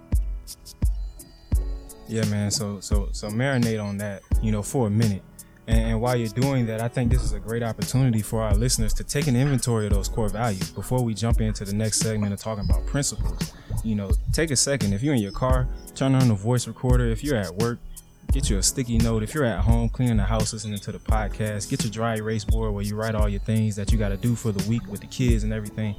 Yeah, 2.08 2.26
man. 2.26 2.50
So 2.50 2.80
so 2.80 3.10
so 3.12 3.30
marinate 3.30 3.84
on 3.84 3.98
that, 4.00 4.24
you 4.42 4.52
know, 4.52 4.64
for 4.64 4.88
a 4.88 4.90
minute. 4.90 5.22
And, 5.68 5.80
and 5.92 6.02
while 6.02 6.16
you're 6.16 6.30
doing 6.30 6.66
that, 6.66 6.82
I 6.82 6.88
think 6.88 7.12
this 7.12 7.22
is 7.22 7.34
a 7.34 7.40
great 7.40 7.62
opportunity 7.62 8.24
for 8.24 8.42
our 8.42 8.56
listeners 8.56 8.94
to 8.94 9.04
take 9.04 9.28
an 9.28 9.36
inventory 9.36 9.86
of 9.86 9.94
those 9.94 10.10
core 10.10 10.30
values 10.30 10.72
before 10.72 11.04
we 11.04 11.14
jump 11.14 11.42
into 11.42 11.64
the 11.64 11.76
next 11.76 12.00
segment 12.00 12.34
of 12.34 12.40
talking 12.40 12.66
about 12.68 12.86
principles. 12.88 13.54
You 13.84 13.96
know, 13.96 14.12
take 14.34 14.52
a 14.52 14.56
second. 14.56 14.94
If 14.94 15.02
you're 15.04 15.14
in 15.14 15.22
your 15.22 15.32
car, 15.32 15.68
turn 15.96 16.16
on 16.16 16.28
the 16.28 16.34
voice 16.34 16.68
recorder. 16.68 17.08
If 17.08 17.24
you're 17.24 17.38
at 17.38 17.54
work, 17.56 17.80
get 18.32 18.50
you 18.50 18.58
a 18.58 18.64
sticky 18.64 18.98
note. 18.98 19.24
If 19.24 19.34
you're 19.34 19.46
at 19.46 19.60
home 19.60 19.90
cleaning 19.90 20.18
the 20.18 20.24
house, 20.24 20.54
listening 20.54 20.80
to 20.80 20.92
the 20.92 21.00
podcast, 21.00 21.70
get 21.70 21.84
your 21.84 21.92
dry 21.92 22.16
erase 22.16 22.46
board 22.46 22.74
where 22.74 22.84
you 22.84 22.96
write 22.96 23.16
all 23.16 23.30
your 23.30 23.40
things 23.42 23.76
that 23.76 23.92
you 23.92 23.98
got 23.98 24.10
to 24.10 24.18
do 24.18 24.36
for 24.36 24.52
the 24.52 24.68
week 24.70 24.86
with 24.88 25.02
the 25.02 25.08
kids 25.08 25.44
and 25.44 25.54
everything. 25.54 25.96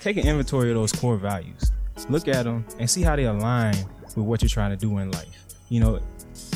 Take 0.00 0.16
an 0.16 0.26
inventory 0.26 0.70
of 0.70 0.76
those 0.76 0.92
core 0.92 1.16
values. 1.16 1.72
Look 2.08 2.28
at 2.28 2.44
them 2.44 2.64
and 2.78 2.88
see 2.88 3.02
how 3.02 3.16
they 3.16 3.24
align 3.24 3.74
with 4.02 4.16
what 4.16 4.42
you're 4.42 4.48
trying 4.48 4.70
to 4.70 4.76
do 4.76 4.98
in 4.98 5.10
life. 5.10 5.28
You 5.68 5.80
know, 5.80 6.00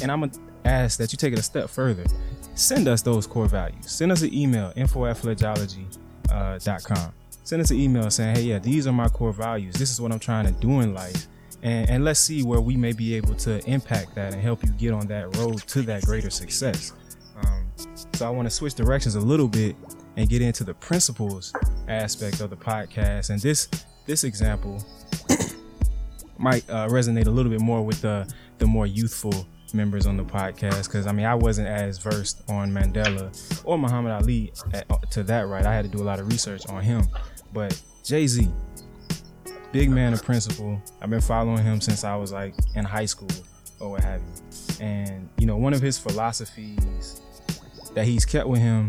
and 0.03 0.11
I'm 0.11 0.21
gonna 0.21 0.33
ask 0.65 0.99
that 0.99 1.13
you 1.13 1.17
take 1.17 1.33
it 1.33 1.39
a 1.39 1.43
step 1.43 1.71
further. 1.71 2.05
Send 2.55 2.89
us 2.89 3.03
those 3.03 3.27
core 3.27 3.47
values. 3.47 3.91
Send 3.91 4.11
us 4.13 4.23
an 4.23 4.35
email, 4.35 4.73
info 4.77 5.07
at 5.07 5.17
fledgeology.com. 5.17 6.97
Uh, 6.97 7.11
Send 7.47 7.63
us 7.63 7.71
an 7.71 7.79
email 7.79 8.11
saying, 8.11 8.35
hey, 8.35 8.43
yeah, 8.43 8.59
these 8.59 8.89
are 8.89 8.93
my 8.93 9.09
core 9.09 9.33
values. 9.33 9.77
This 9.77 9.93
is 9.93 10.01
what 10.01 10.11
I'm 10.11 10.19
trying 10.19 10.47
to 10.47 10.53
do 10.61 10.81
in 10.81 10.93
life. 10.93 11.29
And, 11.63 11.89
and 11.89 12.05
let's 12.05 12.19
see 12.19 12.43
where 12.43 12.61
we 12.61 12.77
may 12.77 12.93
be 12.93 13.15
able 13.15 13.37
to 13.37 13.65
impact 13.71 14.17
that 14.17 14.33
and 14.33 14.43
help 14.43 14.65
you 14.65 14.71
get 14.71 14.93
on 14.93 15.07
that 15.07 15.37
road 15.37 15.59
to 15.59 15.83
that 15.83 16.03
greater 16.03 16.29
success. 16.29 16.93
Um, 17.45 17.71
so 18.15 18.27
I 18.27 18.31
want 18.31 18.47
to 18.47 18.51
switch 18.51 18.75
directions 18.75 19.15
a 19.15 19.21
little 19.21 19.47
bit 19.47 19.77
and 20.17 20.29
get 20.29 20.43
into 20.43 20.65
the 20.65 20.75
principles 20.75 21.55
aspect 21.87 22.41
of 22.41 22.51
the 22.51 22.57
podcast. 22.57 23.31
And 23.31 23.41
this 23.41 23.69
this 24.07 24.25
example 24.25 24.85
might 26.39 26.69
uh, 26.69 26.89
resonate 26.89 27.29
a 27.29 27.31
little 27.31 27.53
bit 27.53 27.61
more 27.61 27.81
with 27.81 28.01
the 28.01 28.29
the 28.59 28.67
more 28.67 28.89
youthful 28.89 29.47
members 29.73 30.07
on 30.07 30.17
the 30.17 30.25
podcast 30.25 30.87
because 30.87 31.07
I 31.07 31.13
mean 31.13 31.27
I 31.27 31.35
wasn't 31.35 31.69
as 31.69 31.99
versed 31.99 32.43
on 32.49 32.73
Mandela 32.73 33.63
or 33.65 33.79
Muhammad 33.79 34.13
Ali 34.13 34.53
at, 34.73 34.87
to 35.13 35.23
that 35.25 35.49
right. 35.49 35.65
I 35.65 35.75
had 35.75 35.85
to 35.85 35.91
do 35.91 36.03
a 36.03 36.05
lot 36.05 36.19
of 36.19 36.29
research 36.29 36.67
on 36.69 36.83
him, 36.83 37.07
but 37.57 37.83
Jay 38.05 38.27
Z, 38.27 38.51
big 39.73 39.89
man 39.89 40.13
of 40.13 40.23
principle. 40.23 40.79
I've 41.01 41.09
been 41.09 41.23
following 41.23 41.65
him 41.65 41.81
since 41.81 42.05
I 42.05 42.15
was 42.15 42.31
like 42.31 42.55
in 42.75 42.85
high 42.85 43.07
school 43.07 43.31
or 43.81 43.93
what 43.93 44.05
have 44.05 44.21
you. 44.21 44.85
And 44.85 45.31
you 45.39 45.47
know 45.47 45.57
one 45.57 45.73
of 45.73 45.81
his 45.81 45.99
philosophies 45.99 47.23
that 47.95 48.05
he's 48.05 48.27
kept 48.27 48.47
with 48.47 48.61
him 48.61 48.89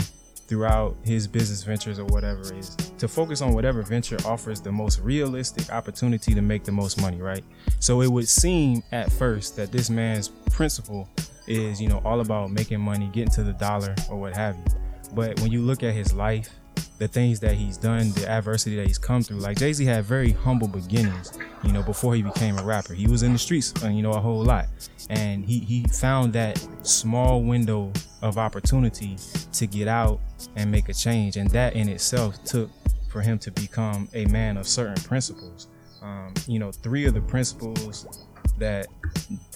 throughout 0.49 0.97
his 1.06 1.30
business 1.30 1.63
ventures 1.63 1.97
or 1.97 2.03
whatever 2.08 2.41
is 2.53 2.75
to 2.97 3.08
focus 3.08 3.41
on 3.41 3.53
whatever 3.53 3.84
venture 3.84 4.17
offers 4.25 4.60
the 4.60 4.71
most 4.71 4.99
realistic 4.99 5.71
opportunity 5.71 6.34
to 6.34 6.41
make 6.41 6.65
the 6.65 6.71
most 6.73 6.99
money, 6.99 7.21
right? 7.21 7.45
So 7.80 8.02
it 8.02 8.12
would 8.12 8.27
seem 8.27 8.83
at 8.92 9.10
first 9.13 9.56
that 9.56 9.71
this 9.71 9.89
man's 9.89 10.27
principle 10.52 11.08
is, 11.48 11.81
you 11.81 11.87
know, 11.87 12.02
all 12.04 12.19
about 12.19 12.52
making 12.52 12.81
money, 12.81 13.10
getting 13.13 13.31
to 13.31 13.44
the 13.44 13.54
dollar 13.54 13.96
or 14.10 14.19
what 14.19 14.35
have 14.35 14.58
you. 14.58 14.65
But 15.13 15.39
when 15.39 15.54
you 15.54 15.62
look 15.62 15.83
at 15.83 15.94
his 15.94 16.13
life 16.13 16.50
the 16.98 17.08
things 17.08 17.39
that 17.41 17.54
he's 17.54 17.77
done, 17.77 18.12
the 18.13 18.27
adversity 18.27 18.75
that 18.75 18.87
he's 18.87 18.98
come 18.98 19.21
through. 19.21 19.37
Like 19.37 19.58
Jay 19.58 19.73
Z 19.73 19.85
had 19.85 20.04
very 20.06 20.31
humble 20.31 20.67
beginnings, 20.67 21.37
you 21.63 21.71
know, 21.71 21.83
before 21.83 22.15
he 22.15 22.21
became 22.21 22.58
a 22.58 22.63
rapper. 22.63 22.93
He 22.93 23.08
was 23.08 23.23
in 23.23 23.33
the 23.33 23.39
streets, 23.39 23.73
uh, 23.83 23.89
you 23.89 24.02
know, 24.02 24.13
a 24.13 24.19
whole 24.19 24.43
lot, 24.43 24.65
and 25.10 25.45
he 25.45 25.60
he 25.60 25.83
found 25.83 26.33
that 26.33 26.65
small 26.83 27.43
window 27.43 27.91
of 28.21 28.37
opportunity 28.37 29.17
to 29.54 29.67
get 29.67 29.87
out 29.87 30.19
and 30.56 30.71
make 30.71 30.89
a 30.89 30.93
change, 30.93 31.37
and 31.37 31.50
that 31.52 31.75
in 31.75 31.87
itself 31.87 32.43
took 32.43 32.69
for 33.10 33.21
him 33.21 33.39
to 33.39 33.52
become 33.52 34.10
a 34.13 34.25
man 34.25 34.58
of 34.58 34.67
certain 34.67 35.02
principles. 35.04 35.67
Um, 36.02 36.33
you 36.48 36.60
know, 36.60 36.71
three 36.71 37.06
of 37.06 37.13
the 37.13 37.21
principles 37.21 38.27
that 38.58 38.87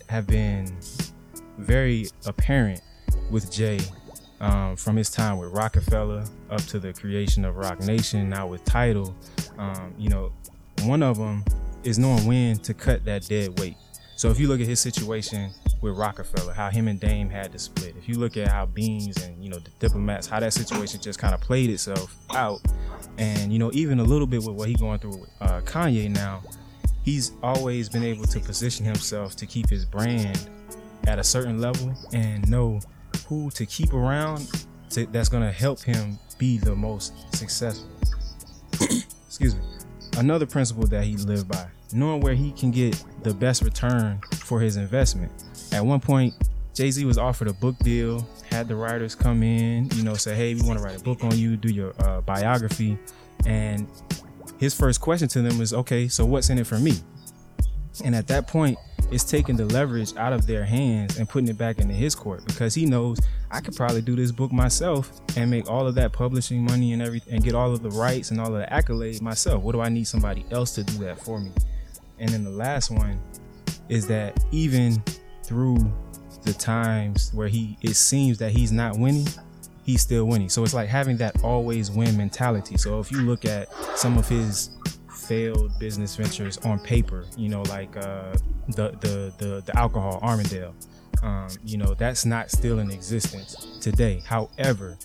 have 0.10 0.28
been 0.28 0.78
very 1.58 2.08
apparent 2.26 2.82
with 3.30 3.52
Jay 3.52 3.80
um, 4.42 4.76
from 4.76 4.98
his 4.98 5.10
time 5.10 5.38
with 5.38 5.54
Roc-A-Fella 5.54 6.26
up 6.50 6.62
to 6.64 6.80
the 6.80 6.92
creation 6.92 7.46
of 7.46 7.56
Roc 7.56 7.80
Nation, 7.80 8.30
now 8.30 8.48
with 8.48 8.66
Tidal, 8.66 9.16
Um, 9.58 9.94
you 9.98 10.10
know, 10.10 10.34
one 10.84 11.04
of 11.04 11.18
them 11.18 11.46
is 11.84 12.00
knowing 12.00 12.26
when 12.26 12.58
to 12.58 12.74
cut 12.74 13.06
that 13.06 13.28
dead 13.28 13.60
weight. 13.60 13.76
So 14.16 14.30
if 14.30 14.40
you 14.40 14.48
look 14.48 14.60
at 14.60 14.68
his 14.68 14.80
situation 14.80 15.52
with 15.82 15.96
Roc-A-Fella, 15.98 16.54
how 16.54 16.70
him 16.70 16.88
and 16.88 17.00
Dame 17.00 17.30
had 17.30 17.52
to 17.52 17.60
split. 17.60 17.96
If 17.98 18.10
you 18.10 18.16
look 18.16 18.38
at 18.38 18.48
how 18.48 18.66
Beans 18.66 19.24
and 19.24 19.44
you 19.44 19.50
know 19.50 19.60
the 19.60 19.72
diplomats, 19.80 20.28
how 20.28 20.40
that 20.40 20.54
situation 20.54 21.00
just 21.02 21.20
kind 21.20 21.34
of 21.34 21.42
played 21.42 21.70
itself 21.70 22.16
out, 22.32 22.62
and 23.18 23.54
you 23.54 23.60
know 23.60 23.72
even 23.74 24.00
a 24.00 24.04
little 24.04 24.28
bit 24.28 24.44
with 24.44 24.56
what 24.56 24.68
he 24.68 24.76
going 24.76 25.00
through 25.00 25.18
with 25.18 25.30
uh, 25.42 25.62
Kanye 25.62 26.10
now, 26.10 26.42
he's 27.04 27.34
always 27.42 27.90
been 27.90 28.04
able 28.04 28.26
to 28.26 28.40
position 28.40 28.86
himself 28.86 29.36
to 29.36 29.46
keep 29.46 29.70
his 29.70 29.86
brand 29.86 30.50
at 31.08 31.18
a 31.18 31.24
certain 31.24 31.60
level 31.60 31.94
and 32.14 32.48
know 32.50 32.80
who 33.28 33.50
to 33.52 33.66
keep 33.66 33.94
around 33.94 34.50
to, 34.92 35.06
that's 35.08 35.30
going 35.30 35.44
to 35.44 35.52
help 35.52 35.82
him 35.82 36.18
be 36.38 36.58
the 36.58 36.76
most 36.76 37.14
successful. 37.36 37.90
Excuse 39.28 39.56
me. 39.56 39.62
Another 40.18 40.46
principle 40.46 40.86
that 40.88 41.04
he 41.04 41.16
lived 41.18 41.48
by, 41.48 41.68
knowing 41.94 42.22
where 42.22 42.34
he 42.34 42.52
can 42.52 42.72
get 42.72 43.02
the 43.24 43.34
best 43.34 43.62
return 43.62 44.20
for 44.36 44.60
his 44.60 44.76
investment. 44.76 45.32
At 45.72 45.86
one 45.86 46.00
point, 46.00 46.34
Jay 46.74 46.92
Z 46.92 47.06
was 47.06 47.18
offered 47.18 47.48
a 47.48 47.54
book 47.54 47.78
deal, 47.80 48.28
had 48.50 48.68
the 48.68 48.76
writers 48.76 49.16
come 49.16 49.44
in, 49.44 49.90
you 49.96 50.04
know, 50.04 50.14
say, 50.14 50.36
hey, 50.36 50.54
we 50.54 50.62
want 50.64 50.80
to 50.80 50.84
write 50.84 51.00
a 51.00 51.04
book 51.04 51.24
on 51.24 51.38
you, 51.38 51.58
do 51.58 51.70
your 51.70 51.94
uh, 52.04 52.22
biography. 52.22 52.98
And 53.46 53.88
his 54.60 54.74
first 54.74 55.02
question 55.02 55.28
to 55.30 55.42
them 55.42 55.58
was, 55.58 55.74
okay, 55.74 56.08
so 56.08 56.26
what's 56.26 56.50
in 56.50 56.60
it 56.60 56.68
for 56.68 56.78
me? 56.78 56.94
And 58.04 58.16
at 58.16 58.28
that 58.28 58.48
point, 58.48 58.78
it's 59.12 59.26
taking 59.26 59.58
the 59.58 59.66
leverage 59.66 60.16
out 60.16 60.32
of 60.32 60.48
their 60.48 60.64
hands 60.64 61.18
and 61.18 61.28
putting 61.28 61.50
it 61.50 61.58
back 61.58 61.80
into 61.80 61.94
his 61.94 62.16
court 62.16 62.46
because 62.46 62.74
he 62.74 62.86
knows 62.86 63.20
I 63.52 63.60
could 63.60 63.76
probably 63.76 64.02
do 64.02 64.16
this 64.16 64.32
book 64.32 64.54
myself 64.54 65.12
and 65.36 65.52
make 65.52 65.70
all 65.70 65.86
of 65.86 65.96
that 65.96 66.14
publishing 66.14 66.64
money 66.64 66.94
and 66.94 67.02
everything 67.02 67.34
and 67.34 67.44
get 67.44 67.54
all 67.54 67.72
of 67.74 67.84
the 67.84 67.90
rights 67.90 68.32
and 68.32 68.40
all 68.40 68.56
of 68.56 68.62
the 68.62 68.68
accolades 68.68 69.22
myself. 69.22 69.62
What 69.62 69.74
do 69.74 69.82
I 69.82 69.90
need 69.90 70.06
somebody 70.06 70.46
else 70.50 70.74
to 70.76 70.84
do 70.84 71.00
that 71.00 71.20
for 71.20 71.40
me? 71.42 71.52
And 72.20 72.30
then 72.30 72.46
the 72.46 72.52
last 72.52 72.90
one 72.90 73.20
is 73.90 74.08
that 74.08 74.42
even 74.52 75.04
through 75.44 75.78
the 76.44 76.54
times 76.54 77.32
where 77.34 77.50
he 77.50 77.78
it 77.82 77.96
seems 77.96 78.38
that 78.38 78.52
he's 78.52 78.72
not 78.72 78.98
winning, 78.98 79.28
he's 79.84 80.02
still 80.02 80.26
winning. 80.26 80.48
So 80.48 80.64
it's 80.64 80.74
like 80.74 80.88
having 80.88 81.18
that 81.18 81.44
always 81.44 81.92
win 81.92 82.16
mentality. 82.16 82.78
So 82.78 83.00
if 83.02 83.12
you 83.12 83.22
look 83.22 83.44
at 83.44 83.68
some 83.98 84.18
of 84.18 84.30
his 84.30 84.70
failed 85.32 85.72
business 85.80 86.18
ventures 86.18 86.58
on 86.58 86.78
paper, 86.78 87.24
you 87.38 87.48
know, 87.48 87.62
like 87.70 87.96
uh, 87.96 88.34
the, 88.76 88.92
the 89.00 89.34
the 89.38 89.64
the 89.66 89.78
alcohol 89.78 90.20
Armadale, 90.22 90.76
um, 91.24 91.48
you 91.64 91.78
know, 91.78 91.94
that's 91.94 92.26
not 92.26 92.52
still 92.52 92.80
in 92.80 92.92
existence 92.92 93.80
today. 93.80 94.22
However, 94.26 94.98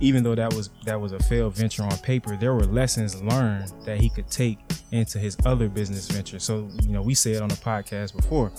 even 0.00 0.24
though 0.24 0.34
that 0.34 0.52
was 0.52 0.70
that 0.84 1.00
was 1.00 1.12
a 1.12 1.20
failed 1.20 1.54
venture 1.54 1.84
on 1.84 1.96
paper, 1.98 2.36
there 2.36 2.54
were 2.54 2.64
lessons 2.64 3.22
learned 3.22 3.72
that 3.84 4.00
he 4.00 4.08
could 4.08 4.28
take 4.28 4.58
into 4.90 5.16
his 5.16 5.36
other 5.46 5.68
business 5.68 6.10
ventures. 6.10 6.42
So, 6.42 6.68
you 6.82 6.88
know, 6.88 7.02
we 7.02 7.14
said 7.14 7.40
on 7.40 7.48
the 7.48 7.54
podcast 7.54 8.16
before, 8.16 8.50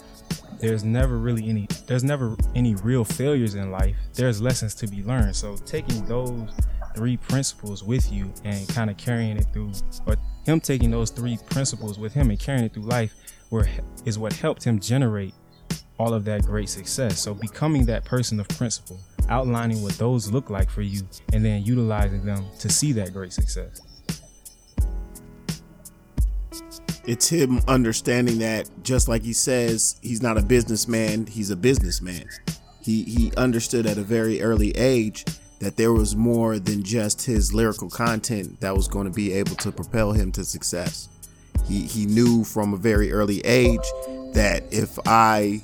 there's 0.61 0.85
never 0.85 1.17
really 1.17 1.49
any 1.49 1.67
there's 1.85 2.05
never 2.05 2.37
any 2.55 2.75
real 2.75 3.03
failures 3.03 3.55
in 3.55 3.71
life. 3.71 3.97
There's 4.13 4.41
lessons 4.41 4.73
to 4.75 4.87
be 4.87 5.03
learned. 5.03 5.35
So 5.35 5.57
taking 5.65 6.05
those 6.05 6.49
three 6.95 7.17
principles 7.17 7.83
with 7.83 8.09
you 8.09 8.31
and 8.45 8.65
kind 8.69 8.89
of 8.89 8.95
carrying 8.95 9.35
it 9.35 9.47
through 9.51 9.73
or 10.07 10.15
him 10.45 10.59
taking 10.59 10.91
those 10.91 11.11
three 11.11 11.37
principles 11.49 11.99
with 11.99 12.13
him 12.13 12.29
and 12.29 12.39
carrying 12.39 12.65
it 12.65 12.73
through 12.73 12.83
life 12.83 13.13
were, 13.49 13.67
is 14.05 14.17
what 14.17 14.33
helped 14.33 14.63
him 14.63 14.79
generate 14.79 15.33
all 15.97 16.13
of 16.13 16.25
that 16.25 16.43
great 16.43 16.69
success. 16.69 17.19
So 17.19 17.33
becoming 17.33 17.85
that 17.87 18.05
person 18.05 18.39
of 18.39 18.47
principle, 18.49 18.99
outlining 19.27 19.83
what 19.83 19.93
those 19.93 20.31
look 20.31 20.49
like 20.49 20.69
for 20.69 20.81
you, 20.81 21.01
and 21.33 21.43
then 21.43 21.63
utilizing 21.63 22.25
them 22.25 22.45
to 22.59 22.69
see 22.69 22.93
that 22.93 23.13
great 23.13 23.33
success. 23.33 23.81
It's 27.05 27.27
him 27.27 27.59
understanding 27.67 28.39
that 28.39 28.69
just 28.83 29.07
like 29.07 29.23
he 29.23 29.33
says, 29.33 29.99
he's 30.01 30.21
not 30.21 30.37
a 30.37 30.41
businessman, 30.41 31.25
he's 31.25 31.49
a 31.49 31.55
businessman. 31.55 32.25
He 32.81 33.03
he 33.03 33.31
understood 33.35 33.85
at 33.85 33.97
a 33.97 34.03
very 34.03 34.41
early 34.41 34.71
age 34.71 35.25
that 35.59 35.77
there 35.77 35.91
was 35.91 36.15
more 36.15 36.57
than 36.57 36.83
just 36.83 37.25
his 37.25 37.53
lyrical 37.53 37.89
content 37.89 38.59
that 38.61 38.75
was 38.75 38.87
going 38.87 39.05
to 39.05 39.13
be 39.13 39.33
able 39.33 39.55
to 39.55 39.71
propel 39.71 40.13
him 40.13 40.31
to 40.31 40.43
success. 40.45 41.09
He 41.67 41.81
he 41.81 42.05
knew 42.05 42.43
from 42.43 42.73
a 42.73 42.77
very 42.77 43.11
early 43.11 43.41
age 43.41 43.85
that 44.33 44.63
if 44.71 44.97
I 45.05 45.61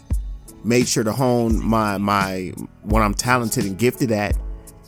made 0.63 0.87
sure 0.87 1.03
to 1.03 1.13
hone 1.13 1.63
my 1.63 1.97
my 1.97 2.53
what 2.83 3.01
I'm 3.01 3.13
talented 3.13 3.65
and 3.65 3.77
gifted 3.77 4.11
at, 4.11 4.37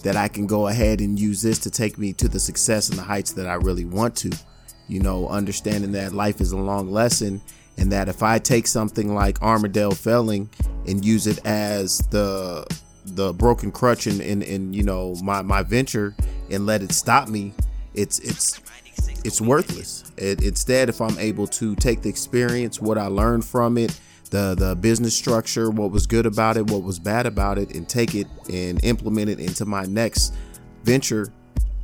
that 0.04 0.16
I 0.16 0.28
can 0.28 0.46
go 0.46 0.68
ahead 0.68 1.00
and 1.00 1.18
use 1.18 1.42
this 1.42 1.60
to 1.60 1.72
take 1.72 1.98
me 1.98 2.14
to 2.14 2.28
the 2.28 2.40
success 2.40 2.90
and 2.90 2.98
the 2.98 3.04
heights 3.04 3.32
that 3.34 3.48
I 3.48 3.56
really 3.56 3.86
want 3.86 4.16
to. 4.18 4.32
You 4.90 5.02
know, 5.02 5.28
understanding 5.28 5.92
that 5.94 6.14
life 6.14 6.40
is 6.40 6.52
a 6.52 6.58
long 6.58 6.92
lesson 6.92 7.42
and 7.78 7.92
that 7.92 8.10
if 8.10 8.24
I 8.24 8.40
take 8.40 8.68
something 8.68 9.14
like 9.14 9.42
Armadale 9.42 9.92
Felling 9.92 10.50
and 10.88 11.04
use 11.04 11.28
it 11.28 11.46
as 11.46 12.00
the 12.10 12.66
the 13.18 13.34
broken 13.34 13.72
crutch 13.72 14.08
in, 14.08 14.22
in, 14.22 14.42
in 14.44 14.74
you 14.74 14.84
know 14.84 15.16
my, 15.24 15.42
my 15.42 15.64
venture 15.64 16.16
and 16.50 16.66
let 16.66 16.82
it 16.82 16.94
stop 16.94 17.28
me, 17.28 17.52
it's 17.94 18.20
it's 18.20 18.62
it's 19.26 19.42
worthless. 19.42 20.10
It, 20.16 20.44
instead, 20.44 20.88
if 20.88 21.02
I'm 21.02 21.18
able 21.18 21.48
to 21.48 21.76
take 21.76 22.02
the 22.04 22.10
experience, 22.10 22.80
what 22.80 22.98
I 22.98 23.08
learned 23.08 23.44
from 23.44 23.78
it, 23.78 24.00
the 24.30 24.56
the 24.56 24.76
business 24.76 25.16
structure, 25.16 25.70
what 25.72 25.92
was 25.92 26.08
good 26.08 26.26
about 26.26 26.56
it, 26.58 26.70
what 26.70 26.84
was 26.84 27.00
bad 27.00 27.26
about 27.26 27.58
it, 27.58 27.76
and 27.76 27.90
take 27.90 28.16
it 28.16 28.28
and 28.54 28.82
implement 28.86 29.30
it 29.30 29.40
into 29.40 29.66
my 29.66 29.84
next 29.86 30.36
venture, 30.84 31.34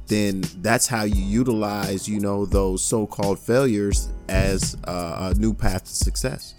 then 0.08 0.44
that's 0.62 0.88
how 0.88 1.04
you 1.04 1.24
utilize, 1.24 2.08
you 2.08 2.20
know, 2.20 2.46
those 2.46 2.84
so-called 2.84 3.40
failures 3.40 4.10
as 4.30 4.78
a, 4.84 5.32
a 5.32 5.34
new 5.38 5.54
path 5.54 5.84
to 5.86 5.94
success. 5.94 6.54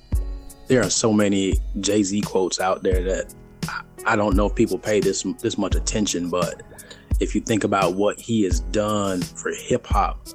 There 0.66 0.82
are 0.82 0.90
so 0.90 1.12
many 1.12 1.60
Jay 1.80 2.02
Z 2.02 2.22
quotes 2.22 2.58
out 2.58 2.82
there 2.82 3.02
that 3.04 3.34
I 4.06 4.16
don't 4.16 4.36
know 4.36 4.46
if 4.46 4.54
people 4.54 4.78
pay 4.78 5.00
this 5.00 5.22
this 5.40 5.56
much 5.56 5.74
attention, 5.74 6.30
but 6.30 6.62
if 7.20 7.34
you 7.34 7.40
think 7.40 7.64
about 7.64 7.94
what 7.94 8.18
he 8.20 8.42
has 8.42 8.60
done 8.60 9.22
for 9.22 9.52
hip 9.52 9.86
hop, 9.86 10.26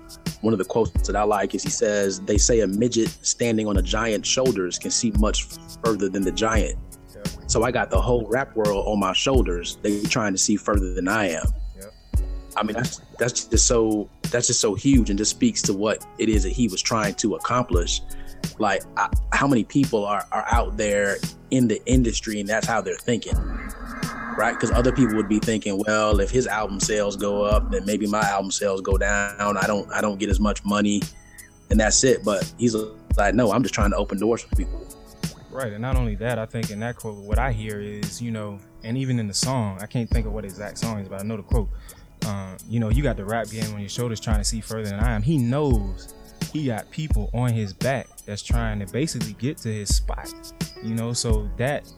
one 0.42 0.54
of 0.54 0.60
the 0.60 0.66
quotes 0.66 1.08
that 1.08 1.16
I 1.16 1.24
like 1.24 1.54
is 1.54 1.64
he 1.64 1.70
says, 1.70 2.20
"They 2.22 2.38
say 2.38 2.62
a 2.62 2.68
midget 2.68 3.10
standing 3.22 3.68
on 3.68 3.78
a 3.78 3.82
giant's 3.82 4.30
shoulders 4.30 4.80
can 4.80 4.92
see 4.92 5.12
much 5.20 5.48
further 5.84 6.10
than 6.10 6.24
the 6.24 6.32
giant." 6.32 6.78
Yep. 7.16 7.28
So 7.48 7.64
I 7.64 7.72
got 7.72 7.90
the 7.90 8.02
whole 8.02 8.26
rap 8.28 8.56
world 8.56 8.86
on 8.88 9.00
my 9.00 9.14
shoulders. 9.14 9.78
They 9.82 10.02
trying 10.04 10.34
to 10.34 10.38
see 10.38 10.56
further 10.56 10.94
than 10.94 11.08
I 11.08 11.30
am. 11.30 11.46
Yep. 11.78 11.94
I 12.56 12.64
mean, 12.64 12.76
that's 12.76 13.02
that's 13.18 13.46
just 13.46 13.68
so 13.68 14.10
that's 14.32 14.48
just 14.48 14.62
so 14.62 14.74
huge, 14.74 15.10
and 15.10 15.20
just 15.20 15.32
speaks 15.32 15.62
to 15.64 15.74
what 15.74 16.06
it 16.18 16.30
is 16.30 16.44
that 16.44 16.54
he 16.54 16.68
was 16.68 16.82
trying 16.82 17.16
to 17.16 17.36
accomplish. 17.36 18.02
Like, 18.58 18.84
I, 18.98 19.10
how 19.32 19.48
many 19.48 19.64
people 19.64 20.06
are 20.06 20.26
are 20.32 20.46
out 20.52 20.78
there 20.78 21.18
in 21.52 21.68
the 21.68 21.84
industry, 21.86 22.40
and 22.40 22.50
that's 22.50 22.68
how 22.68 22.82
they're 22.82 22.96
thinking? 22.96 23.36
right? 24.40 24.54
Because 24.54 24.72
other 24.72 24.94
people 24.94 25.16
would 25.18 25.28
be 25.28 25.40
thinking, 25.40 25.84
well, 25.86 26.22
if 26.22 26.32
his 26.32 26.48
album 26.48 26.80
sales 26.80 27.18
go 27.18 27.44
up, 27.44 27.70
then 27.72 27.86
maybe 27.86 28.08
my 28.08 28.22
album 28.22 28.52
sales 28.52 28.80
go 28.80 28.98
down. 28.98 29.58
I 29.58 29.68
don't, 29.68 29.92
I 29.92 30.00
don't 30.00 30.18
get 30.18 30.30
as 30.30 30.40
much 30.40 30.64
money, 30.64 31.02
and 31.70 31.78
that's 31.78 32.06
it. 32.06 32.24
But 32.24 32.52
he's 32.58 32.74
like, 33.18 33.36
no, 33.36 33.52
I'm 33.52 33.64
just 33.64 33.76
trying 33.76 33.92
to 33.92 33.98
open 33.98 34.18
doors 34.18 34.42
for 34.42 34.56
people. 34.56 34.88
Right, 35.52 35.74
and 35.74 35.82
not 35.82 35.98
only 35.98 36.16
that, 36.16 36.40
I 36.40 36.46
think 36.46 36.72
in 36.72 36.80
that 36.80 36.96
quote, 36.96 37.18
what 37.18 37.38
I 37.38 37.52
hear 37.52 37.82
is, 37.82 38.22
you 38.22 38.32
know, 38.32 38.60
and 38.84 38.98
even 38.98 39.20
in 39.20 39.28
the 39.28 39.34
song, 39.34 39.78
I 39.82 39.88
can't 39.88 40.10
think 40.10 40.26
of 40.26 40.32
what 40.32 40.46
exact 40.46 40.78
song 40.78 41.00
is, 41.00 41.10
but 41.10 41.20
I 41.20 41.24
know 41.24 41.36
the 41.36 41.44
quote. 41.44 41.70
Um, 42.26 42.56
you 42.70 42.80
know, 42.80 42.90
you 42.90 43.04
got 43.04 43.18
the 43.18 43.26
rap 43.26 43.50
game 43.50 43.74
on 43.74 43.80
your 43.80 43.90
shoulders 43.90 44.20
trying 44.20 44.38
to 44.38 44.44
see 44.44 44.62
further 44.62 44.90
than 44.90 45.00
I 45.00 45.12
am. 45.12 45.22
He 45.22 45.38
knows 45.38 46.14
he 46.52 46.68
got 46.68 46.90
people 46.92 47.30
on 47.34 47.54
his 47.54 47.74
back 47.74 48.08
that's 48.26 48.42
trying 48.42 48.80
to 48.80 48.86
basically 48.92 49.34
get 49.34 49.58
to 49.60 49.74
his 49.74 49.96
spot. 49.96 50.34
You 50.84 50.96
know, 50.96 51.14
so 51.14 51.50
that 51.58 51.92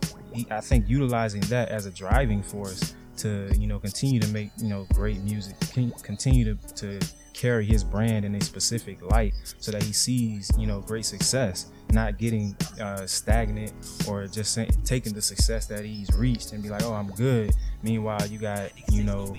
I 0.50 0.62
think 0.62 0.88
utilizing 0.88 1.42
that 1.42 1.70
as 1.70 1.86
a 1.86 1.92
driving 1.92 2.42
force 2.42 2.96
to 3.18 3.52
you 3.58 3.68
know 3.68 3.80
continue 3.80 4.20
to 4.20 4.28
make 4.30 4.52
you 4.58 4.70
know 4.70 4.88
great 4.94 5.20
music, 5.22 5.56
continue 6.04 6.56
to, 6.56 6.74
to 6.76 7.08
carry 7.34 7.66
his 7.66 7.84
brand 7.84 8.26
in 8.26 8.36
a 8.36 8.42
specific 8.42 9.02
light, 9.02 9.34
so 9.60 9.72
that 9.72 9.84
he 9.84 9.94
sees 9.94 10.52
you 10.58 10.68
know 10.68 10.82
great 10.82 11.06
success, 11.06 11.72
not 11.92 12.18
getting 12.18 12.56
uh, 12.82 13.06
stagnant 13.06 13.74
or 14.08 14.28
just 14.28 14.58
taking 14.86 15.14
the 15.14 15.22
success 15.22 15.66
that 15.68 15.86
he's 15.86 16.10
reached 16.16 16.54
and 16.54 16.64
be 16.64 16.70
like, 16.70 16.84
oh, 16.84 16.94
I'm 16.94 17.12
good. 17.12 17.52
Meanwhile, 17.84 18.28
you 18.28 18.40
got 18.40 18.72
you 18.92 19.04
know 19.04 19.36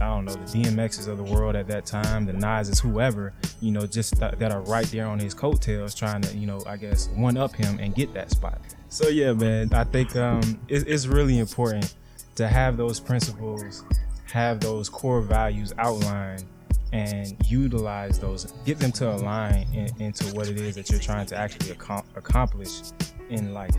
I 0.00 0.06
don't 0.08 0.24
know 0.24 0.34
the 0.34 0.40
DMXs 0.40 1.08
of 1.08 1.16
the 1.16 1.24
world 1.24 1.56
at 1.56 1.66
that 1.68 1.86
time, 1.86 2.26
the 2.26 2.32
Nas's, 2.32 2.78
whoever, 2.78 3.32
you 3.60 3.70
know, 3.70 3.86
just 3.86 4.18
th- 4.18 4.32
that 4.32 4.52
are 4.52 4.60
right 4.62 4.86
there 4.86 5.06
on 5.06 5.18
his 5.18 5.34
coattails, 5.34 5.94
trying 5.94 6.22
to, 6.22 6.36
you 6.36 6.46
know, 6.46 6.62
I 6.66 6.76
guess 6.76 7.08
one 7.14 7.36
up 7.36 7.54
him 7.54 7.78
and 7.78 7.94
get 7.94 8.12
that 8.14 8.30
spot. 8.30 8.60
So 8.88 9.08
yeah, 9.08 9.32
man, 9.32 9.72
I 9.72 9.84
think 9.84 10.14
um, 10.16 10.60
it, 10.68 10.86
it's 10.86 11.06
really 11.06 11.38
important 11.38 11.94
to 12.36 12.48
have 12.48 12.76
those 12.76 13.00
principles, 13.00 13.84
have 14.26 14.60
those 14.60 14.88
core 14.88 15.22
values 15.22 15.72
outlined, 15.78 16.44
and 16.92 17.36
utilize 17.48 18.18
those, 18.18 18.52
get 18.64 18.78
them 18.78 18.92
to 18.92 19.12
align 19.12 19.66
in, 19.72 19.88
into 20.00 20.24
what 20.34 20.48
it 20.48 20.58
is 20.58 20.76
that 20.76 20.90
you're 20.90 21.00
trying 21.00 21.26
to 21.26 21.36
actually 21.36 21.70
ac- 21.70 22.04
accomplish 22.14 22.82
in 23.28 23.52
life. 23.52 23.74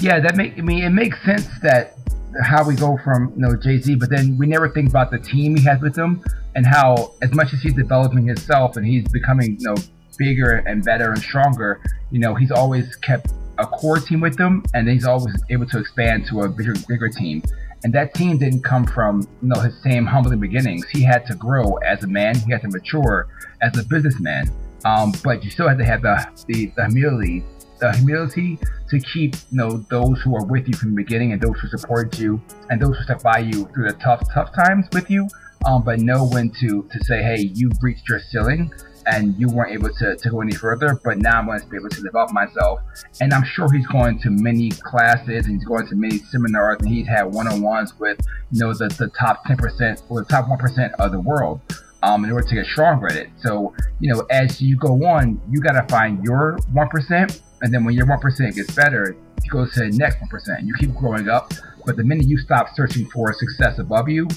Yeah, 0.00 0.20
that 0.20 0.36
make 0.36 0.58
I 0.58 0.62
mean 0.62 0.84
it 0.84 0.90
makes 0.90 1.22
sense 1.24 1.48
that 1.62 1.96
how 2.42 2.66
we 2.66 2.74
go 2.74 2.98
from 2.98 3.32
you 3.36 3.42
know 3.42 3.56
Jay 3.56 3.78
Z, 3.78 3.94
but 3.96 4.10
then 4.10 4.36
we 4.38 4.46
never 4.46 4.68
think 4.68 4.88
about 4.88 5.10
the 5.10 5.18
team 5.18 5.56
he 5.56 5.64
has 5.64 5.80
with 5.80 5.96
him 5.96 6.22
and 6.54 6.66
how 6.66 7.14
as 7.22 7.32
much 7.32 7.52
as 7.52 7.60
he's 7.60 7.74
developing 7.74 8.26
himself 8.26 8.76
and 8.76 8.86
he's 8.86 9.06
becoming 9.08 9.56
you 9.58 9.68
know 9.68 9.76
bigger 10.18 10.62
and 10.66 10.84
better 10.84 11.10
and 11.10 11.20
stronger, 11.20 11.80
you 12.10 12.18
know 12.18 12.34
he's 12.34 12.50
always 12.50 12.96
kept 12.96 13.32
a 13.58 13.66
core 13.66 13.98
team 13.98 14.20
with 14.20 14.38
him, 14.38 14.64
and 14.74 14.88
he's 14.88 15.04
always 15.04 15.34
able 15.50 15.66
to 15.66 15.78
expand 15.78 16.26
to 16.26 16.40
a 16.40 16.48
bigger 16.48 16.74
bigger 16.88 17.08
team. 17.08 17.42
And 17.84 17.92
that 17.92 18.14
team 18.14 18.38
didn't 18.38 18.62
come 18.62 18.86
from 18.86 19.22
you 19.42 19.48
know 19.48 19.60
his 19.60 19.74
same 19.82 20.06
humbling 20.06 20.40
beginnings. 20.40 20.86
He 20.88 21.02
had 21.02 21.26
to 21.26 21.34
grow 21.34 21.74
as 21.86 22.02
a 22.02 22.06
man. 22.06 22.36
He 22.36 22.50
had 22.50 22.62
to 22.62 22.68
mature 22.68 23.28
as 23.62 23.76
a 23.78 23.84
businessman. 23.84 24.50
Um, 24.84 25.12
but 25.22 25.42
you 25.42 25.50
still 25.50 25.66
have 25.66 25.78
to 25.78 25.84
have 25.84 26.02
the, 26.02 26.26
the, 26.46 26.66
the 26.76 26.86
humility 26.86 27.42
the 27.84 27.96
humility 27.98 28.58
to 28.88 28.98
keep 29.00 29.34
you 29.34 29.58
know 29.58 29.84
those 29.90 30.20
who 30.22 30.34
are 30.34 30.44
with 30.46 30.66
you 30.66 30.74
from 30.74 30.90
the 30.90 30.96
beginning 30.96 31.32
and 31.32 31.40
those 31.40 31.58
who 31.60 31.68
support 31.68 32.18
you 32.18 32.40
and 32.70 32.80
those 32.80 32.96
who 32.96 33.04
stuck 33.04 33.22
by 33.22 33.38
you 33.38 33.66
through 33.74 33.86
the 33.88 33.96
tough 34.02 34.22
tough 34.32 34.54
times 34.54 34.86
with 34.92 35.10
you 35.10 35.28
um, 35.66 35.82
but 35.82 35.98
know 36.00 36.26
when 36.26 36.50
to 36.50 36.88
to 36.90 37.04
say 37.04 37.22
hey 37.22 37.50
you've 37.54 37.76
reached 37.82 38.08
your 38.08 38.20
ceiling 38.30 38.72
and 39.06 39.38
you 39.38 39.48
weren't 39.48 39.70
able 39.70 39.90
to, 39.90 40.16
to 40.16 40.30
go 40.30 40.40
any 40.40 40.54
further 40.54 40.98
but 41.04 41.18
now 41.18 41.40
i'm 41.40 41.46
going 41.46 41.60
to 41.60 41.66
be 41.66 41.76
able 41.76 41.90
to 41.90 42.00
develop 42.00 42.32
myself 42.32 42.80
and 43.20 43.34
i'm 43.34 43.44
sure 43.44 43.70
he's 43.70 43.86
going 43.88 44.18
to 44.18 44.30
many 44.30 44.70
classes 44.70 45.44
and 45.46 45.56
he's 45.56 45.64
going 45.64 45.86
to 45.86 45.94
many 45.94 46.18
seminars 46.18 46.78
and 46.80 46.88
he's 46.88 47.06
had 47.06 47.24
one-on-ones 47.24 47.92
with 47.98 48.18
you 48.50 48.60
know 48.60 48.72
the, 48.72 48.88
the 48.98 49.08
top 49.18 49.44
10% 49.44 50.02
or 50.08 50.20
the 50.22 50.28
top 50.28 50.46
1% 50.46 50.92
of 50.98 51.12
the 51.12 51.20
world 51.20 51.60
um, 52.02 52.24
in 52.24 52.30
order 52.30 52.46
to 52.46 52.54
get 52.54 52.66
stronger 52.66 53.06
at 53.06 53.16
it. 53.16 53.30
So, 53.40 53.74
you 53.98 54.12
know, 54.12 54.26
as 54.30 54.60
you 54.60 54.76
go 54.76 55.06
on, 55.06 55.40
you 55.50 55.58
got 55.58 55.72
to 55.72 55.82
find 55.88 56.22
your 56.22 56.58
1% 56.74 57.40
and 57.64 57.72
then 57.72 57.82
when 57.82 57.94
your 57.94 58.06
1% 58.06 58.54
gets 58.54 58.74
better, 58.74 59.16
you 59.42 59.50
go 59.50 59.64
to 59.64 59.80
the 59.80 59.88
next 59.96 60.18
1%. 60.18 60.66
You 60.66 60.74
keep 60.74 60.94
growing 60.94 61.30
up. 61.30 61.50
But 61.86 61.96
the 61.96 62.04
minute 62.04 62.26
you 62.26 62.36
stop 62.36 62.68
searching 62.74 63.08
for 63.08 63.32
success 63.32 63.78
above 63.78 64.06
you, 64.06 64.28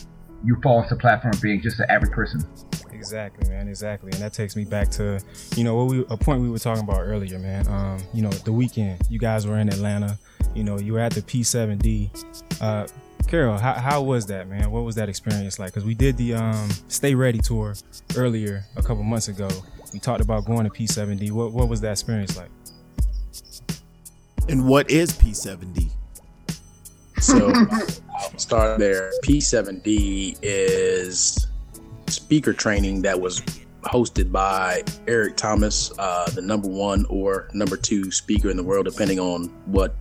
you 0.46 0.56
fall 0.64 0.82
into 0.82 0.96
the 0.96 1.00
platform 1.02 1.34
of 1.34 1.42
being 1.42 1.62
just 1.62 1.78
an 1.82 1.88
average 1.90 2.14
person. 2.14 2.42
Exactly, 2.94 3.50
man. 3.50 3.68
Exactly, 3.68 4.12
and 4.14 4.22
that 4.22 4.32
takes 4.32 4.56
me 4.56 4.64
back 4.64 4.90
to, 4.92 5.20
you 5.58 5.66
know, 5.66 5.76
what 5.76 5.88
we 5.88 6.06
a 6.10 6.16
point 6.16 6.42
we 6.42 6.50
were 6.50 6.58
talking 6.58 6.84
about 6.84 7.02
earlier, 7.02 7.38
man. 7.38 7.68
Um, 7.68 8.00
you 8.14 8.22
know, 8.22 8.30
the 8.30 8.54
weekend. 8.54 9.02
You 9.10 9.20
guys 9.20 9.46
were 9.46 9.58
in 9.58 9.68
Atlanta. 9.68 10.18
You 10.56 10.64
know, 10.64 10.80
you 10.80 10.94
were 10.94 11.00
at 11.00 11.12
the 11.12 11.22
P7D. 11.22 12.62
Uh, 12.62 12.88
Carol, 13.28 13.58
how, 13.58 13.74
how 13.74 14.02
was 14.02 14.26
that, 14.28 14.48
man? 14.48 14.72
What 14.72 14.86
was 14.86 14.96
that 14.96 15.10
experience 15.10 15.60
like? 15.60 15.72
Because 15.72 15.84
we 15.84 15.96
did 15.96 16.16
the 16.16 16.36
um, 16.36 16.70
Stay 16.88 17.14
Ready 17.14 17.40
tour 17.40 17.76
earlier 18.16 18.64
a 18.78 18.82
couple 18.82 19.04
months 19.04 19.28
ago. 19.28 19.50
We 19.92 20.00
talked 20.00 20.22
about 20.22 20.46
going 20.46 20.64
to 20.64 20.70
P7D. 20.70 21.32
What 21.32 21.52
what 21.52 21.68
was 21.68 21.82
that 21.82 21.92
experience 21.92 22.38
like? 22.38 22.50
And 24.50 24.68
what 24.68 24.90
is 24.90 25.12
P7D? 25.14 25.90
So 27.20 27.52
I'll 27.54 28.38
start 28.38 28.80
there. 28.80 29.12
P7D 29.24 30.38
is 30.42 31.48
speaker 32.08 32.54
training 32.54 33.02
that 33.02 33.20
was 33.20 33.42
hosted 33.84 34.32
by 34.32 34.84
Eric 35.08 35.38
Thomas, 35.38 35.92
uh, 35.98 36.30
the 36.32 36.42
number 36.42 36.68
one 36.68 37.06
or 37.10 37.50
number 37.54 37.78
two 37.78 38.12
speaker 38.12 38.50
in 38.50 38.58
the 38.58 38.64
world, 38.64 38.86
depending 38.86 39.20
on 39.20 39.46
what 39.66 39.96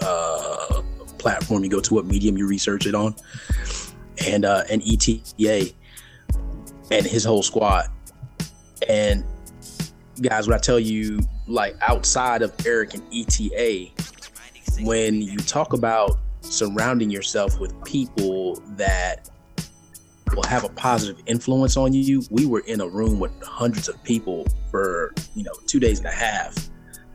uh, 0.00 0.82
platform 1.18 1.64
you 1.64 1.70
go 1.70 1.80
to, 1.80 1.94
what 1.94 2.06
medium 2.06 2.36
you 2.36 2.46
research 2.46 2.86
it 2.86 2.94
on, 2.94 3.14
and 4.26 4.44
uh, 4.44 4.64
and 4.70 4.82
ETA 4.82 5.72
and 6.90 7.06
his 7.06 7.24
whole 7.24 7.42
squad. 7.42 7.88
And 8.88 9.24
guys, 10.20 10.46
when 10.46 10.54
I 10.54 10.60
tell 10.60 10.78
you, 10.78 11.20
like 11.46 11.76
outside 11.82 12.42
of 12.42 12.54
Eric 12.66 12.94
and 12.94 13.02
ETA, 13.12 13.90
when 14.80 15.22
you 15.22 15.38
talk 15.38 15.72
about 15.72 16.18
surrounding 16.40 17.10
yourself 17.10 17.58
with 17.58 17.72
people 17.84 18.56
that 18.76 19.30
will 20.34 20.42
have 20.44 20.64
a 20.64 20.68
positive 20.70 21.22
influence 21.26 21.76
on 21.76 21.92
you, 21.92 22.22
we 22.30 22.46
were 22.46 22.62
in 22.66 22.80
a 22.80 22.88
room 22.88 23.20
with 23.20 23.32
hundreds 23.42 23.88
of 23.88 24.02
people 24.02 24.46
for 24.70 25.14
you 25.34 25.42
know 25.42 25.52
two 25.66 25.80
days 25.80 25.98
and 25.98 26.08
a 26.08 26.12
half. 26.12 26.54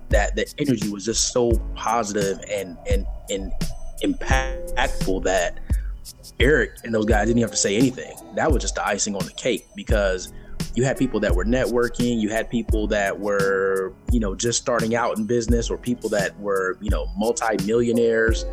That 0.10 0.36
the 0.36 0.45
energy 0.58 0.89
was 0.89 1.04
just 1.06 1.34
so 1.34 1.52
positive 1.76 2.39
and 2.50 2.78
and 2.89 3.06
and 3.30 3.52
impactful 4.04 5.24
that 5.24 5.60
Eric 6.39 6.78
and 6.84 6.93
those 6.93 7.06
guys 7.06 7.28
didn't 7.28 7.41
have 7.41 7.52
to 7.52 7.58
say 7.58 7.76
anything. 7.76 8.16
That 8.36 8.52
was 8.52 8.62
just 8.62 8.76
the 8.76 8.88
icing 8.88 9.16
on 9.16 9.26
the 9.26 9.34
cake 9.34 9.68
because 9.76 10.32
you 10.78 10.86
had 10.86 10.95
people 10.95 11.19
that 11.19 11.36
were 11.36 11.43
networking 11.43 12.21
you 12.21 12.30
had 12.30 12.49
people 12.49 12.88
that 12.88 13.19
were 13.19 13.93
you 14.11 14.19
know 14.19 14.36
just 14.36 14.61
starting 14.61 14.95
out 14.95 15.17
in 15.17 15.25
business 15.25 15.69
or 15.69 15.78
people 15.78 16.09
that 16.09 16.39
were 16.39 16.78
you 16.82 16.89
know 16.89 17.07
multi-millionaires 17.17 18.45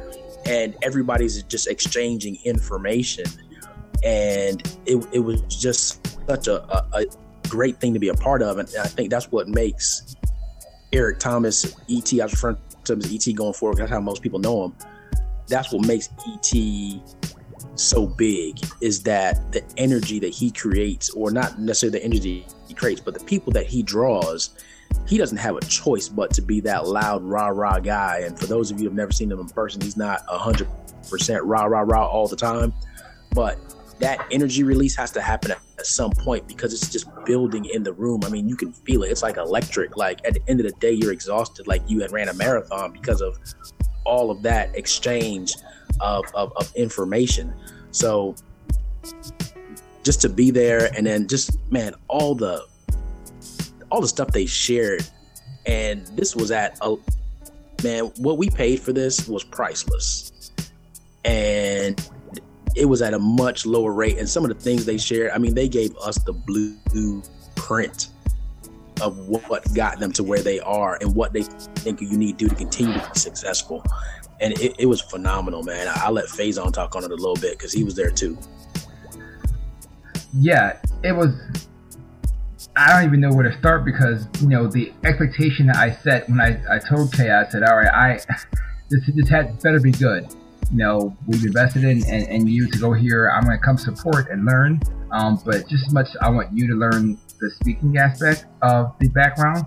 and 0.47 0.77
everybody's 0.83 1.43
just 1.45 1.69
exchanging 1.69 2.39
information. 2.45 3.25
And 4.03 4.63
it, 4.85 5.07
it 5.13 5.21
was 5.21 5.41
just 5.43 6.07
such 6.27 6.49
a, 6.49 6.63
a, 6.71 6.87
a 6.93 7.07
great 7.49 7.81
thing 7.81 7.95
to 7.95 8.01
be 8.01 8.09
a 8.09 8.15
part 8.15 8.43
of 8.43 8.59
and 8.59 8.69
i 8.81 8.87
think 8.87 9.11
that's 9.11 9.31
what 9.31 9.49
makes 9.49 10.17
eric 10.95 11.19
thomas 11.19 11.77
et 11.91 12.13
i 12.15 12.25
was 12.25 12.33
referring 12.33 12.57
to 12.85 12.95
him 12.95 12.99
as 13.01 13.15
et 13.15 13.35
going 13.35 13.53
forward 13.53 13.77
that's 13.77 13.91
how 13.91 14.01
most 14.01 14.23
people 14.23 14.39
know 14.39 14.65
him. 14.65 14.75
That's 15.47 15.71
what 15.73 15.87
makes 15.87 16.09
et 16.27 16.55
so 17.77 18.07
big 18.07 18.59
is 18.81 19.03
that 19.03 19.53
the 19.53 19.63
energy 19.77 20.19
that 20.21 20.33
he 20.33 20.51
creates, 20.51 21.11
or 21.11 21.31
not 21.31 21.59
necessarily 21.59 21.99
the 21.99 22.05
energy 22.05 22.47
he 22.69 22.75
creates, 22.75 23.01
but 23.01 23.15
the 23.15 23.25
people 23.25 23.53
that 23.53 23.67
he 23.67 23.83
draws, 23.83 24.51
he 25.07 25.19
doesn't 25.19 25.39
have 25.39 25.57
a 25.57 25.61
choice 25.63 26.09
but 26.09 26.33
to 26.35 26.43
be 26.43 26.61
that 26.61 26.87
loud 26.87 27.23
rah 27.23 27.49
rah 27.49 27.79
guy. 27.79 28.21
And 28.21 28.39
for 28.39 28.47
those 28.47 28.71
of 28.71 28.79
you 28.79 28.85
who 28.85 28.91
have 28.91 28.97
never 28.97 29.13
seen 29.13 29.31
him 29.31 29.41
in 29.41 29.49
person, 29.49 29.81
he's 29.81 29.97
not 29.97 30.23
hundred 30.29 30.69
percent 31.11 31.43
rah 31.45 31.65
rah 31.65 31.81
rah 31.81 32.07
all 32.07 32.29
the 32.29 32.37
time, 32.37 32.73
but 33.33 33.59
that 34.01 34.27
energy 34.31 34.65
release 34.65 34.97
has 34.97 35.11
to 35.13 35.21
happen 35.21 35.53
at 35.53 35.87
some 35.87 36.11
point 36.11 36.47
because 36.49 36.73
it's 36.73 36.89
just 36.91 37.09
building 37.25 37.65
in 37.67 37.83
the 37.83 37.93
room. 37.93 38.23
I 38.25 38.29
mean, 38.29 38.49
you 38.49 38.57
can 38.57 38.73
feel 38.73 39.03
it. 39.05 39.11
It's 39.11 39.23
like 39.23 39.37
electric. 39.37 39.97
Like 39.97 40.21
at 40.27 40.35
the 40.35 40.43
end 40.49 40.61
of 40.61 40.67
the 40.67 40.73
day, 40.81 40.93
you're 40.93 41.13
exhausted, 41.13 41.67
like 41.67 41.83
you 41.87 42.01
had 42.01 42.13
ran 42.13 42.29
a 42.29 42.35
marathon 42.35 42.93
because 42.93 43.21
of 43.21 43.39
all 44.05 44.31
of 44.31 44.43
that 44.43 44.75
exchange 44.77 45.55
of, 46.01 46.25
of, 46.35 46.53
of 46.57 46.75
information. 46.75 47.55
So 47.91 48.35
just 50.03 50.21
to 50.23 50.29
be 50.29 50.51
there 50.51 50.91
and 50.97 51.07
then 51.07 51.27
just 51.27 51.59
man, 51.71 51.95
all 52.09 52.35
the 52.35 52.67
all 53.91 54.01
the 54.01 54.09
stuff 54.09 54.29
they 54.29 54.47
shared, 54.47 55.07
and 55.67 56.07
this 56.09 56.35
was 56.35 56.51
at 56.51 56.77
a 56.81 56.97
man, 57.83 58.05
what 58.19 58.39
we 58.39 58.51
paid 58.51 58.81
for 58.81 58.93
this 58.93 59.29
was 59.29 59.45
priceless. 59.45 60.51
And 61.25 62.11
it 62.75 62.87
was 62.87 63.03
at 63.03 63.15
a 63.15 63.19
much 63.19 63.67
lower 63.67 63.93
rate. 63.93 64.19
And 64.19 64.29
some 64.29 64.45
of 64.45 64.49
the 64.49 64.61
things 64.61 64.85
they 64.85 64.99
shared, 64.99 65.31
I 65.31 65.39
mean, 65.39 65.55
they 65.55 65.69
gave 65.69 65.97
us 65.99 66.19
the 66.19 66.33
blueprint 66.33 68.09
of 69.01 69.29
what 69.29 69.63
got 69.75 70.01
them 70.01 70.13
to 70.13 70.23
where 70.23 70.43
they 70.43 70.61
are 70.61 70.99
and 71.01 71.15
what 71.15 71.33
they 71.33 71.43
think 71.43 72.01
you 72.01 72.17
need 72.17 72.39
to 72.39 72.47
do 72.47 72.49
to 72.49 72.55
continue 72.55 72.95
to 72.95 73.11
be 73.13 73.19
successful 73.19 73.85
and 74.41 74.59
it, 74.61 74.75
it 74.79 74.87
was 74.87 75.01
phenomenal, 75.01 75.63
man. 75.63 75.89
I, 75.89 76.09
will 76.09 76.17
let 76.17 76.27
Faison 76.27 76.73
talk 76.73 76.97
on 76.97 77.05
it 77.05 77.11
a 77.11 77.15
little 77.15 77.37
bit 77.37 77.59
because 77.59 77.73
he 77.73 77.85
was 77.85 77.95
there 77.95 78.11
too. 78.11 78.37
Yeah, 80.33 80.79
it 81.03 81.13
was. 81.13 81.35
I 82.77 82.93
don't 82.93 83.05
even 83.05 83.21
know 83.21 83.31
where 83.31 83.49
to 83.49 83.57
start 83.59 83.85
because 83.85 84.27
you 84.41 84.49
know 84.49 84.67
the 84.67 84.93
expectation 85.05 85.67
that 85.67 85.77
I 85.77 85.93
set 85.93 86.29
when 86.29 86.41
I, 86.41 86.61
I 86.69 86.79
told 86.81 87.13
Kay, 87.13 87.31
I 87.31 87.49
said, 87.49 87.63
all 87.63 87.77
right, 87.77 87.89
I 87.89 88.15
this 88.91 89.09
this 89.15 89.29
had 89.29 89.63
better 89.63 89.81
be 89.81 89.93
good. 89.93 90.27
You 90.73 90.79
know, 90.79 91.17
we've 91.27 91.45
invested 91.45 91.85
in, 91.85 92.05
in, 92.07 92.23
in 92.31 92.47
you 92.49 92.69
to 92.69 92.79
go 92.79 92.93
here. 92.93 93.31
I'm 93.31 93.45
going 93.45 93.57
to 93.57 93.65
come 93.65 93.77
support 93.77 94.31
and 94.31 94.45
learn. 94.45 94.81
Um, 95.13 95.41
but 95.45 95.69
just 95.69 95.87
as 95.87 95.93
much, 95.93 96.09
I 96.21 96.31
want 96.31 96.57
you 96.57 96.67
to 96.69 96.75
learn 96.75 97.19
the 97.39 97.51
speaking 97.61 97.97
aspect 97.99 98.47
of 98.63 98.95
the 98.99 99.09
background. 99.09 99.67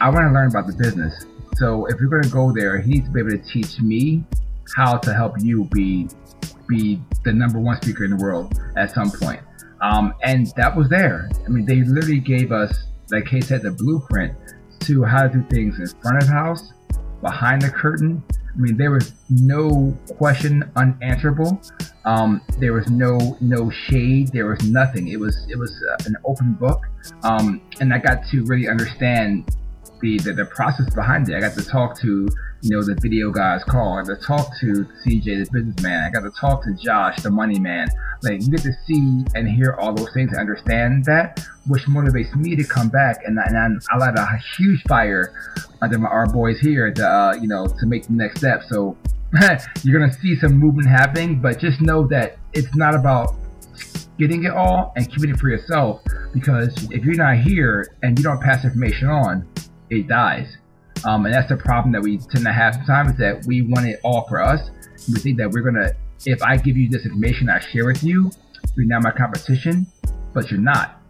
I 0.00 0.10
want 0.10 0.28
to 0.28 0.32
learn 0.32 0.48
about 0.48 0.66
the 0.66 0.74
business 0.74 1.24
so 1.56 1.86
if 1.86 1.98
you're 1.98 2.10
going 2.10 2.22
to 2.22 2.28
go 2.28 2.52
there, 2.52 2.78
he 2.78 2.92
needs 2.92 3.06
to 3.06 3.12
be 3.12 3.20
able 3.20 3.30
to 3.30 3.38
teach 3.38 3.80
me 3.80 4.24
how 4.76 4.98
to 4.98 5.14
help 5.14 5.34
you 5.40 5.64
be 5.72 6.08
be 6.68 7.00
the 7.24 7.32
number 7.32 7.60
one 7.60 7.80
speaker 7.80 8.04
in 8.04 8.10
the 8.10 8.16
world 8.16 8.58
at 8.76 8.90
some 8.90 9.10
point. 9.10 9.40
Um, 9.80 10.14
and 10.22 10.48
that 10.56 10.76
was 10.76 10.88
there. 10.88 11.30
I 11.44 11.48
mean, 11.48 11.64
they 11.64 11.82
literally 11.82 12.18
gave 12.18 12.50
us, 12.50 12.76
like 13.10 13.26
Kay 13.26 13.40
said, 13.40 13.62
the 13.62 13.70
blueprint 13.70 14.34
to 14.80 15.04
how 15.04 15.22
to 15.22 15.28
do 15.28 15.46
things 15.48 15.78
in 15.78 15.86
front 16.00 16.22
of 16.22 16.28
house, 16.28 16.72
behind 17.22 17.62
the 17.62 17.70
curtain. 17.70 18.22
I 18.32 18.58
mean, 18.58 18.76
there 18.76 18.90
was 18.90 19.12
no 19.28 19.96
question 20.16 20.70
unanswerable. 20.76 21.60
Um, 22.04 22.40
there 22.58 22.72
was 22.72 22.88
no 22.90 23.36
no 23.40 23.70
shade. 23.70 24.28
There 24.32 24.46
was 24.46 24.62
nothing. 24.70 25.08
It 25.08 25.20
was 25.20 25.46
it 25.48 25.58
was 25.58 25.72
uh, 25.92 26.04
an 26.06 26.16
open 26.24 26.54
book, 26.54 26.82
um, 27.22 27.60
and 27.80 27.92
I 27.92 27.98
got 27.98 28.26
to 28.30 28.44
really 28.44 28.68
understand 28.68 29.54
the, 30.00 30.18
the, 30.18 30.32
the 30.32 30.44
process 30.46 30.92
behind 30.94 31.28
it. 31.28 31.36
I 31.36 31.40
got 31.40 31.54
to 31.54 31.64
talk 31.64 31.98
to 32.00 32.28
you 32.62 32.70
know 32.70 32.82
the 32.82 32.96
video 33.00 33.30
guys, 33.30 33.62
Carl. 33.64 33.94
I 33.94 34.02
got 34.02 34.20
to 34.20 34.26
talk 34.26 34.50
to 34.60 34.86
CJ, 35.04 35.24
the 35.24 35.48
businessman. 35.52 36.04
I 36.04 36.10
got 36.10 36.20
to 36.20 36.32
talk 36.40 36.64
to 36.64 36.74
Josh, 36.74 37.20
the 37.22 37.30
money 37.30 37.58
man. 37.58 37.88
Like 38.22 38.42
you 38.42 38.50
get 38.50 38.62
to 38.62 38.72
see 38.86 39.24
and 39.34 39.48
hear 39.48 39.76
all 39.78 39.92
those 39.92 40.12
things 40.12 40.30
and 40.32 40.40
understand 40.40 41.04
that, 41.04 41.46
which 41.66 41.82
motivates 41.82 42.34
me 42.34 42.56
to 42.56 42.64
come 42.64 42.88
back. 42.88 43.18
And, 43.24 43.38
and 43.38 43.80
I 43.90 43.96
light 43.98 44.16
a 44.16 44.26
huge 44.56 44.82
fire 44.88 45.32
under 45.82 45.98
my, 45.98 46.08
our 46.08 46.26
boys 46.26 46.58
here 46.60 46.92
to 46.92 47.06
uh, 47.06 47.34
you 47.40 47.48
know 47.48 47.66
to 47.66 47.86
make 47.86 48.06
the 48.06 48.14
next 48.14 48.38
step. 48.38 48.62
So 48.68 48.96
you're 49.82 49.98
gonna 49.98 50.12
see 50.12 50.36
some 50.36 50.54
movement 50.54 50.88
happening, 50.88 51.40
but 51.40 51.58
just 51.60 51.80
know 51.80 52.06
that 52.08 52.38
it's 52.52 52.74
not 52.74 52.94
about 52.94 53.34
getting 54.18 54.44
it 54.44 54.52
all 54.52 54.92
and 54.96 55.10
keeping 55.10 55.30
it 55.30 55.36
for 55.38 55.48
yourself. 55.48 56.00
Because 56.32 56.90
if 56.90 57.04
you're 57.04 57.16
not 57.16 57.38
here 57.38 57.86
and 58.02 58.18
you 58.18 58.24
don't 58.24 58.40
pass 58.40 58.64
information 58.64 59.08
on, 59.08 59.46
it 59.90 60.08
dies. 60.08 60.56
Um, 61.04 61.26
and 61.26 61.34
that's 61.34 61.48
the 61.48 61.56
problem 61.56 61.92
that 61.92 62.02
we 62.02 62.18
tend 62.18 62.44
to 62.44 62.52
have 62.52 62.74
sometimes 62.74 63.12
is 63.12 63.18
that 63.18 63.44
we 63.46 63.62
want 63.62 63.86
it 63.86 64.00
all 64.02 64.26
for 64.28 64.42
us. 64.42 64.70
We 65.08 65.20
think 65.20 65.38
that 65.38 65.50
we're 65.50 65.62
gonna, 65.62 65.92
if 66.24 66.42
I 66.42 66.56
give 66.56 66.76
you 66.76 66.88
this 66.88 67.04
information 67.04 67.48
I 67.48 67.60
share 67.60 67.86
with 67.86 68.02
you, 68.02 68.30
you're 68.76 68.86
now 68.86 69.00
my 69.00 69.10
competition, 69.10 69.86
but 70.32 70.50
you're 70.50 70.60
not. 70.60 71.00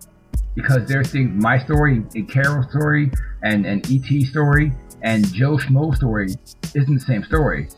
Because 0.54 0.88
there's 0.88 1.10
things, 1.10 1.42
my 1.42 1.58
story 1.58 2.02
and 2.14 2.30
Carol's 2.30 2.68
story 2.70 3.10
and, 3.42 3.66
and 3.66 3.86
ET 3.90 4.22
story 4.28 4.72
and 5.02 5.32
Joe 5.32 5.56
Schmo's 5.56 5.96
story 5.96 6.28
isn't 6.74 6.94
the 6.94 7.04
same 7.06 7.22
story. 7.24 7.68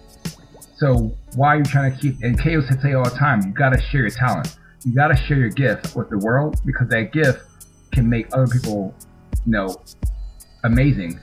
So 0.77 1.13
why 1.35 1.55
are 1.55 1.59
you 1.59 1.65
trying 1.65 1.93
to 1.93 1.99
keep, 1.99 2.23
and 2.23 2.39
KO 2.39 2.61
say 2.61 2.95
all 2.95 3.05
the 3.05 3.11
time, 3.11 3.43
you 3.45 3.53
gotta 3.53 3.81
share 3.81 4.03
your 4.03 4.11
talent. 4.11 4.57
You 4.85 4.95
gotta 4.95 5.17
share 5.17 5.37
your 5.37 5.51
gift 5.51 5.97
with 5.97 6.09
the 6.09 6.19
world 6.19 6.61
because 6.65 6.89
that 6.89 7.13
gift 7.13 7.43
can 7.93 8.09
make 8.09 8.29
other 8.33 8.47
people, 8.47 8.95
you 9.45 9.53
know, 9.53 9.77
amazing. 10.65 11.21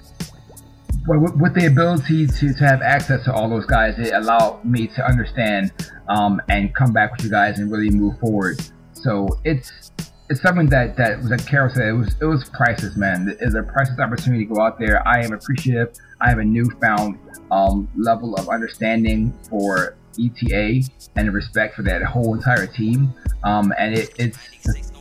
With, 1.08 1.36
with 1.36 1.54
the 1.54 1.68
ability 1.68 2.28
to, 2.28 2.54
to 2.54 2.66
have 2.66 2.82
access 2.82 3.24
to 3.26 3.34
all 3.34 3.50
those 3.50 3.66
guys, 3.66 4.00
it 4.00 4.14
allowed 4.14 4.66
me 4.66 4.88
to 4.88 5.06
understand 5.06 5.72
um, 6.10 6.42
and 6.50 6.74
come 6.74 6.92
back 6.94 7.12
with 7.12 7.24
you 7.24 7.30
guys 7.30 7.60
and 7.60 7.72
really 7.72 7.90
move 7.90 8.20
forward. 8.20 8.60
So 8.94 9.40
it's 9.44 9.92
it's 10.30 10.42
something 10.42 10.68
that 10.68 10.98
that 10.98 11.24
like 11.26 11.46
Carol 11.46 11.70
said, 11.70 11.88
it 11.88 11.94
was 11.94 12.16
it 12.20 12.26
was 12.26 12.50
priceless, 12.50 12.96
man. 12.96 13.36
It's 13.40 13.54
a 13.54 13.62
priceless 13.62 14.00
opportunity 14.00 14.48
to 14.48 14.54
go 14.54 14.62
out 14.62 14.80
there. 14.80 15.08
I 15.08 15.24
am 15.24 15.34
appreciative. 15.34 15.94
I 16.22 16.30
have 16.30 16.40
a 16.40 16.44
newfound 16.44 17.20
um, 17.52 17.88
level 17.96 18.34
of 18.36 18.50
understanding 18.50 19.32
for 19.50 19.96
ETA 20.20 20.82
and 21.16 21.34
respect 21.34 21.76
for 21.76 21.84
that 21.84 22.02
whole 22.04 22.34
entire 22.34 22.68
team. 22.68 23.14
Um, 23.44 23.74
and 23.78 23.96
it, 23.96 24.14
it's 24.18 24.40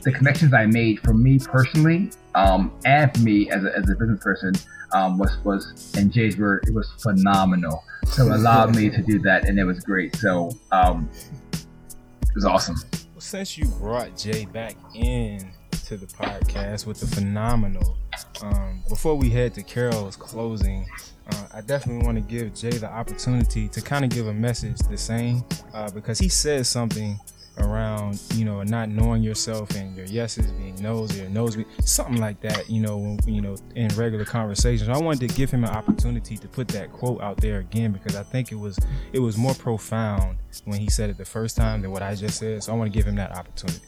the 0.03 0.13
connections 0.13 0.53
I 0.53 0.67
made 0.67 1.01
for 1.01 1.15
me 1.15 1.39
personally 1.39 2.11
um, 2.35 2.73
and 2.85 3.15
for 3.15 3.21
me 3.21 3.51
as 3.51 3.65
a, 3.65 3.77
as 3.77 3.89
a 3.91 3.95
business 3.95 4.23
person 4.23 4.53
um, 4.93 5.19
was 5.19 5.37
was 5.45 5.93
and 5.97 6.13
Jay's 6.13 6.39
word 6.39 6.65
it 6.67 6.75
was 6.75 6.91
phenomenal. 7.03 7.83
So 8.07 8.27
it 8.27 8.33
allowed 8.35 8.75
me 8.75 8.91
to 8.91 9.03
do 9.03 9.19
that, 9.21 9.49
and 9.49 9.59
it 9.59 9.65
was 9.65 9.81
great. 9.81 10.17
So 10.17 10.51
um, 10.73 11.09
it 11.53 12.35
was 12.35 12.45
awesome. 12.45 12.77
Well, 12.93 13.21
since 13.21 13.59
you 13.59 13.67
brought 13.67 14.17
Jay 14.17 14.45
back 14.47 14.77
in 14.95 15.51
to 15.87 15.97
the 15.97 16.07
podcast 16.07 16.87
with 16.87 17.01
the 17.01 17.07
phenomenal, 17.07 17.97
um, 18.43 18.83
before 18.89 19.17
we 19.17 19.31
head 19.31 19.55
to 19.55 19.63
Carol's 19.63 20.17
closing, 20.17 20.87
uh, 21.31 21.47
I 21.55 21.61
definitely 21.61 22.05
want 22.05 22.17
to 22.17 22.23
give 22.23 22.55
Jay 22.55 22.71
the 22.71 22.91
opportunity 22.91 23.69
to 23.69 23.81
kind 23.81 24.05
of 24.05 24.11
give 24.11 24.27
a 24.27 24.35
message 24.35 24.79
the 24.79 24.99
same 24.99 25.45
uh, 25.73 25.91
because 25.91 26.19
he 26.19 26.29
says 26.29 26.69
something 26.69 27.19
around 27.59 28.21
you 28.35 28.45
know 28.45 28.63
not 28.63 28.89
knowing 28.89 29.23
yourself 29.23 29.71
and 29.77 29.97
your 29.97 30.07
yeses 30.07 30.51
being 30.53 30.75
no's 30.83 31.15
or 31.15 31.23
your 31.23 31.31
no's 31.31 31.55
being 31.55 31.69
something 31.85 32.17
like 32.17 32.41
that 32.41 32.69
you 32.69 32.81
know 32.81 32.99
when, 32.99 33.19
you 33.27 33.41
know 33.41 33.57
in 33.77 33.89
regular 33.95 34.25
conversations. 34.25 34.89
I 34.89 34.99
wanted 34.99 35.29
to 35.29 35.37
give 35.37 35.51
him 35.51 35.65
an 35.65 35.71
opportunity 35.71 36.37
to 36.37 36.49
put 36.49 36.69
that 36.69 36.93
quote 36.93 37.21
out 37.21 37.37
there 37.39 37.61
again 37.61 37.93
because 37.93 38.17
i 38.17 38.23
think 38.23 38.53
it 38.53 38.57
was 38.57 38.79
it 39.13 39.21
was 39.21 39.37
more 39.37 39.55
profound 39.55 40.39
when 40.65 40.81
he 40.81 40.91
said 40.91 41.11
it 41.11 41.17
the 41.17 41.25
first 41.25 41.57
time 41.57 41.83
than 41.83 41.91
what 41.91 42.03
i 42.03 42.15
just 42.15 42.39
said. 42.39 42.63
So 42.63 42.73
i 42.73 42.77
want 42.77 42.93
to 42.93 42.97
give 42.97 43.07
him 43.07 43.17
that 43.17 43.37
opportunity. 43.37 43.81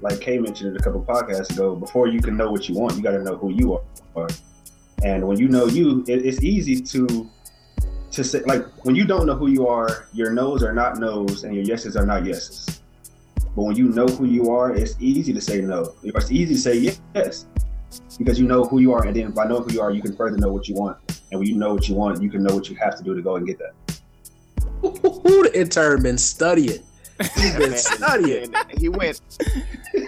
Like 0.00 0.20
kay 0.20 0.38
mentioned 0.38 0.74
it 0.74 0.80
a 0.80 0.82
couple 0.82 1.02
podcasts 1.04 1.50
ago 1.50 1.74
before 1.76 2.08
you 2.08 2.20
can 2.20 2.36
know 2.36 2.50
what 2.50 2.68
you 2.68 2.74
want 2.74 2.96
you 2.96 3.02
got 3.02 3.12
to 3.12 3.22
know 3.22 3.36
who 3.36 3.50
you 3.50 3.80
are. 4.14 4.28
And 5.04 5.26
when 5.28 5.38
you 5.38 5.48
know 5.48 5.66
you 5.66 6.04
it, 6.08 6.24
it's 6.24 6.42
easy 6.42 6.80
to 6.80 7.30
to 8.12 8.24
say 8.24 8.40
like 8.46 8.64
when 8.84 8.94
you 8.94 9.04
don't 9.04 9.26
know 9.26 9.34
who 9.34 9.48
you 9.48 9.66
are, 9.66 10.08
your 10.12 10.30
no's 10.30 10.62
are 10.62 10.72
not 10.72 10.98
no's 10.98 11.44
and 11.44 11.54
your 11.54 11.64
yeses 11.64 11.96
are 11.96 12.06
not 12.06 12.24
yeses. 12.24 12.80
But 13.54 13.62
when 13.62 13.76
you 13.76 13.88
know 13.88 14.06
who 14.06 14.26
you 14.26 14.50
are, 14.50 14.74
it's 14.74 14.96
easy 15.00 15.32
to 15.32 15.40
say 15.40 15.60
no. 15.60 15.94
It's 16.02 16.30
easy 16.30 16.54
to 16.54 16.60
say 16.60 16.96
yes 17.14 17.46
because 18.18 18.38
you 18.38 18.46
know 18.46 18.64
who 18.64 18.80
you 18.80 18.92
are, 18.92 19.06
and 19.06 19.16
then 19.16 19.30
by 19.30 19.46
knowing 19.46 19.64
who 19.64 19.72
you 19.72 19.80
are, 19.80 19.90
you 19.90 20.02
can 20.02 20.14
further 20.14 20.36
know 20.36 20.52
what 20.52 20.68
you 20.68 20.74
want. 20.74 20.98
And 21.30 21.40
when 21.40 21.48
you 21.48 21.56
know 21.56 21.74
what 21.74 21.88
you 21.88 21.94
want, 21.94 22.22
you 22.22 22.30
can 22.30 22.42
know 22.42 22.54
what 22.54 22.68
you 22.68 22.76
have 22.76 22.96
to 22.98 23.02
do 23.02 23.14
to 23.14 23.22
go 23.22 23.36
and 23.36 23.46
get 23.46 23.58
that. 23.58 23.74
Who 24.82 25.42
the 25.42 25.50
intern 25.54 26.02
been 26.02 26.18
studying? 26.18 26.82
He's 27.18 27.56
been 27.56 27.76
studying. 27.76 28.54
He 28.78 28.88
went. 28.88 29.20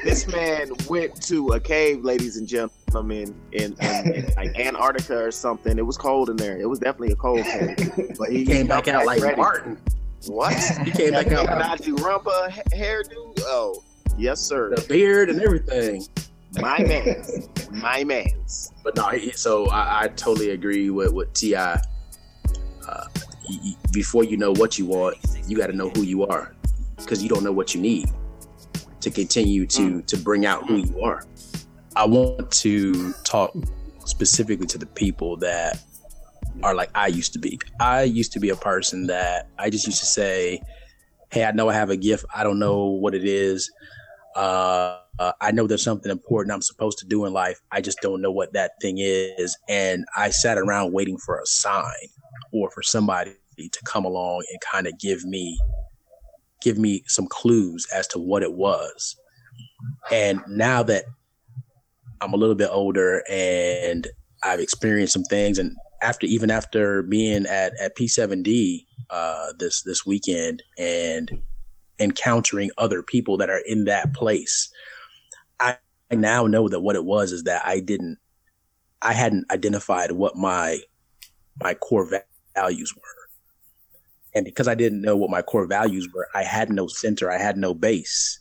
This 0.05 0.27
man 0.29 0.71
went 0.89 1.21
to 1.23 1.49
a 1.49 1.61
cave, 1.61 2.05
ladies 2.05 2.37
and 2.37 2.47
gentlemen, 2.47 3.35
in, 3.53 3.75
in, 3.81 4.15
in 4.15 4.27
like 4.37 4.59
Antarctica 4.59 5.25
or 5.25 5.31
something. 5.31 5.79
It 5.79 5.87
was 5.87 5.97
cold 5.97 6.29
in 6.29 6.37
there. 6.37 6.59
It 6.61 6.69
was 6.69 6.79
definitely 6.79 7.13
a 7.13 7.17
cold 7.17 7.45
cave. 7.45 7.77
But 8.19 8.31
he, 8.31 8.39
he 8.39 8.47
came 8.47 8.67
back 8.67 8.89
out 8.89 9.07
like 9.07 9.23
ready. 9.23 9.37
Martin. 9.37 9.79
What? 10.27 10.55
He 10.85 10.91
came 10.91 11.13
back 11.13 11.29
out 11.33 11.47
Nazi 11.47 11.93
rumpa 11.93 12.51
hairdo. 12.73 13.39
Oh, 13.43 13.83
yes, 14.19 14.41
sir. 14.41 14.75
The 14.75 14.83
beard 14.83 15.31
and 15.31 15.41
everything. 15.41 16.05
My 16.61 16.79
man's. 16.83 17.49
My 17.71 18.05
man's. 18.05 18.73
But 18.83 18.97
no, 18.97 19.09
he, 19.11 19.31
so 19.33 19.67
I, 19.69 20.05
I, 20.05 20.09
totally 20.09 20.51
agree 20.51 20.91
with 20.91 21.13
with 21.13 21.33
T.I. 21.35 21.81
Uh, 22.87 23.05
before 23.93 24.25
you 24.25 24.37
know 24.37 24.53
what 24.53 24.79
you 24.79 24.87
want, 24.87 25.19
you 25.47 25.57
got 25.57 25.69
to 25.69 25.73
know 25.77 25.91
who 25.91 26.03
you 26.03 26.27
are 26.27 26.55
because 26.99 27.23
you 27.23 27.29
don't 27.29 27.45
know 27.45 27.53
what 27.53 27.75
you 27.75 27.81
need 27.81 28.11
to 29.01 29.11
continue 29.11 29.67
to 29.67 30.03
to 30.03 30.17
bring 30.17 30.47
out 30.47 30.67
who 30.67 30.77
you 30.77 31.01
are. 31.01 31.25
I 31.97 32.07
want 32.07 32.51
to 32.51 33.13
talk 33.25 33.55
specifically 34.05 34.67
to 34.67 34.79
the 34.79 34.87
people 34.87 35.37
that 35.39 35.81
are 36.63 36.75
like 36.75 36.91
I 36.95 37.09
used 37.09 37.33
to 37.35 37.39
be. 37.39 37.59
I 37.81 38.03
used 38.03 38.33
to 38.33 38.41
be 38.41 38.51
a 38.51 38.57
person 38.57 39.07
that 39.07 39.49
I 39.59 39.71
just 39.71 39.87
used 39.87 40.01
to 40.01 40.07
say, 40.07 40.61
"Hey, 41.31 41.45
I 41.45 41.53
know 41.53 41.69
I 41.69 41.75
have 41.75 41.91
a 41.91 41.97
gift. 41.97 42.25
I 42.35 42.43
don't 42.43 42.59
know 42.59 42.87
what 42.87 43.15
it 43.15 43.25
is. 43.25 43.71
Uh, 44.37 44.99
uh, 45.19 45.33
I 45.41 45.51
know 45.51 45.67
there's 45.67 45.83
something 45.83 46.11
important 46.11 46.55
I'm 46.55 46.63
supposed 46.63 46.99
to 46.99 47.07
do 47.07 47.25
in 47.27 47.33
life. 47.33 47.61
I 47.73 47.81
just 47.81 48.01
don't 48.01 48.21
know 48.21 48.31
what 48.31 48.53
that 48.53 48.73
thing 48.81 48.99
is." 48.99 49.57
And 49.69 50.05
I 50.17 50.31
sat 50.31 50.59
around 50.59 50.93
waiting 50.93 51.19
for 51.19 51.39
a 51.39 51.47
sign 51.47 52.09
or 52.53 52.71
for 52.71 52.83
somebody 52.83 53.35
to 53.57 53.81
come 53.85 54.05
along 54.05 54.45
and 54.51 54.61
kind 54.61 54.87
of 54.87 54.99
give 54.99 55.25
me 55.25 55.59
give 56.61 56.79
me 56.79 57.03
some 57.07 57.27
clues 57.27 57.87
as 57.95 58.07
to 58.09 58.19
what 58.19 58.43
it 58.43 58.53
was. 58.53 59.17
And 60.11 60.41
now 60.49 60.83
that 60.85 61.05
I'm 62.21 62.33
a 62.33 62.37
little 62.37 62.55
bit 62.55 62.71
older 62.73 63.23
and 63.31 64.07
I've 64.43 64.61
experienced 64.61 65.13
some 65.13 65.25
things, 65.25 65.59
and 65.59 65.77
after 66.03 66.27
even 66.27 66.51
after 66.51 67.03
being 67.03 67.47
at 67.47 67.73
at 67.81 67.97
P7D 67.97 68.87
uh, 69.11 69.53
this 69.59 69.83
this 69.83 70.07
weekend 70.07 70.63
and 70.79 71.43
encountering 71.99 72.71
other 72.79 73.03
people 73.03 73.37
that 73.39 73.51
are 73.51 73.63
in 73.67 73.85
that 73.85 74.15
place, 74.15 74.71
I, 75.61 75.77
I 76.11 76.15
now 76.15 76.47
know 76.47 76.69
that 76.69 76.81
what 76.81 76.97
it 76.97 77.05
was 77.05 77.33
is 77.33 77.45
that 77.45 77.67
I 77.67 77.81
didn't, 77.81 78.19
I 79.03 79.13
hadn't 79.13 79.51
identified 79.51 80.13
what 80.13 80.37
my 80.37 80.79
my 81.61 81.75
core 81.75 82.09
values 82.55 82.95
were. 82.95 83.18
And 84.39 84.45
because 84.45 84.69
I 84.69 84.77
didn't 84.77 85.03
know 85.03 85.17
what 85.17 85.31
my 85.31 85.43
core 85.43 85.67
values 85.67 86.09
were, 86.15 86.29
I 86.33 86.45
had 86.45 86.71
no 86.71 86.87
center, 86.87 87.29
I 87.29 87.39
had 87.39 87.57
no 87.57 87.75
base. 87.75 88.39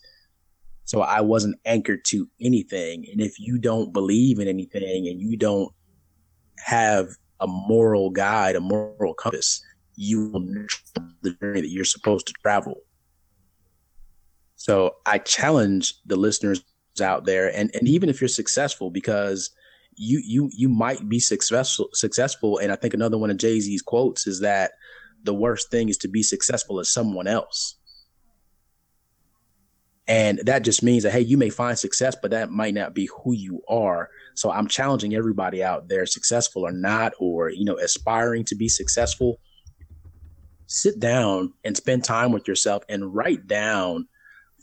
So 0.86 1.02
I 1.02 1.22
wasn't 1.22 1.60
anchored 1.66 2.06
to 2.06 2.30
anything. 2.40 3.08
And 3.12 3.20
if 3.20 3.40
you 3.40 3.58
don't 3.58 3.92
believe 3.92 4.38
in 4.38 4.48
anything 4.48 5.08
and 5.08 5.20
you 5.20 5.36
don't 5.36 5.74
have 6.60 7.08
a 7.40 7.48
moral 7.48 8.12
guide, 8.12 8.56
a 8.56 8.60
moral 8.60 9.16
compass, 9.16 9.60
you 9.96 10.30
will 10.30 10.42
the 11.24 11.32
journey 11.42 11.62
that 11.62 11.72
you're 11.72 11.84
supposed 11.84 12.28
to 12.28 12.34
travel. 12.44 12.76
So 14.56 14.98
I 15.08 15.18
challenge 15.18 15.96
the 16.06 16.16
listeners 16.16 16.64
out 17.02 17.26
there, 17.26 17.56
and, 17.56 17.72
and 17.74 17.88
even 17.88 18.08
if 18.08 18.22
you're 18.22 18.28
successful, 18.28 18.92
because 18.92 19.50
you 19.96 20.22
you 20.24 20.50
you 20.54 20.70
might 20.70 21.10
be 21.10 21.20
successful 21.20 21.90
successful. 21.94 22.60
And 22.60 22.72
I 22.72 22.76
think 22.76 22.94
another 22.94 23.18
one 23.18 23.32
of 23.32 23.38
Jay 23.38 23.60
Z's 23.60 23.82
quotes 23.82 24.28
is 24.28 24.40
that 24.42 24.72
the 25.24 25.34
worst 25.34 25.72
thing 25.72 25.90
is 25.90 25.98
to 26.00 26.08
be 26.08 26.24
successful 26.24 26.80
as 26.80 26.90
someone 26.90 27.28
else. 27.28 27.76
And 30.08 30.40
that 30.46 30.64
just 30.64 30.84
means 30.84 31.04
that, 31.04 31.12
hey, 31.12 31.22
you 31.22 31.38
may 31.38 31.50
find 31.50 31.78
success, 31.78 32.16
but 32.22 32.32
that 32.32 32.50
might 32.50 32.74
not 32.74 32.94
be 32.94 33.10
who 33.24 33.34
you 33.34 33.62
are. 33.68 34.10
So 34.36 34.50
I'm 34.52 34.68
challenging 34.68 35.14
everybody 35.16 35.64
out 35.64 35.90
there, 35.90 36.06
successful 36.06 36.66
or 36.66 36.72
not, 36.72 37.14
or, 37.20 37.50
you 37.50 37.66
know, 37.66 37.78
aspiring 37.78 38.46
to 38.46 38.56
be 38.56 38.70
successful. 38.70 39.40
sit 40.68 41.00
down 41.00 41.54
and 41.64 41.76
spend 41.78 42.04
time 42.04 42.32
with 42.32 42.48
yourself 42.48 42.84
and 42.90 43.16
write 43.16 43.48
down 43.48 44.08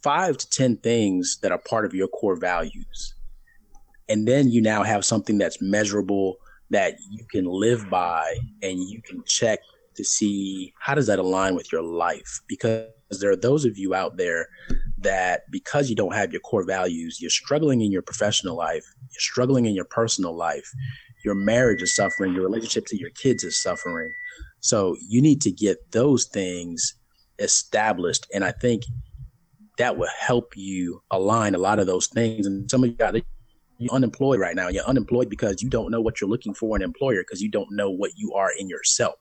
five 0.03 0.37
to 0.37 0.49
10 0.51 0.77
things 0.79 1.39
that 1.43 1.51
are 1.51 1.59
part 1.59 1.87
of 1.87 1.95
your 1.95 2.09
core 2.09 2.37
values. 2.37 3.15
And 4.09 4.29
then 4.29 4.51
you 4.51 4.61
now 4.61 4.83
have 4.83 5.05
something 5.05 5.39
that's 5.39 5.63
measurable 5.63 6.37
that 6.71 6.97
you 7.11 7.25
can 7.31 7.47
live 7.47 7.89
by 7.89 8.37
and 8.63 8.79
you 8.79 9.01
can 9.03 9.23
check 9.27 9.61
to 9.97 10.05
see 10.05 10.73
how 10.81 10.95
does 10.95 11.07
that 11.07 11.19
align 11.19 11.55
with 11.55 11.71
your 11.73 11.83
life? 11.83 12.41
Because 12.49 12.89
there 13.21 13.31
are 13.31 13.37
those 13.37 13.65
of 13.65 13.79
you 13.79 13.95
out 13.95 14.17
there 14.17 14.49
that 14.99 15.43
because 15.51 15.89
you 15.89 15.97
don't 15.97 16.15
have 16.15 16.33
your 16.33 16.41
core 16.41 16.65
values 16.65 17.19
you're 17.21 17.31
struggling 17.31 17.83
in 17.83 17.93
your 17.93 18.03
professional 18.03 18.57
life 18.57 18.85
you're 19.13 19.21
struggling 19.21 19.67
in 19.67 19.75
your 19.75 19.85
personal 19.85 20.35
life 20.35 20.69
your 21.25 21.35
marriage 21.35 21.83
is 21.83 21.97
suffering 21.97 22.35
your 22.35 22.45
relationship 22.45 22.87
to 22.87 22.99
your 22.99 23.11
kids 23.11 23.43
is 23.43 23.61
suffering. 23.61 24.13
So 24.61 24.97
you 25.09 25.23
need 25.23 25.41
to 25.43 25.51
get 25.51 25.91
those 25.91 26.27
things 26.27 26.95
established 27.41 28.29
and 28.33 28.45
i 28.45 28.53
think 28.53 28.85
that 29.79 29.97
will 29.97 30.09
help 30.21 30.53
you 30.55 31.03
align 31.11 31.57
a 31.57 31.59
lot 31.59 31.81
of 31.81 31.89
those 31.89 32.07
things. 32.07 32.47
And 32.47 32.71
some 32.71 32.85
of 32.85 32.91
you 32.91 32.97
got 32.97 33.17
you're 33.79 33.93
unemployed 33.93 34.39
right 34.39 34.55
now. 34.55 34.69
You're 34.69 34.85
unemployed 34.85 35.29
because 35.29 35.61
you 35.61 35.69
don't 35.69 35.91
know 35.91 36.01
what 36.01 36.21
you're 36.21 36.31
looking 36.31 36.55
for 36.55 36.77
an 36.77 36.83
employer 36.83 37.23
because 37.23 37.43
you 37.43 37.51
don't 37.51 37.73
know 37.73 37.91
what 37.91 38.13
you 38.15 38.33
are 38.35 38.53
in 38.57 38.69
yourself 38.69 39.17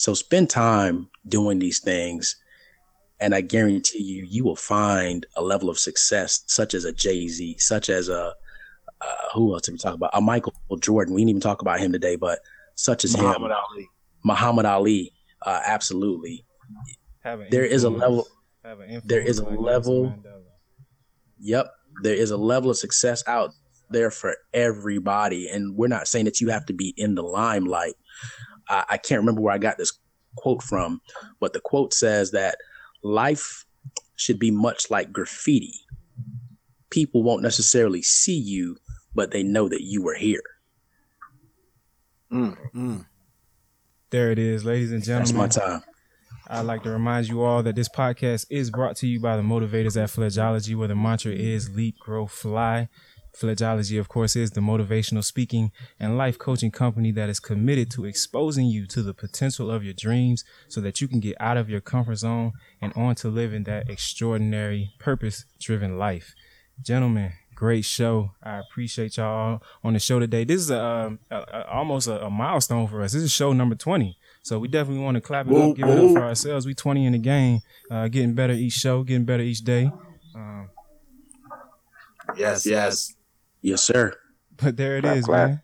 so 0.00 0.14
spend 0.14 0.48
time 0.48 1.10
doing 1.28 1.58
these 1.58 1.78
things. 1.78 2.36
And 3.20 3.34
I 3.34 3.42
guarantee 3.42 4.02
you, 4.02 4.24
you 4.26 4.44
will 4.44 4.56
find 4.56 5.26
a 5.36 5.42
level 5.42 5.68
of 5.68 5.78
success, 5.78 6.42
such 6.46 6.72
as 6.72 6.86
a 6.86 6.92
Jay 6.92 7.28
Z, 7.28 7.58
such 7.58 7.90
as 7.90 8.08
a, 8.08 8.32
uh, 9.02 9.28
who 9.34 9.52
else 9.52 9.60
did 9.60 9.72
we 9.72 9.78
talk 9.78 9.92
about? 9.92 10.08
A 10.14 10.22
Michael 10.22 10.54
Jordan. 10.80 11.12
We 11.12 11.20
didn't 11.20 11.28
even 11.28 11.42
talk 11.42 11.60
about 11.60 11.80
him 11.80 11.92
today, 11.92 12.16
but 12.16 12.38
such 12.76 13.04
as 13.04 13.14
him. 13.14 13.24
Muhammad 13.24 13.50
him. 13.50 13.58
Ali. 13.70 13.90
Muhammad 14.24 14.64
Ali. 14.64 15.12
Uh, 15.44 15.60
absolutely. 15.66 16.46
There 17.50 17.66
is 17.66 17.84
a 17.84 17.90
level. 17.90 18.26
There 19.04 19.20
is 19.20 19.38
a 19.38 19.50
level. 19.50 20.14
Yep. 21.40 21.74
There 22.02 22.14
is 22.14 22.30
a 22.30 22.38
level 22.38 22.70
of 22.70 22.78
success 22.78 23.22
out 23.26 23.50
there 23.90 24.10
for 24.10 24.34
everybody. 24.54 25.50
And 25.50 25.76
we're 25.76 25.88
not 25.88 26.08
saying 26.08 26.24
that 26.24 26.40
you 26.40 26.48
have 26.48 26.64
to 26.66 26.72
be 26.72 26.94
in 26.96 27.16
the 27.16 27.22
limelight, 27.22 27.96
I, 28.70 28.84
I 28.90 28.96
can't 28.96 29.20
remember 29.20 29.40
where 29.40 29.54
I 29.54 29.58
got 29.58 29.76
this 29.76 29.92
quote 30.36 30.62
from, 30.62 31.00
but 31.40 31.52
the 31.52 31.60
quote 31.60 31.92
says 31.92 32.30
that 32.30 32.56
life 33.02 33.66
should 34.16 34.38
be 34.38 34.50
much 34.50 34.90
like 34.90 35.12
graffiti. 35.12 35.74
People 36.90 37.22
won't 37.22 37.42
necessarily 37.42 38.02
see 38.02 38.38
you, 38.38 38.76
but 39.14 39.30
they 39.30 39.42
know 39.42 39.68
that 39.68 39.82
you 39.82 40.02
were 40.02 40.14
here. 40.14 40.42
Mm, 42.32 42.56
mm. 42.74 43.06
There 44.10 44.30
it 44.30 44.38
is, 44.38 44.64
ladies 44.64 44.92
and 44.92 45.02
gentlemen. 45.02 45.48
That's 45.48 45.56
my 45.56 45.64
time. 45.64 45.82
I'd 46.48 46.66
like 46.66 46.82
to 46.82 46.90
remind 46.90 47.28
you 47.28 47.42
all 47.42 47.62
that 47.62 47.76
this 47.76 47.88
podcast 47.88 48.46
is 48.50 48.70
brought 48.70 48.96
to 48.96 49.06
you 49.06 49.20
by 49.20 49.36
the 49.36 49.42
motivators 49.42 50.00
at 50.00 50.10
Fledgeology, 50.10 50.74
where 50.74 50.88
the 50.88 50.96
mantra 50.96 51.32
is 51.32 51.70
leap, 51.76 51.96
grow, 52.00 52.26
fly. 52.26 52.88
Fledgeology, 53.32 53.98
of 53.98 54.08
course, 54.08 54.36
is 54.36 54.50
the 54.50 54.60
motivational 54.60 55.24
speaking 55.24 55.72
and 55.98 56.18
life 56.18 56.38
coaching 56.38 56.70
company 56.70 57.12
that 57.12 57.28
is 57.28 57.40
committed 57.40 57.90
to 57.92 58.04
exposing 58.04 58.66
you 58.66 58.86
to 58.86 59.02
the 59.02 59.14
potential 59.14 59.70
of 59.70 59.84
your 59.84 59.94
dreams 59.94 60.44
so 60.68 60.80
that 60.80 61.00
you 61.00 61.08
can 61.08 61.20
get 61.20 61.36
out 61.40 61.56
of 61.56 61.70
your 61.70 61.80
comfort 61.80 62.16
zone 62.16 62.52
and 62.80 62.92
on 62.94 63.14
to 63.16 63.28
living 63.28 63.64
that 63.64 63.88
extraordinary, 63.88 64.92
purpose 64.98 65.44
driven 65.58 65.98
life. 65.98 66.34
Gentlemen, 66.82 67.32
great 67.54 67.84
show. 67.84 68.32
I 68.42 68.58
appreciate 68.58 69.18
y'all 69.18 69.62
on 69.84 69.92
the 69.92 69.98
show 69.98 70.18
today. 70.18 70.44
This 70.44 70.62
is 70.62 70.70
a, 70.70 71.18
a, 71.30 71.36
a 71.36 71.66
almost 71.70 72.08
a, 72.08 72.24
a, 72.24 72.30
milestone 72.30 72.88
for 72.88 73.02
us. 73.02 73.12
This 73.12 73.22
is 73.22 73.30
show 73.30 73.52
number 73.52 73.74
20. 73.74 74.16
So 74.42 74.58
we 74.58 74.66
definitely 74.68 75.04
want 75.04 75.16
to 75.16 75.20
clap 75.20 75.46
it 75.46 75.54
up, 75.54 75.76
give 75.76 75.86
it 75.86 75.98
up 75.98 76.12
for 76.12 76.22
ourselves. 76.22 76.66
We 76.66 76.72
20 76.72 77.04
in 77.04 77.12
the 77.12 77.18
game, 77.18 77.60
uh, 77.90 78.08
getting 78.08 78.34
better 78.34 78.54
each 78.54 78.72
show, 78.72 79.02
getting 79.02 79.26
better 79.26 79.42
each 79.42 79.60
day. 79.60 79.92
Um, 80.34 80.70
yes, 82.34 82.64
yes. 82.64 83.14
Yes, 83.62 83.82
sir. 83.82 84.14
But 84.56 84.76
there 84.76 84.96
it 84.96 85.04
is, 85.04 85.28
man. 85.28 85.60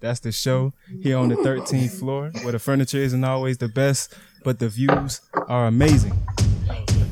That's 0.00 0.20
the 0.20 0.32
show 0.32 0.72
here 1.00 1.16
on 1.16 1.28
the 1.28 1.36
13th 1.36 1.98
floor, 1.98 2.30
where 2.42 2.52
the 2.52 2.58
furniture 2.58 2.98
isn't 2.98 3.22
always 3.22 3.58
the 3.58 3.68
best, 3.68 4.14
but 4.42 4.58
the 4.58 4.68
views 4.68 5.20
are 5.48 5.66
amazing. 5.66 6.12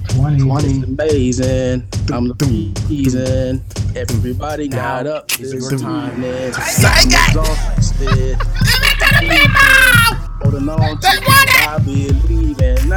20. 0.09 0.43
20. 0.43 0.83
amazing. 0.83 1.89
I'm 2.13 2.29
the 2.29 2.75
reason. 2.89 3.63
Everybody 3.95 4.67
got 4.69 5.07
up 5.07 5.29
this 5.29 5.53
your 5.53 5.79
time. 5.79 6.13
evening. 6.15 6.49
Exhausted. 6.49 8.37
Holding 10.43 10.69
on 10.69 11.01
to 11.01 11.23
what 11.25 11.49
I 11.69 11.79
believe 11.85 12.61
in. 12.61 12.89